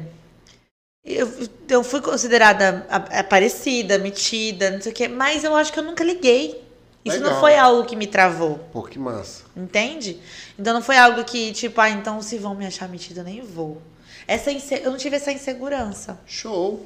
[1.05, 1.29] Eu,
[1.67, 6.03] eu fui considerada aparecida, metida, não sei o quê, mas eu acho que eu nunca
[6.03, 6.63] liguei.
[7.03, 7.39] Isso não Legal.
[7.41, 9.43] foi algo que me travou, Pô, que massa.
[9.57, 10.17] entende?
[10.57, 13.41] Então não foi algo que, tipo, ah, então se vão me achar metida, eu nem
[13.41, 13.81] vou.
[14.27, 16.85] Essa inse- Eu não tive essa insegurança, Show.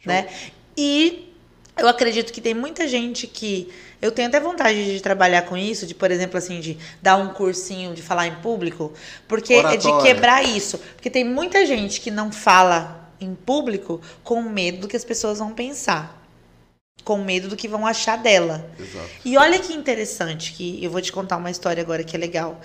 [0.00, 0.12] Show.
[0.12, 0.28] né?
[0.76, 1.32] E
[1.76, 3.72] eu acredito que tem muita gente que.
[4.00, 7.28] Eu tenho até vontade de trabalhar com isso, de, por exemplo, assim, de dar um
[7.32, 8.92] cursinho de falar em público,
[9.26, 10.78] porque é de quebrar isso.
[10.94, 15.38] Porque tem muita gente que não fala em público com medo do que as pessoas
[15.38, 16.22] vão pensar.
[17.04, 18.68] Com medo do que vão achar dela.
[18.78, 19.08] Exato.
[19.24, 22.60] E olha que interessante, que eu vou te contar uma história agora que é legal.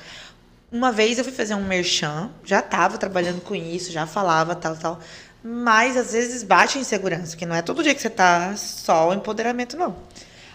[0.71, 4.75] Uma vez eu fui fazer um merchan, já estava trabalhando com isso, já falava tal,
[4.77, 4.99] tal.
[5.43, 9.13] Mas às vezes bate insegurança, porque não é todo dia que você tá só o
[9.13, 9.95] empoderamento, não.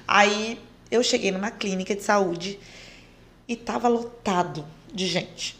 [0.09, 0.59] Aí
[0.90, 2.59] eu cheguei numa clínica de saúde
[3.48, 5.59] e tava lotado de gente.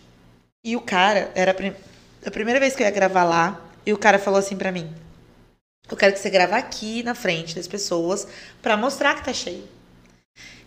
[0.65, 1.74] E o cara, era a prim-
[2.24, 4.93] a primeira vez que eu ia gravar lá, e o cara falou assim pra mim:
[5.91, 8.27] Eu quero que você grave aqui na frente das pessoas
[8.62, 9.69] pra mostrar que tá cheio.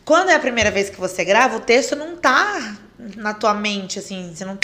[0.06, 2.78] Quando é a primeira vez que você grava, o texto não tá
[3.16, 4.58] na tua mente, assim, você não,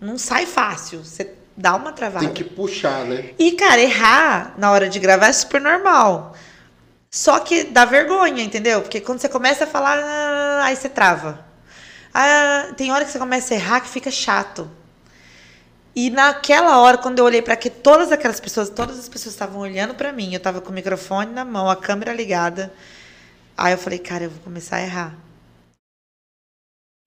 [0.00, 1.02] não sai fácil.
[1.04, 2.24] Você dá uma travada.
[2.24, 3.30] Tem que puxar, né?
[3.38, 6.34] E, cara, errar na hora de gravar é super normal.
[7.10, 8.82] Só que dá vergonha, entendeu?
[8.82, 11.44] Porque quando você começa a falar, aí você trava.
[12.12, 14.70] Ah, tem hora que você começa a errar que fica chato.
[15.96, 19.60] E naquela hora, quando eu olhei para que todas aquelas pessoas, todas as pessoas estavam
[19.60, 22.72] olhando para mim, eu tava com o microfone na mão, a câmera ligada.
[23.56, 25.27] Aí eu falei, cara, eu vou começar a errar.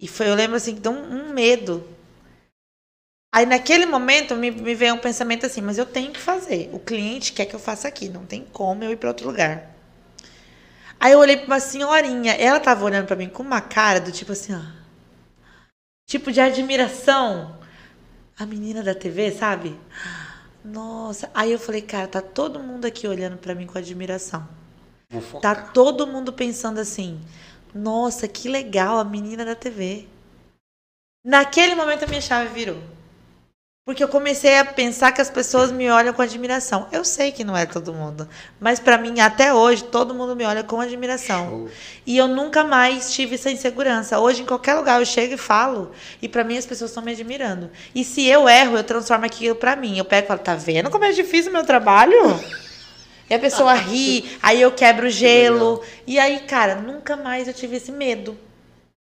[0.02, 1.88] E foi, eu lembro assim, deu um, um medo.
[3.34, 6.70] Aí naquele momento me, me veio um pensamento assim, mas eu tenho que fazer.
[6.74, 9.74] O cliente quer que eu faça aqui, não tem como eu ir para outro lugar.
[11.00, 14.12] Aí eu olhei para uma senhorinha, ela tava olhando para mim com uma cara do
[14.12, 14.62] tipo assim, ó.
[16.08, 17.60] Tipo de admiração.
[18.38, 19.80] A menina da TV, sabe?
[20.66, 21.30] Nossa.
[21.34, 24.48] Aí eu falei, cara, tá todo mundo aqui olhando para mim com admiração.
[25.42, 27.20] Tá todo mundo pensando assim:
[27.74, 30.08] nossa, que legal a menina da TV.
[31.26, 32.82] Naquele momento a minha chave virou.
[33.84, 36.88] Porque eu comecei a pensar que as pessoas me olham com admiração.
[36.92, 38.30] Eu sei que não é todo mundo,
[38.60, 41.50] mas pra mim até hoje todo mundo me olha com admiração.
[41.50, 41.70] Show.
[42.06, 44.20] E eu nunca mais tive essa insegurança.
[44.20, 45.92] Hoje em qualquer lugar eu chego e falo,
[46.22, 47.72] e pra mim as pessoas estão me admirando.
[47.94, 49.98] E se eu erro, eu transformo aquilo pra mim.
[49.98, 52.40] Eu pego e falo: "Tá vendo como é difícil o meu trabalho?"
[53.32, 55.82] E a pessoa ri, aí eu quebro o gelo.
[56.06, 58.38] E aí, cara, nunca mais eu tive esse medo.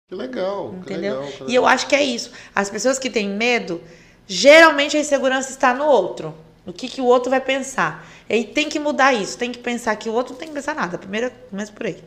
[0.10, 0.72] Que legal.
[0.72, 1.20] que Entendeu?
[1.20, 1.54] legal, que E legal.
[1.54, 2.32] eu acho que é isso.
[2.56, 3.80] As pessoas que têm medo,
[4.26, 6.34] geralmente a insegurança está no outro.
[6.66, 8.10] No que, que o outro vai pensar.
[8.28, 9.38] E aí tem que mudar isso.
[9.38, 10.98] Tem que pensar que o outro não tem que pensar nada.
[10.98, 11.98] Primeiro, começa por aí.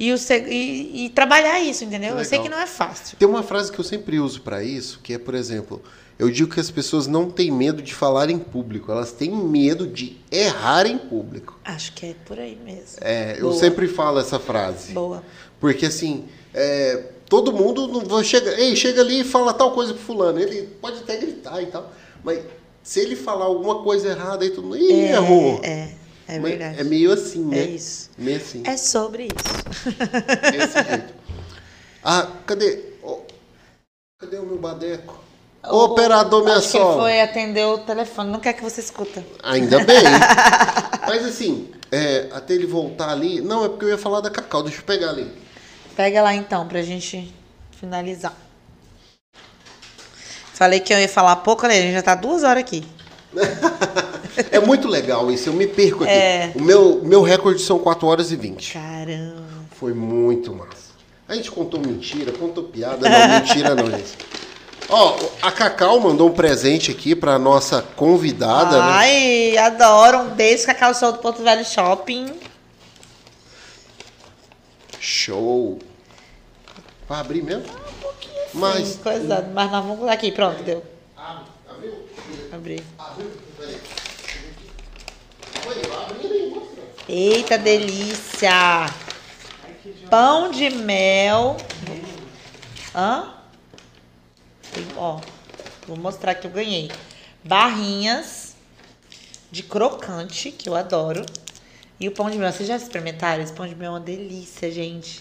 [0.00, 0.16] E, o,
[0.48, 2.14] e, e trabalhar isso, entendeu?
[2.14, 3.18] Que Eu sei que não é fácil.
[3.18, 5.82] Tem uma frase que eu sempre uso pra isso, que é, por exemplo,
[6.22, 9.88] eu digo que as pessoas não têm medo de falar em público, elas têm medo
[9.88, 11.58] de errar em público.
[11.64, 12.98] Acho que é por aí mesmo.
[13.00, 13.58] É, eu Boa.
[13.58, 14.92] sempre falo essa frase.
[14.92, 15.24] Boa.
[15.58, 19.92] Porque assim, é, todo mundo não vai chegar, ei, chega ali e fala tal coisa
[19.94, 20.38] pro fulano.
[20.38, 21.92] Ele pode até gritar e tal,
[22.22, 22.44] mas
[22.84, 25.58] se ele falar alguma coisa errada aí todo mundo, ih, errou.
[25.64, 25.90] É,
[26.28, 26.80] é Mas verdade.
[26.80, 27.58] É meio assim, né?
[27.58, 28.10] É isso.
[28.16, 28.62] Meio assim.
[28.64, 30.52] É sobre isso.
[30.52, 31.14] Desse jeito.
[32.00, 32.78] Ah, cadê?
[33.02, 33.22] Ô,
[34.20, 35.31] cadê o meu badeco?
[35.70, 38.30] O operador me Acho que foi atender o telefone.
[38.30, 39.24] Não quer que você escuta.
[39.42, 40.02] Ainda bem.
[41.06, 43.40] Mas assim, é, até ele voltar ali.
[43.40, 44.62] Não, é porque eu ia falar da Cacau.
[44.62, 45.30] Deixa eu pegar ali.
[45.94, 47.32] Pega lá então, pra gente
[47.78, 48.34] finalizar.
[50.54, 52.84] Falei que eu ia falar pouco, olha, a gente já tá duas horas aqui.
[54.50, 55.50] É muito legal isso.
[55.50, 56.12] Eu me perco aqui.
[56.12, 56.52] É.
[56.54, 58.72] O meu, meu recorde são 4 horas e 20.
[58.72, 59.42] Caramba.
[59.72, 60.92] Foi muito massa.
[61.28, 63.06] A gente contou mentira, contou piada.
[63.08, 64.16] Não, mentira não, gente.
[64.88, 68.76] Ó, a Cacau mandou um presente aqui pra nossa convidada.
[68.78, 68.84] né?
[68.92, 70.18] Ai, adoro.
[70.20, 72.26] Um beijo, Cacau Show do Porto Velho Shopping.
[75.00, 75.78] Show.
[77.08, 77.64] Vai abrir mesmo?
[78.54, 78.88] Mas.
[78.88, 80.82] Sim, coisa, mas nós vamos aqui, pronto, deu.
[81.70, 82.06] Abriu?
[82.52, 82.84] Abri.
[82.98, 83.30] Abriu?
[87.08, 88.86] Eita delícia!
[90.08, 91.56] Pão de mel.
[92.94, 93.34] Hã?
[94.96, 95.20] Ó,
[95.86, 96.90] vou mostrar que eu ganhei.
[97.44, 98.54] Barrinhas
[99.50, 101.24] de crocante, que eu adoro.
[102.00, 102.52] E o pão de mel.
[102.52, 103.42] Vocês já experimentaram?
[103.42, 105.20] Esse pão de mel é uma delícia, gente.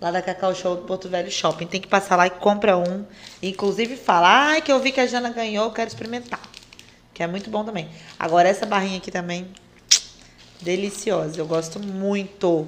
[0.00, 1.66] Lá da Cacau Show do Porto Velho Shopping.
[1.66, 3.04] Tem que passar lá e compra um.
[3.42, 6.40] Inclusive fala, ai, que eu vi que a Jana ganhou, eu quero experimentar.
[7.14, 7.88] Que é muito bom também.
[8.18, 9.48] Agora essa barrinha aqui também,
[10.60, 11.38] deliciosa.
[11.38, 12.66] Eu gosto muito.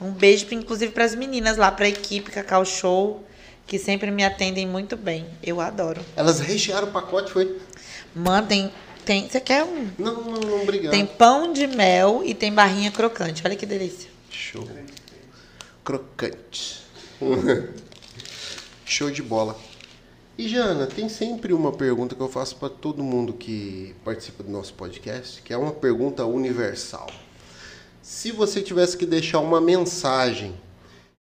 [0.00, 3.24] Um beijo, inclusive, para as meninas lá, para a equipe Cacau Show,
[3.66, 5.26] que sempre me atendem muito bem.
[5.42, 6.00] Eu adoro.
[6.14, 7.58] Elas rechearam o pacote, foi?
[8.14, 8.72] Mandem.
[9.04, 9.88] Tem, você quer um?
[9.98, 10.92] Não, não, não, obrigado.
[10.92, 13.42] Tem pão de mel e tem barrinha crocante.
[13.44, 14.10] Olha que delícia.
[14.30, 14.68] Show.
[15.84, 16.82] Crocante.
[18.84, 19.56] Show de bola.
[20.38, 24.50] E Jana, tem sempre uma pergunta que eu faço para todo mundo que participa do
[24.50, 27.08] nosso podcast, que é uma pergunta universal.
[28.02, 30.54] Se você tivesse que deixar uma mensagem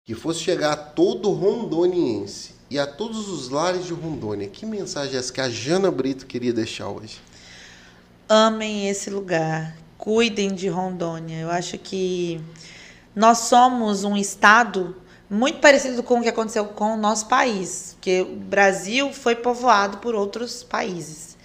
[0.06, 5.16] que fosse chegar a todo rondoniense e a todos os lares de Rondônia, que mensagem
[5.16, 7.22] é essa que a Jana Brito queria deixar hoje?
[8.28, 11.40] amem esse lugar, cuidem de Rondônia.
[11.40, 12.42] Eu acho que
[13.16, 14.96] nós somos um estado
[15.30, 19.98] muito parecido com o que aconteceu com o nosso país, que o Brasil foi povoado
[19.98, 21.38] por outros países.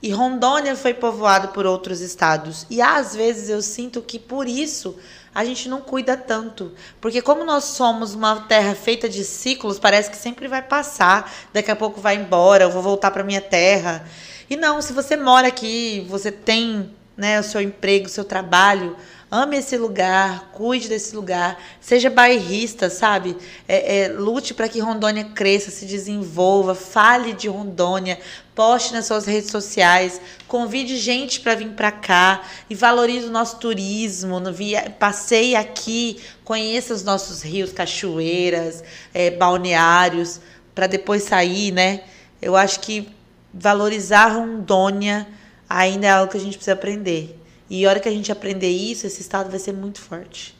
[0.00, 2.66] E Rondônia foi povoado por outros estados.
[2.70, 4.96] E às vezes eu sinto que por isso
[5.38, 6.72] a gente não cuida tanto.
[7.00, 11.70] Porque como nós somos uma terra feita de ciclos, parece que sempre vai passar, daqui
[11.70, 14.04] a pouco vai embora, eu vou voltar para minha terra.
[14.50, 18.96] E não, se você mora aqui, você tem né, o seu emprego, o seu trabalho,
[19.30, 23.36] ame esse lugar, cuide desse lugar, seja bairrista, sabe?
[23.66, 28.18] É, é, lute para que Rondônia cresça, se desenvolva, fale de Rondônia,
[28.54, 33.58] poste nas suas redes sociais, convide gente para vir para cá e valorize o nosso
[33.58, 38.82] turismo, no via, passeie aqui, conheça os nossos rios, cachoeiras,
[39.12, 40.40] é, balneários,
[40.74, 42.00] para depois sair, né?
[42.40, 43.08] Eu acho que
[43.52, 45.26] valorizar Rondônia
[45.68, 47.38] ainda é algo que a gente precisa aprender.
[47.70, 50.54] E a hora que a gente aprender isso, esse estado vai ser muito forte.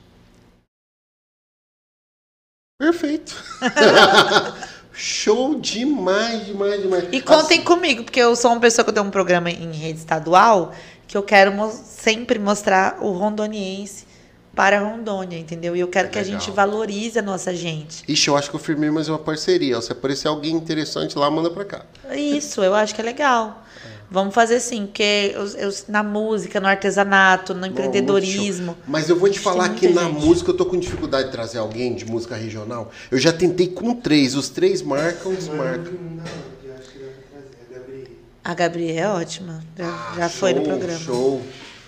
[2.78, 3.34] Perfeito.
[4.92, 7.04] Show demais, demais, demais.
[7.12, 9.98] E contem comigo, porque eu sou uma pessoa que eu tenho um programa em rede
[10.00, 10.74] estadual
[11.06, 14.06] que eu quero mo- sempre mostrar o rondoniense
[14.54, 15.74] para Rondônia, entendeu?
[15.76, 16.38] E eu quero que a Legal.
[16.40, 18.02] gente valorize a nossa gente.
[18.08, 19.80] Ixi, eu acho que eu firmei mais uma parceria.
[19.80, 21.86] Se aparecer alguém interessante lá, manda pra cá.
[22.12, 23.64] Isso, eu acho que é legal.
[24.10, 28.74] Vamos fazer sim, porque eu, eu- na música, no artesanato, no empreendedorismo.
[28.86, 30.14] Mas eu vou te falar que na gente.
[30.24, 32.90] música eu tô com dificuldade de trazer alguém de música regional.
[33.10, 35.92] Eu já tentei com três, os três marcam, desmarcam.
[35.92, 36.24] Não,
[36.64, 37.58] eu acho que dá pra trazer.
[37.72, 38.08] A Gabriel.
[38.44, 39.64] A Gabriela é ótima.
[39.76, 40.98] Já, Ah, já foi no programa.
[41.00, 41.42] Show.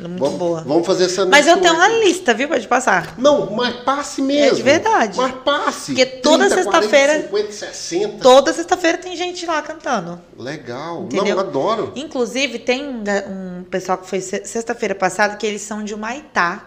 [0.09, 0.61] Muito vamos, boa.
[0.63, 2.49] Vamos fazer essa Mas eu tenho uma lista, viu?
[2.49, 3.15] Pode passar.
[3.19, 4.53] Não, mas passe mesmo.
[4.53, 5.17] É de verdade.
[5.17, 5.87] Mas passe.
[5.93, 8.19] Porque toda 30, sexta-feira- 40, 50, 60.
[8.23, 10.21] Toda sexta-feira tem gente lá cantando.
[10.39, 11.05] Legal.
[11.05, 11.37] Entendeu?
[11.37, 11.93] Não, adoro.
[11.97, 16.67] Inclusive, tem um, pessoal que foi se- sexta-feira passada que eles são de Humaitá.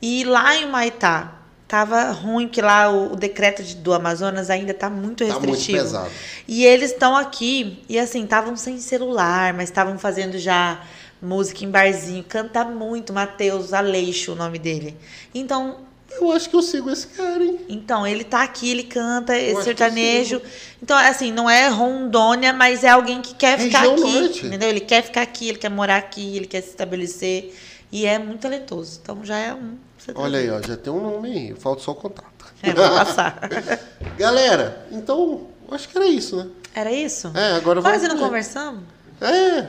[0.00, 1.32] E lá em Humaitá
[1.68, 5.46] tava ruim, que lá o, o decreto de- do Amazonas ainda tá muito Tá muito
[5.50, 5.82] restritivo.
[5.82, 6.10] pesado.
[6.46, 10.80] E eles estão aqui, e assim, estavam sem celular, mas estavam fazendo já
[11.20, 12.24] música em barzinho.
[12.24, 14.96] Canta muito, Matheus Aleixo, o nome dele.
[15.34, 15.78] Então,
[16.18, 17.58] Eu acho que eu sigo esse cara, hein?
[17.68, 20.40] então, ele tá aqui, ele canta esse sertanejo.
[20.82, 24.20] Então, assim, não é Rondônia, mas é alguém que quer ficar Região aqui.
[24.20, 24.46] norte.
[24.46, 24.68] Entendeu?
[24.70, 27.54] Ele quer ficar aqui, ele quer morar aqui, ele quer se estabelecer.
[27.92, 28.98] E é muito talentoso.
[29.02, 29.76] Então já é um.
[30.14, 31.54] Olha aí, ó, já tem um nome aí.
[31.54, 32.46] Falta só o contato.
[32.62, 33.40] É, vou passar.
[34.16, 36.46] Galera, então, acho que era isso, né?
[36.74, 37.30] Era isso?
[37.34, 38.24] É, agora vamos Quase não ver.
[38.24, 38.82] conversamos?
[39.20, 39.66] É.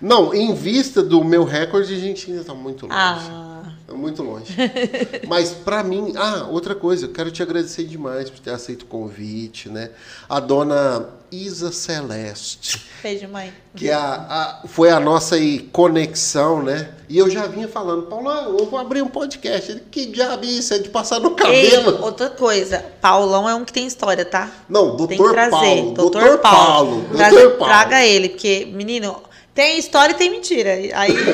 [0.00, 2.96] Não, em vista do meu recorde, a gente ainda tá muito longe.
[2.98, 4.54] Ah, É muito longe.
[5.26, 8.86] Mas pra mim, ah, outra coisa, eu quero te agradecer demais por ter aceito o
[8.86, 9.90] convite, né?
[10.28, 13.52] A dona Isa Celeste, beijo, mãe.
[13.74, 16.90] que é a, a- foi a nossa aí, conexão, né?
[17.08, 19.80] E eu já vinha falando, Paulo, eu vou abrir um podcast.
[19.90, 20.74] Que diabo é isso?
[20.74, 22.02] É de passar no Ei, cabelo?
[22.04, 22.84] outra coisa.
[23.00, 24.50] Paulão é um que tem história, tá?
[24.68, 25.34] Não, doutor.
[25.50, 25.92] Paulo.
[25.94, 27.02] Doutor, Doutor Paulo.
[27.02, 27.04] Paulo.
[27.16, 27.64] Traga- Doutor Paulo.
[27.72, 29.22] Traga ele, porque, menino,
[29.56, 30.74] tem história e tem mentira.
[30.92, 31.16] Aí.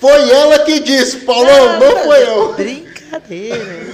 [0.00, 2.52] Foi ela que disse, Paulão, não foi eu.
[2.52, 3.86] Brincadeira.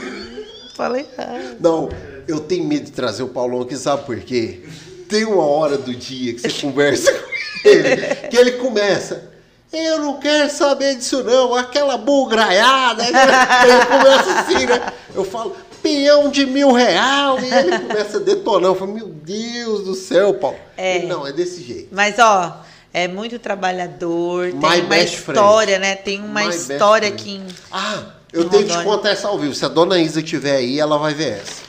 [0.74, 1.56] Falei errado.
[1.60, 1.88] Não,
[2.28, 4.60] eu tenho medo de trazer o Paulão aqui, sabe por quê?
[5.08, 7.96] Tem uma hora do dia que você conversa com ele,
[8.28, 9.30] que ele começa.
[9.72, 13.02] Eu não quero saber disso não, aquela bugraiada.
[13.02, 14.92] Ele começa assim, né?
[15.14, 17.38] Eu falo, peão de mil real.
[17.38, 18.70] E ele começa a detonar.
[18.70, 20.56] Eu falo, meu Deus do céu, Paulo.
[20.76, 20.96] É.
[20.96, 21.88] Ele, não, é desse jeito.
[21.92, 22.60] Mas, ó,
[22.92, 25.38] é muito trabalhador, tem My uma best friend.
[25.38, 25.94] história, né?
[25.94, 27.46] Tem uma My história aqui em.
[27.70, 28.02] Ah,
[28.32, 29.54] eu Em tenho que te contar essa ao vivo.
[29.54, 31.62] Se a dona Isa estiver aí, ela vai ver essa.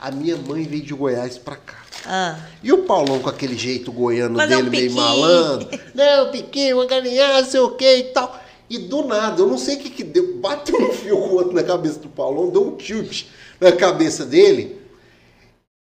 [0.00, 1.76] A minha mãe veio de Goiás pra cá.
[2.06, 5.68] Ah, E o Paulão com aquele jeito goiano Mas é dele, um meio malandro.
[5.94, 8.38] Não, piquinho, ganhar, não sei o que e tal.
[8.68, 10.36] E do nada, eu não sei o que que deu.
[10.36, 13.24] Bateu um fio com o outro na cabeça do Paulão, deu um tilt
[13.60, 14.80] na cabeça dele.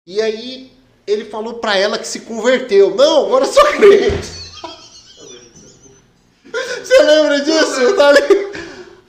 [0.05, 0.71] E aí
[1.07, 2.93] ele falou pra ela que se converteu.
[2.95, 4.43] Não, agora eu sou crente.
[6.83, 7.95] Você lembra disso?
[7.95, 8.53] Tá ali?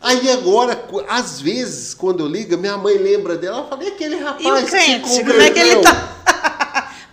[0.01, 3.59] Aí agora, às vezes, quando eu ligo, minha mãe lembra dela.
[3.59, 5.25] Ela fala, e aquele rapaz e o que se crente?
[5.25, 6.24] Como é que ele converteu?" tá?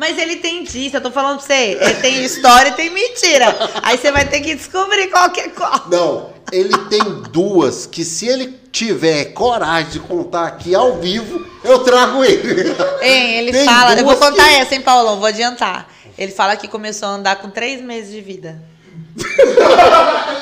[0.02, 1.78] Mas ele tem disso, eu tô falando pra você.
[1.80, 3.56] Ele tem história e tem mentira.
[3.84, 5.86] Aí você vai ter que descobrir qual que é qual.
[5.92, 7.00] Não, ele tem
[7.32, 12.72] duas que se ele tiver coragem de contar aqui ao vivo, eu trago ele.
[13.00, 15.18] Hein, ele Tem fala, eu vou contar que- essa, hein, Paulão?
[15.20, 15.88] Vou adiantar.
[16.18, 18.60] Ele fala que começou a andar com três meses de vida.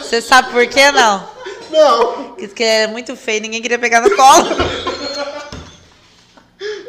[0.01, 1.27] Você sabe por quê, não?
[1.69, 2.13] Não.
[2.29, 4.47] Porque que era muito feio, ninguém queria pegar no colo.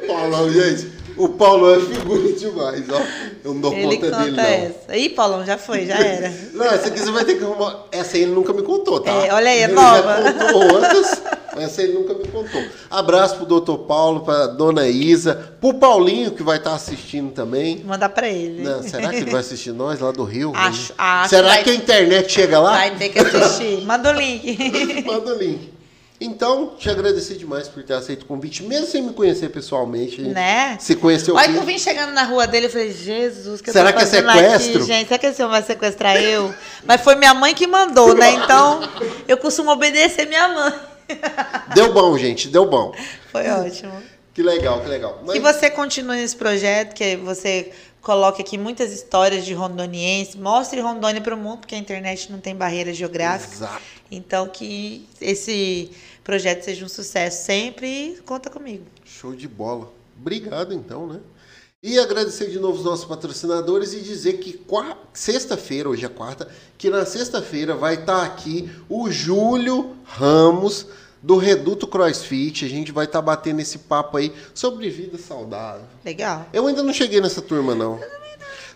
[0.07, 1.00] Paulão, gente.
[1.23, 3.01] O Paulo é figura demais, ó.
[3.45, 4.43] Eu não dou Ele conta dele, não.
[4.43, 4.97] essa.
[4.97, 6.33] Ih, Paulão, já foi, já era.
[6.55, 7.85] Não, essa aqui você vai ter que arrumar.
[7.93, 9.11] Essa aí ele nunca me contou, tá?
[9.11, 10.23] É, olha aí, é ele nova.
[10.23, 11.23] já contou outras,
[11.55, 12.63] mas essa aí ele nunca me contou.
[12.91, 17.83] Abraço pro doutor Paulo, pra dona Isa, pro Paulinho, que vai estar assistindo também.
[17.85, 18.63] Mandar pra ele.
[18.63, 20.53] Não, será que ele vai assistir nós lá do Rio?
[20.55, 22.73] Acho- acho será que que, vai- a internet chega lá?
[22.73, 23.83] Vai ter que assistir.
[23.87, 25.05] Manda o link.
[25.07, 25.80] Manda o link.
[26.21, 30.21] Então, te agradecer demais por ter aceito o convite, mesmo sem me conhecer pessoalmente.
[30.21, 30.77] Né?
[30.79, 33.73] Se conheceu Olha que eu vim chegando na rua dele, eu falei, Jesus, que eu
[33.73, 34.77] Será tô que é sequestro?
[34.77, 35.09] Aqui, gente?
[35.09, 36.55] Será que esse homem vai sequestrar eu?
[36.85, 38.33] Mas foi minha mãe que mandou, né?
[38.33, 38.81] Então,
[39.27, 40.75] eu costumo obedecer minha mãe.
[41.75, 42.95] Deu bom, gente, deu bom.
[43.33, 43.93] Foi ótimo.
[44.35, 45.23] Que legal, que legal.
[45.25, 50.81] Mas- Que você continue nesse projeto, que você coloque aqui muitas histórias de rondoniense, mostre
[50.81, 53.55] Rondônia para o mundo, porque a internet não tem barreira geográfica.
[53.55, 53.83] Exato.
[54.11, 55.91] Então, que esse
[56.23, 58.85] projeto seja um sucesso sempre e conta comigo.
[59.05, 59.93] Show de bola.
[60.19, 61.21] Obrigado, então, né?
[61.83, 64.61] E agradecer de novo os nossos patrocinadores e dizer que
[65.15, 70.87] sexta-feira, hoje é quarta, que na sexta-feira vai estar aqui o Júlio Ramos
[71.23, 72.67] do Reduto CrossFit.
[72.67, 75.87] A gente vai estar batendo esse papo aí sobre vida saudável.
[76.05, 76.47] Legal.
[76.53, 77.99] Eu ainda não cheguei nessa turma, não.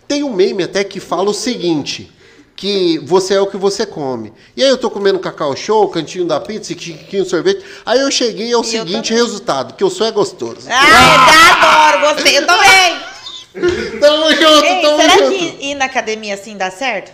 [0.09, 2.11] Tem um meme até que fala o seguinte:
[2.57, 4.33] que você é o que você come.
[4.57, 7.65] E aí eu tô comendo cacau show, cantinho da pizza, quinho sorvete.
[7.85, 10.67] Aí eu cheguei ao E eu seguinte resultado: que eu sou é gostoso.
[10.69, 12.39] Ai, adoro, gostei.
[12.39, 13.15] Eu também.
[14.01, 15.31] Tamo junto, Ei, tamo será junto.
[15.31, 17.13] que ir na academia assim dá certo?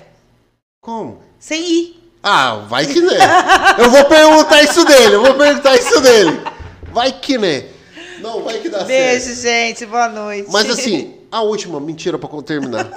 [0.80, 1.22] Como?
[1.38, 2.02] Sem ir.
[2.22, 3.18] Ah, vai que né.
[3.78, 6.40] Eu vou perguntar isso dele, eu vou perguntar isso dele.
[6.92, 7.66] Vai que né.
[8.20, 8.88] Não, vai que dá certo.
[8.88, 9.84] Beijo, gente.
[9.84, 10.48] Boa noite.
[10.50, 12.90] Mas assim, a última, mentira pra terminar.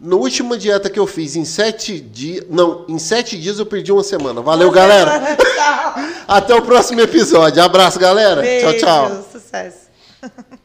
[0.00, 2.44] Na última dieta que eu fiz, em sete dias.
[2.48, 4.40] Não, em sete dias eu perdi uma semana.
[4.40, 5.36] Valeu, galera.
[6.28, 7.62] Até o próximo episódio.
[7.62, 8.42] Abraço, galera.
[8.42, 9.24] Beijo, Tchau, tchau.
[9.32, 9.88] Sucesso.